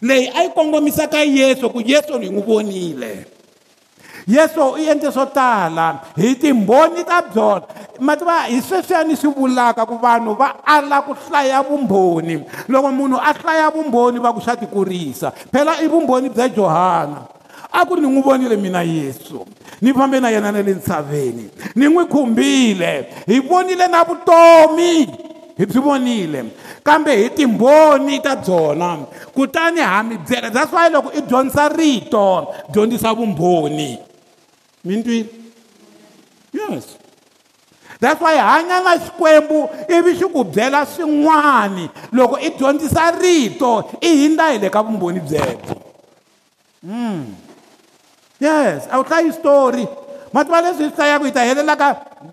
Leyi 0.00 0.30
a 0.34 0.42
yi 0.42 0.50
kongomisaka 0.54 1.22
yesu 1.24 1.70
ku 1.70 1.82
yesu 1.84 2.18
ni 2.18 2.30
n'wi 2.30 2.42
vonile. 2.42 3.26
Yesu 4.28 4.76
i 4.76 4.88
endle 4.88 5.12
swo 5.12 5.26
tala. 5.26 6.00
Hi 6.16 6.34
timbhoni 6.34 7.04
ta 7.04 7.22
byona. 7.22 7.62
Mativa 8.00 8.42
hi 8.46 8.60
sweswiya 8.60 9.04
ni 9.04 9.16
swi 9.16 9.32
vulaka 9.32 9.86
ku 9.86 9.98
vanhu 9.98 10.36
va 10.36 10.54
ala 10.64 11.02
ku 11.02 11.14
hlaya 11.14 11.62
vumbhoni. 11.62 12.44
Loko 12.68 12.92
munhu 12.92 13.16
a 13.16 13.32
hlaya 13.32 13.70
vumbhoni 13.70 14.20
va 14.20 14.32
ku 14.32 14.40
swa 14.40 14.56
tikurisa. 14.56 15.32
Phela 15.52 15.80
i 15.80 15.88
vumbhoni 15.88 16.28
bya 16.28 16.48
johana. 16.48 17.26
A 17.72 17.84
ku 17.86 17.94
ri 17.94 18.00
ni 18.00 18.08
n'wi 18.08 18.22
vonile 18.22 18.56
mina 18.56 18.82
yesu. 18.82 19.46
Ni 19.80 19.92
fambe 19.92 20.20
na 20.20 20.28
yena 20.30 20.52
na 20.52 20.62
le 20.62 20.74
ntshaveni. 20.74 21.50
Ni 21.74 21.86
n'wi 21.88 22.04
khumbile. 22.06 23.08
Hi 23.26 23.40
vonile 23.40 23.88
na 23.88 24.04
vutomi. 24.04 25.08
Hi 25.58 25.66
byi 25.66 25.80
vonile. 25.80 26.44
Kambe 26.84 27.16
hi 27.16 27.30
timbhoni 27.30 28.20
ta 28.20 28.36
byona 28.36 28.98
kutani 29.34 29.80
ha 29.80 30.02
mi 30.02 30.16
byela 30.16 30.50
that's 30.52 30.72
why 30.72 30.88
loko 30.88 31.10
i 31.16 31.20
dyondzisa 31.20 31.68
rito 31.68 32.54
dyondzisa 32.70 33.14
vumbhoni. 33.14 34.07
Mi 34.84 35.02
twile 35.02 35.28
yes. 36.52 36.96
That's 38.00 38.20
why 38.22 38.38
hanya 38.38 38.80
na 38.80 38.94
xikwembu 38.98 39.68
ivi 39.90 40.14
xi 40.14 40.26
ku 40.30 40.44
byela 40.44 40.86
swin'wani 40.86 41.90
loko 42.12 42.38
i 42.38 42.50
dyondzisa 42.50 43.10
rito 43.18 43.90
i 44.00 44.08
hindza 44.22 44.52
hi 44.54 44.58
le 44.58 44.70
ka 44.70 44.82
vumbhoni 44.82 45.20
byebyo. 45.20 45.74
Mm. 46.82 47.34
yes 48.38 48.86
a 48.90 48.98
wu 48.98 49.04
hlayi 49.04 49.32
story. 49.32 49.86
Mativa 50.32 50.60
leswi 50.62 50.84
hi 50.84 50.90
swi 50.90 50.96
hlayaka 50.96 51.24
hi 51.24 51.32
ta 51.32 51.42
helela 51.42 51.76
ka 51.76 51.88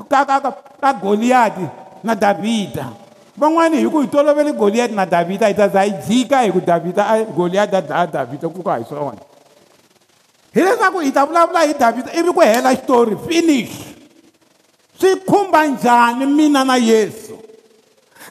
ka 0.09 0.25
ka 0.25 0.39
ka 0.39 0.51
ka 0.81 0.93
goliyati 0.93 1.65
na 2.03 2.13
davhida 2.15 2.93
van'wani 3.37 3.81
hi 3.81 3.89
ku 3.89 4.01
hi 4.01 4.07
tolovele 4.07 4.53
goliyati 4.53 4.93
na 4.93 5.05
davhida 5.05 5.47
hi 5.47 5.55
ta 5.57 5.67
za 5.67 5.81
hi 5.81 5.97
jika 6.07 6.45
hi 6.45 6.51
ku 6.51 6.61
davhida 6.61 7.07
a 7.09 7.23
goliyati 7.23 7.75
a 7.75 7.81
dlaya 7.81 8.07
davhida 8.07 8.49
ku 8.49 8.61
ka 8.61 8.77
hi 8.77 8.85
swona 8.85 9.17
hi 10.55 10.61
leswaku 10.63 10.99
hi 10.99 11.11
ta 11.11 11.25
vulavula 11.25 11.67
hi 11.67 11.73
davhida 11.73 12.13
ivi 12.15 12.31
ku 12.31 12.39
hela 12.41 12.71
xitori 12.75 13.17
finish. 13.27 13.75
Swi 14.99 15.15
khumba 15.27 15.67
njhani 15.67 16.25
mina 16.25 16.63
na 16.63 16.75
yesu? 16.75 17.35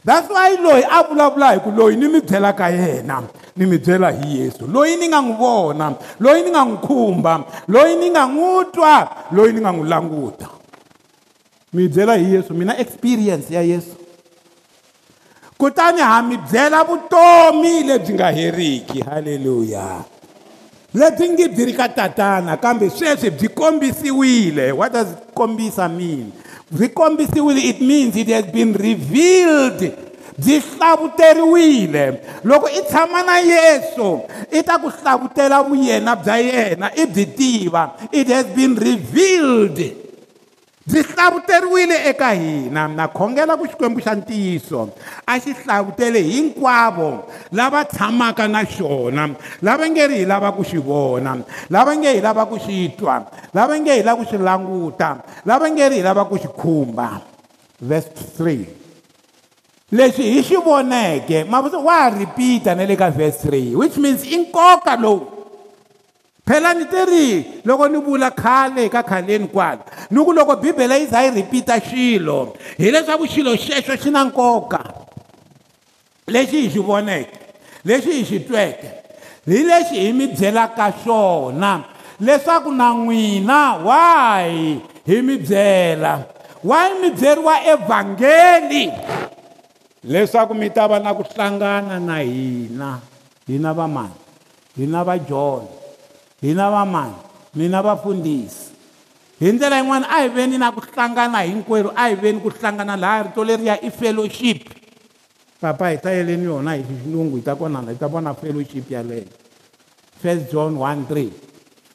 That's 0.04 0.28
why 0.28 0.56
loyi 0.56 0.84
a 0.88 1.04
vulavula 1.04 1.52
hi 1.52 1.60
ku 1.60 1.70
loyi 1.70 1.96
ni 1.96 2.08
mi 2.08 2.20
byelaka 2.20 2.70
yena 2.70 3.22
ni 3.56 3.66
mi 3.66 3.78
byela 3.78 4.10
hi 4.10 4.38
yesu. 4.40 4.66
Loyi 4.66 4.96
ni 4.96 5.08
nga 5.08 5.20
n'wi 5.20 5.36
vona 5.36 5.94
loyi 6.20 6.42
ni 6.42 6.50
nga 6.50 6.64
n'wi 6.64 6.78
khumba 6.86 7.44
loyi 7.68 7.96
ni 7.96 8.10
nga 8.10 8.24
n'wi 8.26 8.64
twa 8.72 9.08
loyi 9.30 9.52
ni 9.52 9.60
nga 9.60 9.72
n'wi 9.72 9.88
languta. 9.88 10.48
Mi 11.72 11.88
byela 11.88 12.16
hi 12.16 12.34
yesu 12.34 12.54
mina 12.54 12.78
experience 12.78 13.52
ya 13.52 13.60
yesu. 13.60 13.96
Kutani 15.58 16.00
ha 16.00 16.22
mi 16.22 16.36
byela 16.36 16.84
vutomi 16.84 17.82
lebyi 17.84 18.14
nga 18.14 18.32
heriki. 18.32 19.04
Halleluya 19.04 20.13
lebyi 20.94 21.28
ngi 21.28 21.48
byi 21.48 21.64
ri 21.64 21.72
ka 21.72 21.88
tatana 21.88 22.56
kambe 22.56 22.90
sweswi 22.90 23.30
byi 23.30 23.48
kombisiwile. 23.48 24.72
What 24.72 24.92
does 24.92 25.08
kombisa 25.34 25.88
mean? 25.88 26.32
Byi 26.70 26.88
kombisiwile 26.88 27.58
it 27.58 27.80
means 27.80 28.16
it 28.16 28.28
has 28.28 28.46
been 28.46 28.72
revealed. 28.72 29.80
Byi 30.38 30.60
hlavuteriwile. 30.60 32.20
Loko 32.44 32.68
i 32.68 32.82
tshama 32.88 33.22
na 33.22 33.38
yesu 33.38 34.22
i 34.52 34.62
ta 34.62 34.78
ku 34.78 34.88
hlavutela 34.88 35.62
vuyena 35.62 36.16
bya 36.16 36.36
yena 36.38 36.90
i 36.96 37.06
byi 37.06 37.26
tiva. 37.26 37.92
It 38.12 38.28
has 38.28 38.46
been 38.46 38.74
revealed 38.74 40.03
byi 40.86 41.02
hlavuteriwile 41.02 42.08
eka 42.08 42.30
hina 42.30 42.88
na 42.88 43.08
khongela 43.08 43.56
ku 43.56 43.64
xikwembu 43.64 44.00
xa 44.04 44.14
ntiyiso 44.14 44.92
a 45.26 45.40
xi 45.40 45.52
hlavutele 45.52 46.20
hinkwavo 46.20 47.24
lava 47.52 47.84
tshamaka 47.84 48.48
na 48.48 48.64
xona 48.64 49.32
lava 49.62 49.88
nge 49.88 50.06
ri 50.06 50.16
hi 50.18 50.24
lava 50.24 50.52
ku 50.52 50.62
xi 50.62 50.76
vona 50.76 51.40
lava 51.70 51.96
nge 51.96 52.12
hi 52.14 52.20
lava 52.20 52.44
ku 52.46 52.58
xi 52.60 52.92
twa 52.98 53.24
lava 53.54 53.78
nge 53.80 53.92
hi 53.96 54.02
lava 54.02 54.20
ku 54.20 54.24
xi 54.28 54.38
languta 54.38 55.24
lava 55.44 55.68
nge 55.68 55.88
ri 55.88 55.96
hi 55.96 56.02
lava 56.02 56.24
ku 56.28 56.36
xi 56.36 56.48
khumba 56.52 57.20
verse 57.80 58.12
3 58.36 58.64
leswi 59.92 60.36
hi 60.36 60.42
xi 60.42 60.56
voneke 60.56 61.46
wa 61.48 61.94
ha 61.96 62.08
ripita 62.10 62.74
na 62.74 62.84
le 62.84 62.96
ka 62.96 63.08
verse 63.08 63.48
3 63.48 63.74
which 63.74 63.96
means 63.96 64.20
i 64.24 64.36
nkoka 64.36 64.96
lowu 65.00 65.33
phela 66.46 66.74
ni 66.74 66.84
teri 66.84 67.62
loko 67.64 67.88
ni 67.88 67.98
vula 67.98 68.30
khale 68.30 68.88
ka 68.88 69.02
khaleni 69.02 69.48
kwala. 69.48 69.84
Ni 70.10 70.24
ku 70.24 70.32
loko 70.32 70.56
bibele 70.56 71.00
yi 71.00 71.06
za 71.06 71.22
yi 71.24 71.30
rhipita 71.30 71.80
xilo. 71.80 72.54
Hileswaku 72.78 73.26
xilo 73.26 73.56
xexo 73.56 73.96
xi 73.96 74.10
na 74.10 74.24
nkoka. 74.24 74.80
Lexi 76.28 76.60
hi 76.62 76.68
xi 76.70 76.78
voneke 76.78 77.38
lexi 77.84 78.12
hi 78.12 78.24
xi 78.24 78.38
tweke 78.48 78.88
hi 79.46 79.64
lexi 79.64 79.96
hi 80.00 80.12
mi 80.12 80.26
byelaka 80.26 80.92
xona. 81.04 81.84
Leswaku 82.20 82.70
na 82.70 82.94
n'wina 82.94 83.82
wahi 83.82 84.80
hi 85.06 85.16
mi 85.22 85.36
byela? 85.36 86.24
Wahi 86.62 86.92
mi 87.02 87.10
byeriwa 87.10 87.54
evhangeli? 87.66 88.84
Leswaku 90.04 90.54
mi 90.54 90.70
ta 90.70 90.86
va 90.86 90.98
na 91.02 91.12
ku 91.12 91.24
hlangana 91.26 91.98
na 91.98 92.22
hina 92.22 93.00
hina 93.46 93.72
va 93.74 93.86
mani? 93.88 94.16
Hina 94.76 95.04
va 95.04 95.18
john. 95.18 95.66
Hina 96.44 96.70
va 96.70 96.84
mani 96.84 97.14
mina 97.54 97.82
vafundhisi. 97.82 98.74
Hi 99.40 99.52
ndlela 99.52 99.78
yin'wana 99.80 100.06
a 100.10 100.22
hi 100.22 100.28
veni 100.28 100.58
na 100.58 100.72
ku 100.72 100.80
hlangana 100.80 101.40
hinkwerhu 101.40 101.90
a 101.96 102.08
hi 102.08 102.14
veni 102.14 102.40
ku 102.40 102.50
hlangana 102.50 102.96
laha 102.96 103.22
rito 103.22 103.44
leriya 103.44 103.80
i 103.82 103.90
fellowship 103.90 104.68
papa 105.60 105.90
hi 105.90 105.96
ta 105.96 106.10
yeleni 106.10 106.44
yona 106.44 106.76
hi 106.76 106.84
xilungu 106.84 107.36
hi 107.36 107.42
ta 107.42 107.56
konana 107.56 107.92
hi 107.92 107.98
ta 107.98 108.08
vona 108.08 108.34
fellowship 108.34 108.90
yaleyo. 108.90 109.26
First 110.22 110.52
john 110.52 110.76
1 110.76 111.08
3 111.08 111.32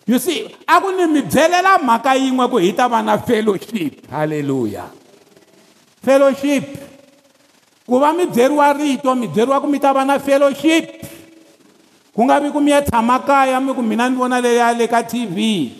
you 0.07 0.19
see 0.19 0.49
a 0.67 0.81
ku 0.81 0.91
ni 0.97 1.05
mi 1.05 1.21
byelela 1.21 1.77
mhaka 1.77 2.15
yin'we 2.17 2.49
ku 2.49 2.57
hi 2.57 2.73
ta 2.73 2.87
va 2.87 3.01
na 3.01 3.17
fellowship. 3.17 4.09
Halleluya 4.09 4.89
fellowship. 6.01 6.65
Ku 7.85 7.99
va 7.99 8.13
mi 8.13 8.25
byeriwa 8.25 8.73
rito 8.73 9.15
mi 9.15 9.27
byeriwa 9.27 9.61
ku 9.61 9.67
mi 9.67 9.79
ta 9.79 9.93
va 9.93 10.05
na 10.05 10.19
fellowship 10.19 11.18
ku 12.19 12.27
nga 12.27 12.35
vi 12.43 12.51
ku 12.51 12.59
mi 12.59 12.75
ya 12.75 12.83
tshama 12.83 13.23
kaya 13.23 13.63
mi 13.63 13.71
ku 13.71 13.79
mina 13.79 14.11
ni 14.11 14.19
vona 14.19 14.43
leya 14.43 14.75
le 14.75 14.91
ka 14.91 14.99
tv 15.07 15.71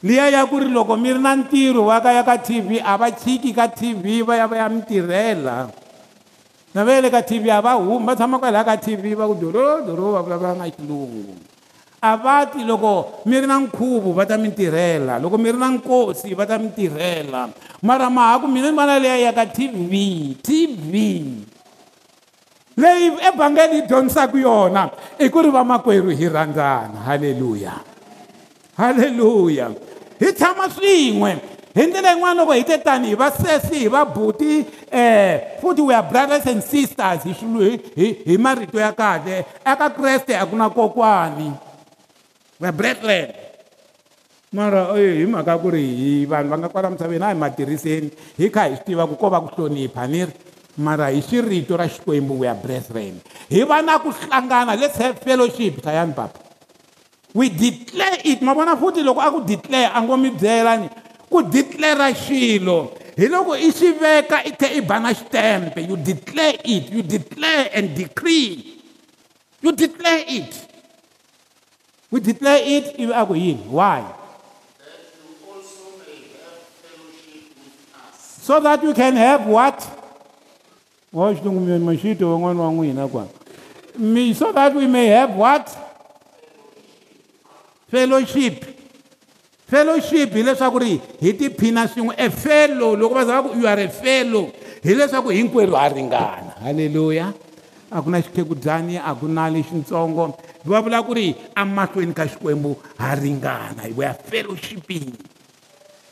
liya 0.00 0.32
ya 0.32 0.48
ku 0.48 0.56
ri 0.56 0.72
loko 0.72 0.96
mi 0.96 1.12
ri 1.12 1.20
na 1.20 1.36
ntirho 1.36 1.84
wa 1.84 2.00
ka 2.00 2.16
ya 2.16 2.24
ka 2.24 2.40
tv 2.40 2.80
a 2.80 2.96
va 2.96 3.12
chiki 3.12 3.52
ka 3.52 3.68
tv 3.68 4.24
va 4.24 4.40
ya 4.40 4.48
va 4.48 4.56
ya 4.56 4.72
mi 4.72 4.80
tirhela. 4.88 5.68
Na 6.72 6.80
va 6.80 6.96
ya 6.96 7.04
le 7.04 7.12
ka 7.12 7.20
tv 7.20 7.52
a 7.52 7.60
va 7.60 7.76
humi 7.76 8.08
va 8.08 8.16
tshama 8.16 8.40
kwalaya 8.40 8.64
ka 8.64 8.80
tv 8.80 9.12
va 9.12 9.28
ku 9.28 9.36
dorodoro 9.36 10.16
va 10.16 10.24
vulavula 10.24 10.56
na 10.56 10.64
xilungu. 10.72 11.36
A 12.00 12.16
va 12.16 12.48
ti 12.48 12.64
loko 12.64 13.20
mi 13.28 13.36
ri 13.36 13.44
na 13.44 13.60
nkhuvo 13.60 14.16
va 14.16 14.24
ta 14.24 14.40
mi 14.40 14.48
tirhela. 14.48 15.20
Loko 15.20 15.36
mi 15.36 15.52
ri 15.52 15.60
na 15.60 15.68
nkosi 15.76 16.32
va 16.32 16.48
ta 16.48 16.56
mi 16.56 16.72
tirhela. 16.72 17.52
Mara 17.84 18.08
mahaku 18.08 18.48
mina 18.48 18.72
ni 18.72 18.76
vona 18.80 18.96
leya 18.96 19.28
ya 19.28 19.32
ka 19.36 19.44
tv 19.44 19.92
tv 20.40 20.92
leyi 22.76 23.12
evhangeli 23.28 23.76
yi 23.76 23.86
dyondzisaka 23.86 24.38
yona 24.38 24.90
i 25.18 25.28
ku 25.30 25.42
ri 25.42 25.50
vamakwerhu 25.50 26.10
hi 26.10 26.28
rhandzana 26.28 27.06
halleluya 27.06 27.74
halleluya 28.76 29.70
hi 30.20 30.32
tshama 30.32 30.70
swin'we 30.70 31.54
hi 31.74 31.86
ndlela 31.86 32.14
yin'wana 32.14 32.34
loko 32.40 32.52
hi 32.54 32.62
te 32.62 32.78
tani 32.78 33.08
hi 33.08 33.16
vasesi 33.18 33.78
hi 33.82 33.88
vabuti 33.90 34.62
um 34.94 35.40
futhi 35.60 35.82
we 35.82 35.94
are 35.94 36.06
brothers 36.06 36.46
and 36.46 36.62
sisters. 36.62 37.26
Hi 37.26 37.34
hi 37.34 37.80
hi 37.96 38.06
hi 38.26 38.36
marito 38.38 38.78
ya 38.78 38.92
kahle. 38.92 39.44
Eka 39.66 39.90
kreste 39.90 40.38
a 40.38 40.46
ku 40.46 40.56
na 40.56 40.70
kokwani. 40.70 41.50
We 42.60 42.68
are 42.68 42.72
brethren. 42.72 43.34
Mara 44.52 44.94
hi 44.94 45.26
mhaka 45.26 45.58
ku 45.58 45.70
ri 45.74 45.82
hi 45.82 46.26
vanhu 46.30 46.50
va 46.50 46.58
nga 46.62 46.68
kwala 46.68 46.90
misaveni 46.94 47.24
a 47.24 47.34
hi 47.34 47.38
ma 47.38 47.50
tirhiseni 47.50 48.10
hi 48.38 48.50
kha 48.50 48.68
hi 48.70 48.76
swi 48.78 48.84
tiva 48.86 49.06
ku 49.10 49.18
ko 49.18 49.30
va 49.30 49.42
ku 49.42 49.50
hlonipha 49.50 50.06
ni 50.06 50.24
ri. 50.30 50.34
Mara 50.76 51.10
hi 51.10 51.22
xirito 51.22 51.76
ra 51.76 51.88
xikwembu 51.88 52.38
we 52.38 52.48
are 52.48 52.58
brethren. 52.58 53.20
Hi 53.50 53.62
va 53.62 53.82
na 53.82 53.98
ku 53.98 54.10
hlangana 54.10 54.76
let's 54.78 54.96
have 54.96 55.18
fellowship 55.18 55.82
tayani 55.82 56.14
papa. 56.14 56.40
We 57.34 57.48
declare 57.48 58.18
it. 58.24 58.42
Ma 58.42 58.54
vona 58.54 58.76
futhi 58.76 59.02
loko 59.02 59.20
a 59.20 59.30
ku 59.30 59.44
declare 59.44 59.90
a 59.94 60.00
ngo 60.00 60.16
mi 60.18 60.30
byelani 60.30 60.88
ku 61.30 61.42
declara 61.42 62.12
xilo. 62.14 62.94
Hi 63.16 63.26
loko 63.26 63.54
i 63.54 63.70
xi 63.70 63.92
veka 63.94 64.42
i 64.46 64.52
tlhe 64.54 64.78
i 64.78 64.80
ba 64.80 64.98
na 64.98 65.14
xitempe 65.14 65.82
you 65.86 65.96
declare 65.96 66.58
it 66.64 66.90
you 66.90 67.02
declare 67.02 67.70
and 67.74 67.94
decree. 67.94 68.80
You 69.62 69.72
declare 69.72 70.24
it. 70.28 70.52
We 72.10 72.20
declare 72.20 72.62
it 72.62 72.94
ivi 72.98 73.12
a 73.12 73.26
ku 73.26 73.34
yini? 73.34 73.66
Why? 73.66 74.04
So 78.44 78.60
that 78.60 78.82
you 78.82 78.92
can 78.92 79.16
have 79.16 79.46
what 79.46 80.03
so 81.14 81.32
that 84.52 84.74
we 84.74 84.86
may 84.88 85.06
have 85.06 85.36
what? 85.36 85.78
Fellowship. 87.86 88.64
Fellowship 89.66 90.32
hileswaku 90.32 90.78
ri 90.78 91.00
hi 91.20 91.32
tiphina 91.32 91.88
swin'we 91.88 92.14
e 92.18 92.30
fellow. 92.30 92.96
Loko 92.96 93.14
va 93.14 93.24
za 93.24 93.40
va 93.40 93.48
ku 93.48 93.58
you 93.58 93.66
are 93.66 93.80
a 93.80 93.88
fellow. 93.88 94.52
Hileswaku 94.82 95.30
hinkwerhu 95.30 95.76
ha 95.76 95.88
ringana 95.88 96.54
halleluya 96.60 97.34
a 97.90 98.02
ku 98.02 98.10
na 98.10 98.20
xikhekudyani 98.20 98.98
a 98.98 99.14
ku 99.14 99.28
na 99.28 99.48
lexintsongo 99.48 100.36
va 100.64 100.82
vula 100.82 101.02
ku 101.06 101.14
ri 101.14 101.36
amahlweni 101.54 102.14
ka 102.14 102.26
xikwembu 102.26 102.76
ha 102.98 103.14
ringana 103.14 103.88
we 103.94 104.04
are 104.04 104.18
fellowshipping. 104.18 105.14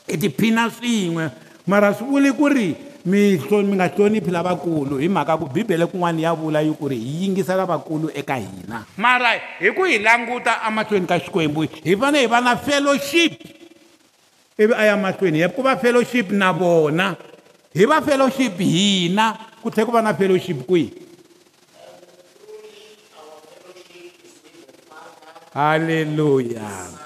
Hi 0.09 0.17
tiphina 0.17 0.71
swin'we. 0.71 1.31
Mara 1.67 1.95
swi 1.95 2.07
vuli 2.07 2.33
ku 2.33 2.49
ri 2.49 2.77
mi 3.05 3.39
mi 3.39 3.75
nga 3.77 3.89
hloniphi 3.89 4.31
lavakulu? 4.31 4.99
Hi 4.99 5.09
mhaka 5.09 5.37
ku 5.37 5.47
bibele 5.47 5.87
kun'wana 5.87 6.21
ya 6.21 6.35
vula 6.35 6.61
yi 6.61 6.73
ku 6.75 6.89
ri 6.89 6.97
hi 6.97 7.25
yingisa 7.25 7.57
lavakulu 7.57 8.11
eka 8.15 8.37
hina. 8.37 8.85
Mara 8.97 9.41
hi 9.59 9.71
ku 9.75 9.85
hi 9.85 9.99
languta 9.99 10.61
emahlweni 10.69 11.07
ka 11.07 11.19
xikwembu 11.19 11.67
hi 11.85 11.97
fane 11.97 12.21
hi 12.21 12.27
va 12.27 12.41
na 12.41 12.57
fellowship. 12.57 13.33
Ivi 14.59 14.75
a 14.75 14.85
ya 14.85 14.97
mahlweni 14.97 15.43
hi 15.43 15.49
ku 15.49 15.63
va 15.63 15.77
fellowship 15.77 16.31
na 16.31 16.53
vona. 16.53 17.17
Hi 17.75 17.85
va 17.87 18.03
fellowship 18.03 18.59
hina 18.59 19.35
ku 19.63 19.71
tlhe 19.71 19.85
ku 19.85 19.93
va 19.93 20.03
na 20.03 20.15
fellowship 20.15 20.67
kwihi? 20.67 21.03
Halleluya 25.55 27.03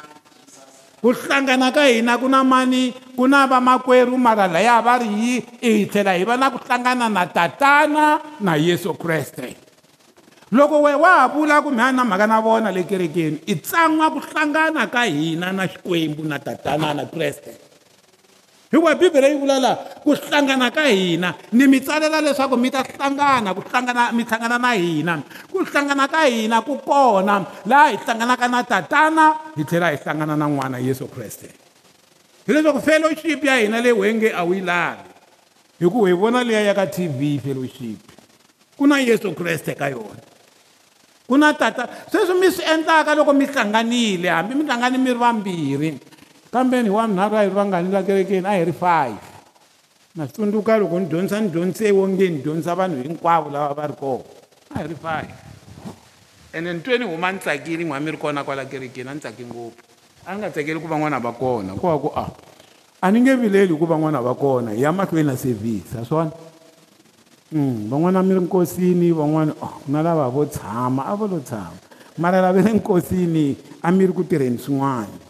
ku 1.06 1.14
hlangana 1.14 1.70
ka 1.70 1.86
hina 1.86 2.18
ku 2.18 2.26
na 2.26 2.42
mani 2.42 2.90
ku 3.14 3.30
na 3.30 3.46
vamakwerhu 3.46 4.18
mara 4.18 4.50
laya 4.50 4.82
va 4.82 4.98
ri 4.98 5.06
hi 5.06 5.34
hi 5.62 5.86
tlhela 5.86 6.18
hi 6.18 6.26
va 6.26 6.34
na 6.34 6.50
ku 6.50 6.58
hlangana 6.58 7.06
na 7.06 7.30
tatana 7.30 8.18
na 8.42 8.58
yesu 8.58 8.90
kreste. 8.98 9.54
Loko 10.50 10.82
we 10.82 10.98
wa 10.98 11.22
ha 11.22 11.30
vula 11.30 11.62
ku 11.62 11.70
mihani 11.70 11.94
na 11.94 12.02
mhaka 12.02 12.26
na 12.26 12.42
vona 12.42 12.74
le 12.74 12.82
kerekeni 12.82 13.38
i 13.46 13.54
tsan'wa 13.54 14.10
ku 14.10 14.18
hlangana 14.18 14.90
ka 14.90 15.06
hina 15.06 15.54
na 15.54 15.70
xikwembu 15.70 16.26
na 16.26 16.42
tatana 16.42 16.90
na 16.90 17.06
kreste 17.06 17.54
hikuva 18.70 18.94
bibele 18.94 19.30
yi 19.30 19.38
vula 19.38 19.58
laha 19.60 19.76
ku 20.02 20.14
hlangana 20.14 20.70
ka 20.70 20.84
hina. 20.90 21.34
Ni 21.52 21.66
mi 21.66 21.80
tsalela 21.80 22.20
leswaku 22.20 22.56
mi 22.56 22.70
ta 22.70 22.82
hlangana 22.82 23.54
ku 23.54 23.62
hlangana 23.62 24.12
mi 24.12 24.24
hlangana 24.24 24.58
na 24.58 24.72
hina. 24.74 25.22
Ku 25.50 25.62
hlangana 25.62 26.08
ka 26.08 26.26
hina 26.26 26.62
ku 26.62 26.78
kona. 26.82 27.46
Laha 27.66 27.90
hi 27.90 27.96
hlanganaka 27.96 28.46
na 28.48 28.62
tatana 28.62 29.26
hi 29.56 29.62
tlhela 29.64 29.90
hi 29.94 29.98
hlangana 30.02 30.34
na 30.36 30.46
n'wana 30.46 30.78
yesu 30.78 31.06
kreste. 31.06 31.50
Hileswaku 32.46 32.80
fellowship 32.82 33.44
ya 33.44 33.62
hina 33.62 33.80
leyi 33.80 33.94
wenge 33.94 34.32
a 34.34 34.42
wu 34.44 34.54
yi 34.54 34.60
lavi 34.60 35.10
hi 35.78 35.86
ku 35.86 36.06
hi 36.06 36.12
vona 36.12 36.42
liya 36.42 36.60
ya 36.60 36.74
ka 36.74 36.86
tv 36.86 37.38
fellowship. 37.38 38.02
Ku 38.76 38.86
na 38.86 38.98
yesu 38.98 39.30
kreste 39.34 39.74
ka 39.78 39.88
yona. 39.88 40.22
Ku 41.26 41.34
na 41.38 41.54
tata 41.54 41.86
sweswi 42.10 42.34
mi 42.38 42.50
swi 42.50 42.62
endlaka 42.66 43.14
loko 43.14 43.34
mi 43.34 43.46
hlanganile 43.46 44.30
hambi 44.30 44.54
mi 44.54 44.62
hlangani 44.62 44.98
mi 44.98 45.10
ri 45.10 45.18
vambirhi 45.18 45.90
kambeni 46.56 46.88
wa 46.88 47.04
minharhu 47.08 47.36
a 47.36 47.42
hi 47.44 47.48
ri 47.48 47.54
vangani 47.54 47.92
la 47.92 48.02
kerekeni 48.02 48.46
a 48.48 48.56
hi 48.56 48.64
ri 48.64 48.72
five 48.72 49.20
na 50.16 50.24
swi 50.24 50.32
tsundzuka 50.32 50.78
loko 50.80 51.00
ni 51.00 51.06
dyondzisa 51.06 51.40
ni 51.40 51.48
dyondzise 51.48 51.92
wonge 51.92 52.30
ni 52.30 52.38
dyondzisa 52.40 52.74
vanhu 52.74 53.02
hinkwavo 53.02 53.50
lava 53.50 53.74
va 53.74 53.86
ri 53.86 53.96
kona 54.00 54.24
a 54.74 54.78
hi 54.80 54.88
ri 54.88 54.96
five 54.96 55.32
ene 56.56 56.72
ni 56.72 56.80
twe 56.80 56.98
ni 56.98 57.04
huma 57.04 57.32
ni 57.32 57.38
tsakile 57.38 57.84
n'wa 57.84 58.00
mi 58.00 58.10
ri 58.10 58.16
kona 58.16 58.44
kwala 58.44 58.64
kerekeni 58.64 59.08
a 59.10 59.14
ni 59.14 59.20
tsake 59.20 59.44
ngopfu. 59.44 59.82
A 60.26 60.32
ni 60.32 60.38
nga 60.38 60.50
tsakeli 60.50 60.80
ku 60.80 60.88
van'wana 60.88 61.20
va 61.20 61.32
kona. 61.32 61.74
Ku 61.76 61.86
va 61.86 61.98
ku 61.98 62.08
a? 62.16 62.26
A 63.02 63.10
ni 63.10 63.20
nge 63.20 63.36
vileli 63.36 63.76
ku 63.76 63.84
van'wana 63.86 64.22
va 64.22 64.34
kona 64.34 64.72
hi 64.72 64.80
ya 64.80 64.92
mahlweni 64.92 65.28
na 65.28 65.36
service 65.36 65.92
a 66.00 66.04
swona 66.04 66.32
um 67.52 67.90
van'wana 67.90 68.22
mi 68.22 68.34
ri 68.34 68.40
nkosini 68.40 69.12
van'wana 69.12 69.52
ku 69.52 69.92
na 69.92 70.02
lava 70.02 70.28
vo 70.28 70.46
tshama 70.46 71.04
a 71.04 71.14
vo 71.14 71.26
lo 71.26 71.40
tshama. 71.44 71.76
Mara 72.16 72.40
lava 72.40 72.62
le 72.62 72.72
nkosini 72.72 73.56
a 73.82 73.92
mi 73.92 74.06
ri 74.06 74.12
ku 74.12 74.24
tirheni 74.24 74.56
swin'wana 74.56 75.25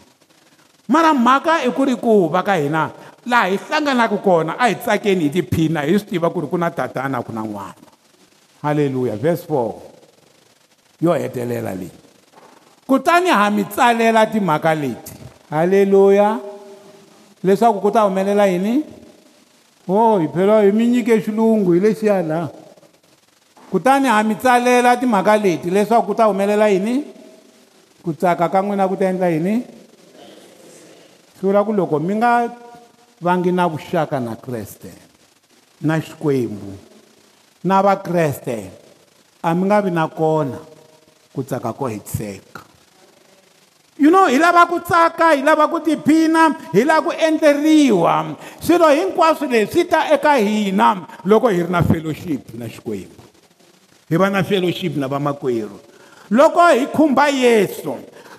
mara 0.89 1.15
mhaka 1.15 1.65
i 1.67 1.71
ku 1.71 1.85
ri 1.85 1.97
ku 1.97 2.29
va 2.29 2.43
ka 2.43 2.55
hina 2.55 2.91
laha 3.27 3.51
hi 3.51 3.57
hlanganaka 3.59 4.17
kona 4.23 4.55
a 4.59 4.69
hi 4.69 4.75
tsakeni 4.75 5.25
hi 5.25 5.31
tiphina 5.31 5.81
hi 5.83 5.99
swi 5.99 6.09
tiva 6.11 6.31
ku 6.31 6.41
ri 6.41 6.47
ku 6.47 6.59
na 6.59 6.71
tatana 6.71 7.23
ku 7.23 7.33
na 7.33 7.43
n'wana. 7.43 7.87
Halleluya 8.63 9.17
verse 9.17 9.45
4 9.47 11.03
yo 11.03 11.13
hetelela 11.13 11.75
leyi 11.75 11.91
kutani 12.87 13.31
ha 13.31 13.51
mi 13.51 13.65
tsalela 13.65 14.27
timhaka 14.27 14.75
leti. 14.75 15.13
Halleluya 15.51 16.39
leswaku 17.45 17.81
ku 17.81 17.91
ta 17.91 18.07
humelela 18.07 18.47
yini? 18.47 18.83
O 19.89 19.95
oh, 19.95 20.19
hi 20.19 20.29
phela 20.29 20.63
hi 20.63 20.73
mi 20.73 20.87
nyike 20.87 21.21
xilungu 21.21 21.73
hi 21.75 21.81
lexiya 21.81 22.23
laha 22.23 22.49
kutani 23.71 24.09
ha 24.09 24.23
mi 24.23 24.35
tsalela 24.35 24.97
timhaka 24.97 25.37
leti 25.37 25.71
leswaku 25.71 26.07
ku 26.07 26.15
ta 26.15 26.31
humelela 26.31 26.71
yini? 26.71 27.05
Ku 28.03 28.15
tsaka 28.15 28.49
ka 28.49 28.63
n'wina 28.63 28.87
ku 28.89 28.95
ta 28.97 29.11
endla 29.11 29.31
yini 29.35 29.76
swi 31.37 31.49
vula 31.49 31.65
ku 31.65 31.73
loko 31.73 32.01
mi 32.01 32.15
nga 32.17 32.49
vangi 33.21 33.53
na 33.53 33.69
vuxaka 33.69 34.21
na 34.21 34.37
kreste 34.37 34.93
na 35.81 36.01
xikwembu 36.01 36.73
na 37.65 37.83
vakreste 37.83 38.71
a 39.43 39.55
mi 39.55 39.69
nga 39.69 39.81
vi 39.85 39.91
na 39.91 40.09
kona 40.09 40.59
ku 41.37 41.45
tsaka 41.45 41.77
ko 41.77 41.85
hetiseka. 41.85 42.65
You 44.01 44.09
know 44.09 44.25
hi 44.25 44.41
lava 44.41 44.65
ku 44.65 44.81
tsaka 44.81 45.37
hi 45.37 45.45
lava 45.45 45.69
ku 45.69 45.81
tiphina 45.85 46.57
hi 46.73 46.85
lava 46.85 47.09
ku 47.09 47.13
endleriwa. 47.13 48.37
Swilo 48.61 48.89
hinkwaswo 48.89 49.45
leswi 49.45 49.85
ta 49.85 50.09
eka 50.09 50.41
hina 50.41 51.05
loko 51.25 51.53
hi 51.53 51.63
ri 51.65 51.69
na 51.69 51.85
fellowship 51.85 52.57
na 52.57 52.69
xikwembu. 52.69 53.21
Hi 54.09 54.17
va 54.17 54.31
na 54.33 54.41
fellowship 54.41 54.97
na 54.97 55.09
vamakwerhu 55.09 55.77
loko 56.31 56.61
hi 56.61 56.87
khumba 56.87 57.29
yesu 57.29 57.97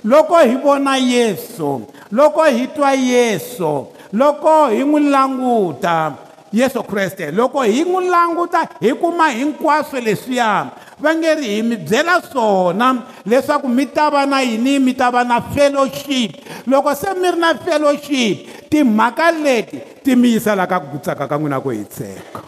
loko 0.07 0.39
hi 0.39 0.55
vona 0.63 0.95
yesu 0.97 1.81
loko 2.11 2.43
hi 2.43 2.67
twa 2.67 2.93
yesu 2.93 3.87
loko 4.13 4.67
hi 4.71 4.83
n'wi 4.83 5.09
languta 5.11 6.15
yesu 6.53 6.83
kreste 6.83 7.31
loko 7.31 7.61
hi 7.61 7.83
n'wi 7.83 8.07
languta 8.09 8.63
hi 8.79 8.93
kuma 8.93 9.29
hinkwaswo 9.29 9.99
leswiya 9.99 10.71
va 10.99 11.15
nge 11.15 11.35
ri 11.35 11.47
hi 11.55 11.63
mi 11.63 11.75
byela 11.75 12.21
swona 12.21 13.03
leswaku 13.25 13.67
mi 13.67 13.85
ta 13.85 14.09
va 14.09 14.25
na 14.25 14.41
yini 14.41 14.79
mi 14.79 14.93
ta 14.93 15.11
va 15.11 15.23
na 15.23 15.41
fellowship. 15.41 16.39
Loko 16.67 16.95
se 16.95 17.13
mi 17.13 17.31
ri 17.31 17.39
na 17.39 17.53
fellowship 17.55 18.69
timhaka 18.69 19.31
leti 19.31 19.79
ti 20.03 20.15
mi 20.15 20.33
yisa 20.33 20.55
la 20.55 20.67
ka 20.67 20.79
ku 20.79 20.97
tsaka 21.03 21.27
ka 21.27 21.37
n'wina 21.37 21.59
ku 21.59 21.69
hi 21.69 21.83
tseka 21.83 22.41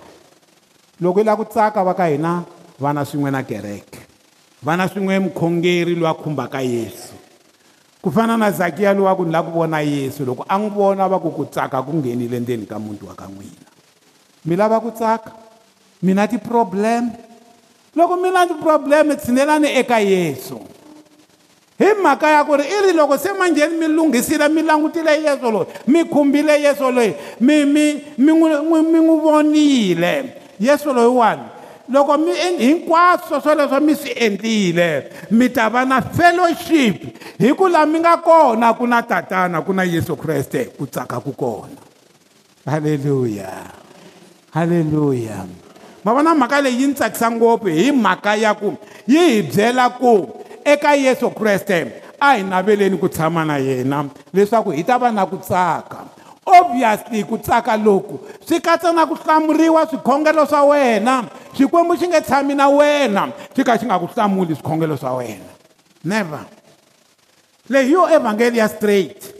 loko 1.01 1.20
hi 1.20 1.26
lava 1.26 1.43
ku 1.43 1.51
tsaka 1.51 1.84
va 1.84 1.93
ka 1.93 2.07
hina 2.07 2.43
vana 2.80 3.03
swin'we 3.05 3.32
na 3.32 3.43
kereke 3.43 3.99
vana 4.64 4.88
swin'we 4.88 5.20
mukhongeri 5.20 5.95
loyi 5.95 6.12
a 6.12 6.16
khumbaka 6.16 6.64
yesu. 6.64 7.18
Ku 8.01 8.11
fana 8.11 8.37
na 8.37 8.51
zakiya 8.51 8.93
lowa 8.93 9.15
ku 9.15 9.25
ni 9.25 9.31
lava 9.31 9.51
ku 9.51 9.59
vona 9.59 9.81
yesu 9.83 10.25
loko 10.25 10.45
a 10.47 10.57
n'wi 10.57 10.69
vona 10.69 11.07
va 11.07 11.19
ku 11.19 11.31
ku 11.31 11.45
tsaka 11.45 11.83
ku 11.83 11.91
nghenile 11.93 12.39
ndzeni 12.39 12.65
ka 12.65 12.79
muti 12.79 13.03
wa 13.05 13.15
ka 13.15 13.27
n'wina 13.27 13.67
mi 14.45 14.55
lava 14.55 14.79
ku 14.79 14.91
tsaka 14.91 15.35
mina 16.01 16.27
ti-problem 16.27 17.11
loko 17.95 18.15
mi 18.15 18.31
na 18.31 18.47
ti-problem 18.47 19.15
tshinelani 19.15 19.67
eka 19.75 19.99
yesu. 19.99 20.59
Hi 21.79 21.93
mhaka 22.03 22.27
ya 22.29 22.43
ku 22.43 22.55
ri 22.55 22.63
i 22.63 22.77
ri 22.87 22.93
loko 22.93 23.17
se 23.17 23.31
manjheni 23.33 23.77
mi 23.77 23.87
lunghisile 23.87 24.47
mi 24.49 24.61
langutile 24.61 25.23
yesu 25.23 25.51
loyi 25.51 25.67
mi 25.87 26.03
khumbile 26.03 26.61
yesu 26.61 26.91
loyi 26.91 27.15
mi 27.39 27.65
mi 27.65 28.03
mi 28.17 28.31
n'wi 28.31 28.81
mi 28.83 28.99
n'wi 28.99 29.19
vonile 29.19 30.13
yesu 30.59 30.93
loyiwani 30.93 31.59
loko 31.89 32.17
mi 32.17 32.31
hinkwaswo 32.57 33.41
swoleswo 33.41 33.79
mi 33.79 33.95
swi 33.95 34.11
endlile 34.15 35.09
mi 35.31 35.49
ta 35.49 35.69
va 35.69 35.85
na 35.85 36.01
fellowship 36.01 37.17
hi 37.39 37.53
ku 37.53 37.67
laha 37.67 37.85
mi 37.85 37.99
nga 37.99 38.17
kona 38.17 38.73
ku 38.73 38.87
na 38.87 39.01
tatana 39.01 39.61
ku 39.61 39.73
na 39.73 39.83
yesu 39.83 40.15
kreste 40.15 40.65
ku 40.77 40.85
tsaka 40.85 41.19
ku 41.19 41.33
kona. 41.33 41.81
Halleluya 42.65 43.49
halleluya 44.53 45.45
ma 46.03 46.13
vona 46.13 46.35
mhaka 46.35 46.61
leyi 46.61 46.81
yi 46.81 46.87
ni 46.87 46.93
tsakisa 46.93 47.31
ngopfu 47.31 47.67
hi 47.67 47.91
mhaka 47.91 48.35
ya 48.35 48.53
ku 48.53 48.77
yi 49.07 49.17
hi 49.17 49.41
byela 49.41 49.89
ku 49.89 50.29
eka 50.65 50.95
yesu 50.95 51.29
kreste 51.31 51.91
a 52.19 52.35
hi 52.37 52.43
naveleni 52.43 52.97
ku 52.97 53.09
tshama 53.09 53.45
na 53.45 53.57
yena 53.57 54.05
leswaku 54.33 54.71
hi 54.71 54.83
ta 54.83 54.97
va 54.97 55.11
na 55.11 55.25
ku 55.25 55.37
tsaka 55.37 56.18
obviously 56.49 57.23
ku 57.23 57.37
tsaka 57.37 57.77
loku. 57.77 58.19
Swi 58.45 58.59
katsa 58.59 58.91
na 58.93 59.05
ku 59.05 59.15
hlamuriwa 59.15 59.85
swikhongelo 59.87 60.45
swa 60.45 60.63
wena 60.63 61.23
xikwembu 61.53 61.95
xi 61.97 62.07
nge 62.07 62.21
tshami 62.21 62.55
na 62.55 62.69
wena 62.69 63.31
xi 63.55 63.63
kha 63.63 63.77
xi 63.77 63.85
nga 63.85 63.99
ku 63.99 64.07
hlamuli 64.07 64.55
swikhongelo 64.55 64.97
swa 64.97 65.17
wena. 65.21 65.49
Never. 66.03 66.45
Leyi 67.69 67.91
yo 67.91 68.09
evhangeli 68.09 68.57
ya 68.57 68.67
straight 68.67 69.35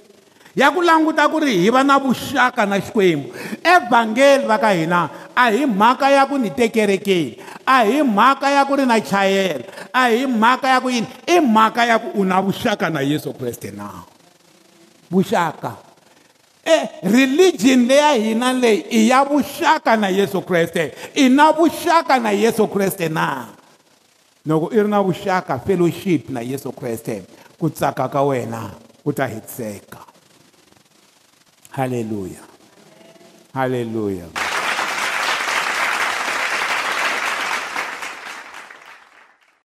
ya 0.56 0.72
ku 0.72 0.82
languta 0.82 1.30
ku 1.30 1.40
ri 1.40 1.58
hi 1.64 1.70
va 1.70 1.84
na 1.84 1.98
vuxaka 1.98 2.66
na 2.66 2.78
xikwembu. 2.80 3.34
Evhangeli 3.64 4.46
va 4.46 4.58
ka 4.58 4.70
hina 4.74 5.10
a 5.36 5.52
hi 5.52 5.66
mhaka 5.66 6.10
ya 6.12 6.26
ku 6.26 6.38
ni 6.38 6.50
tekerekeni 6.50 7.40
a 7.66 7.86
hi 7.86 8.04
mhaka 8.04 8.50
ya 8.52 8.66
ku 8.66 8.76
ri 8.76 8.86
na 8.86 9.00
chayela 9.02 9.66
a 9.94 10.10
hi 10.10 10.26
mhaka 10.26 10.68
ya 10.68 10.80
ku 10.82 10.90
yini? 10.90 11.08
I 11.28 11.40
mhaka 11.40 11.86
ya 11.86 11.98
ku 12.00 12.22
u 12.22 12.26
na 12.26 12.42
vuxaka 12.42 12.90
na 12.90 13.02
yesu 13.02 13.34
kreste 13.34 13.72
na. 13.72 14.06
Vuxaka 15.10 15.89
e 16.70 16.90
religion 17.04 17.88
leya 17.88 18.14
hina 18.14 18.54
leyi 18.54 18.86
i 18.92 19.10
ya 19.10 19.24
vuxaka 19.24 19.98
na 19.98 20.08
yesu 20.08 20.42
kreste. 20.42 20.94
I 21.16 21.30
na 21.30 21.52
vuxaka 21.52 22.20
na 22.20 22.30
yesu 22.30 22.68
kreste 22.68 23.10
na. 23.10 23.48
Loko 24.46 24.70
i 24.74 24.82
ri 24.82 24.88
na 24.88 25.02
vuxaka 25.04 25.60
fellowship 25.60 26.30
na 26.30 26.42
yesu 26.42 26.72
kreste 26.72 27.24
ku 27.60 27.70
tsaka 27.70 28.08
ka 28.08 28.24
wena 28.24 28.72
ku 29.04 29.12
ta 29.12 29.28
hetiseka 29.28 30.00
halleluya 31.76 32.40
halleluya 33.54 34.32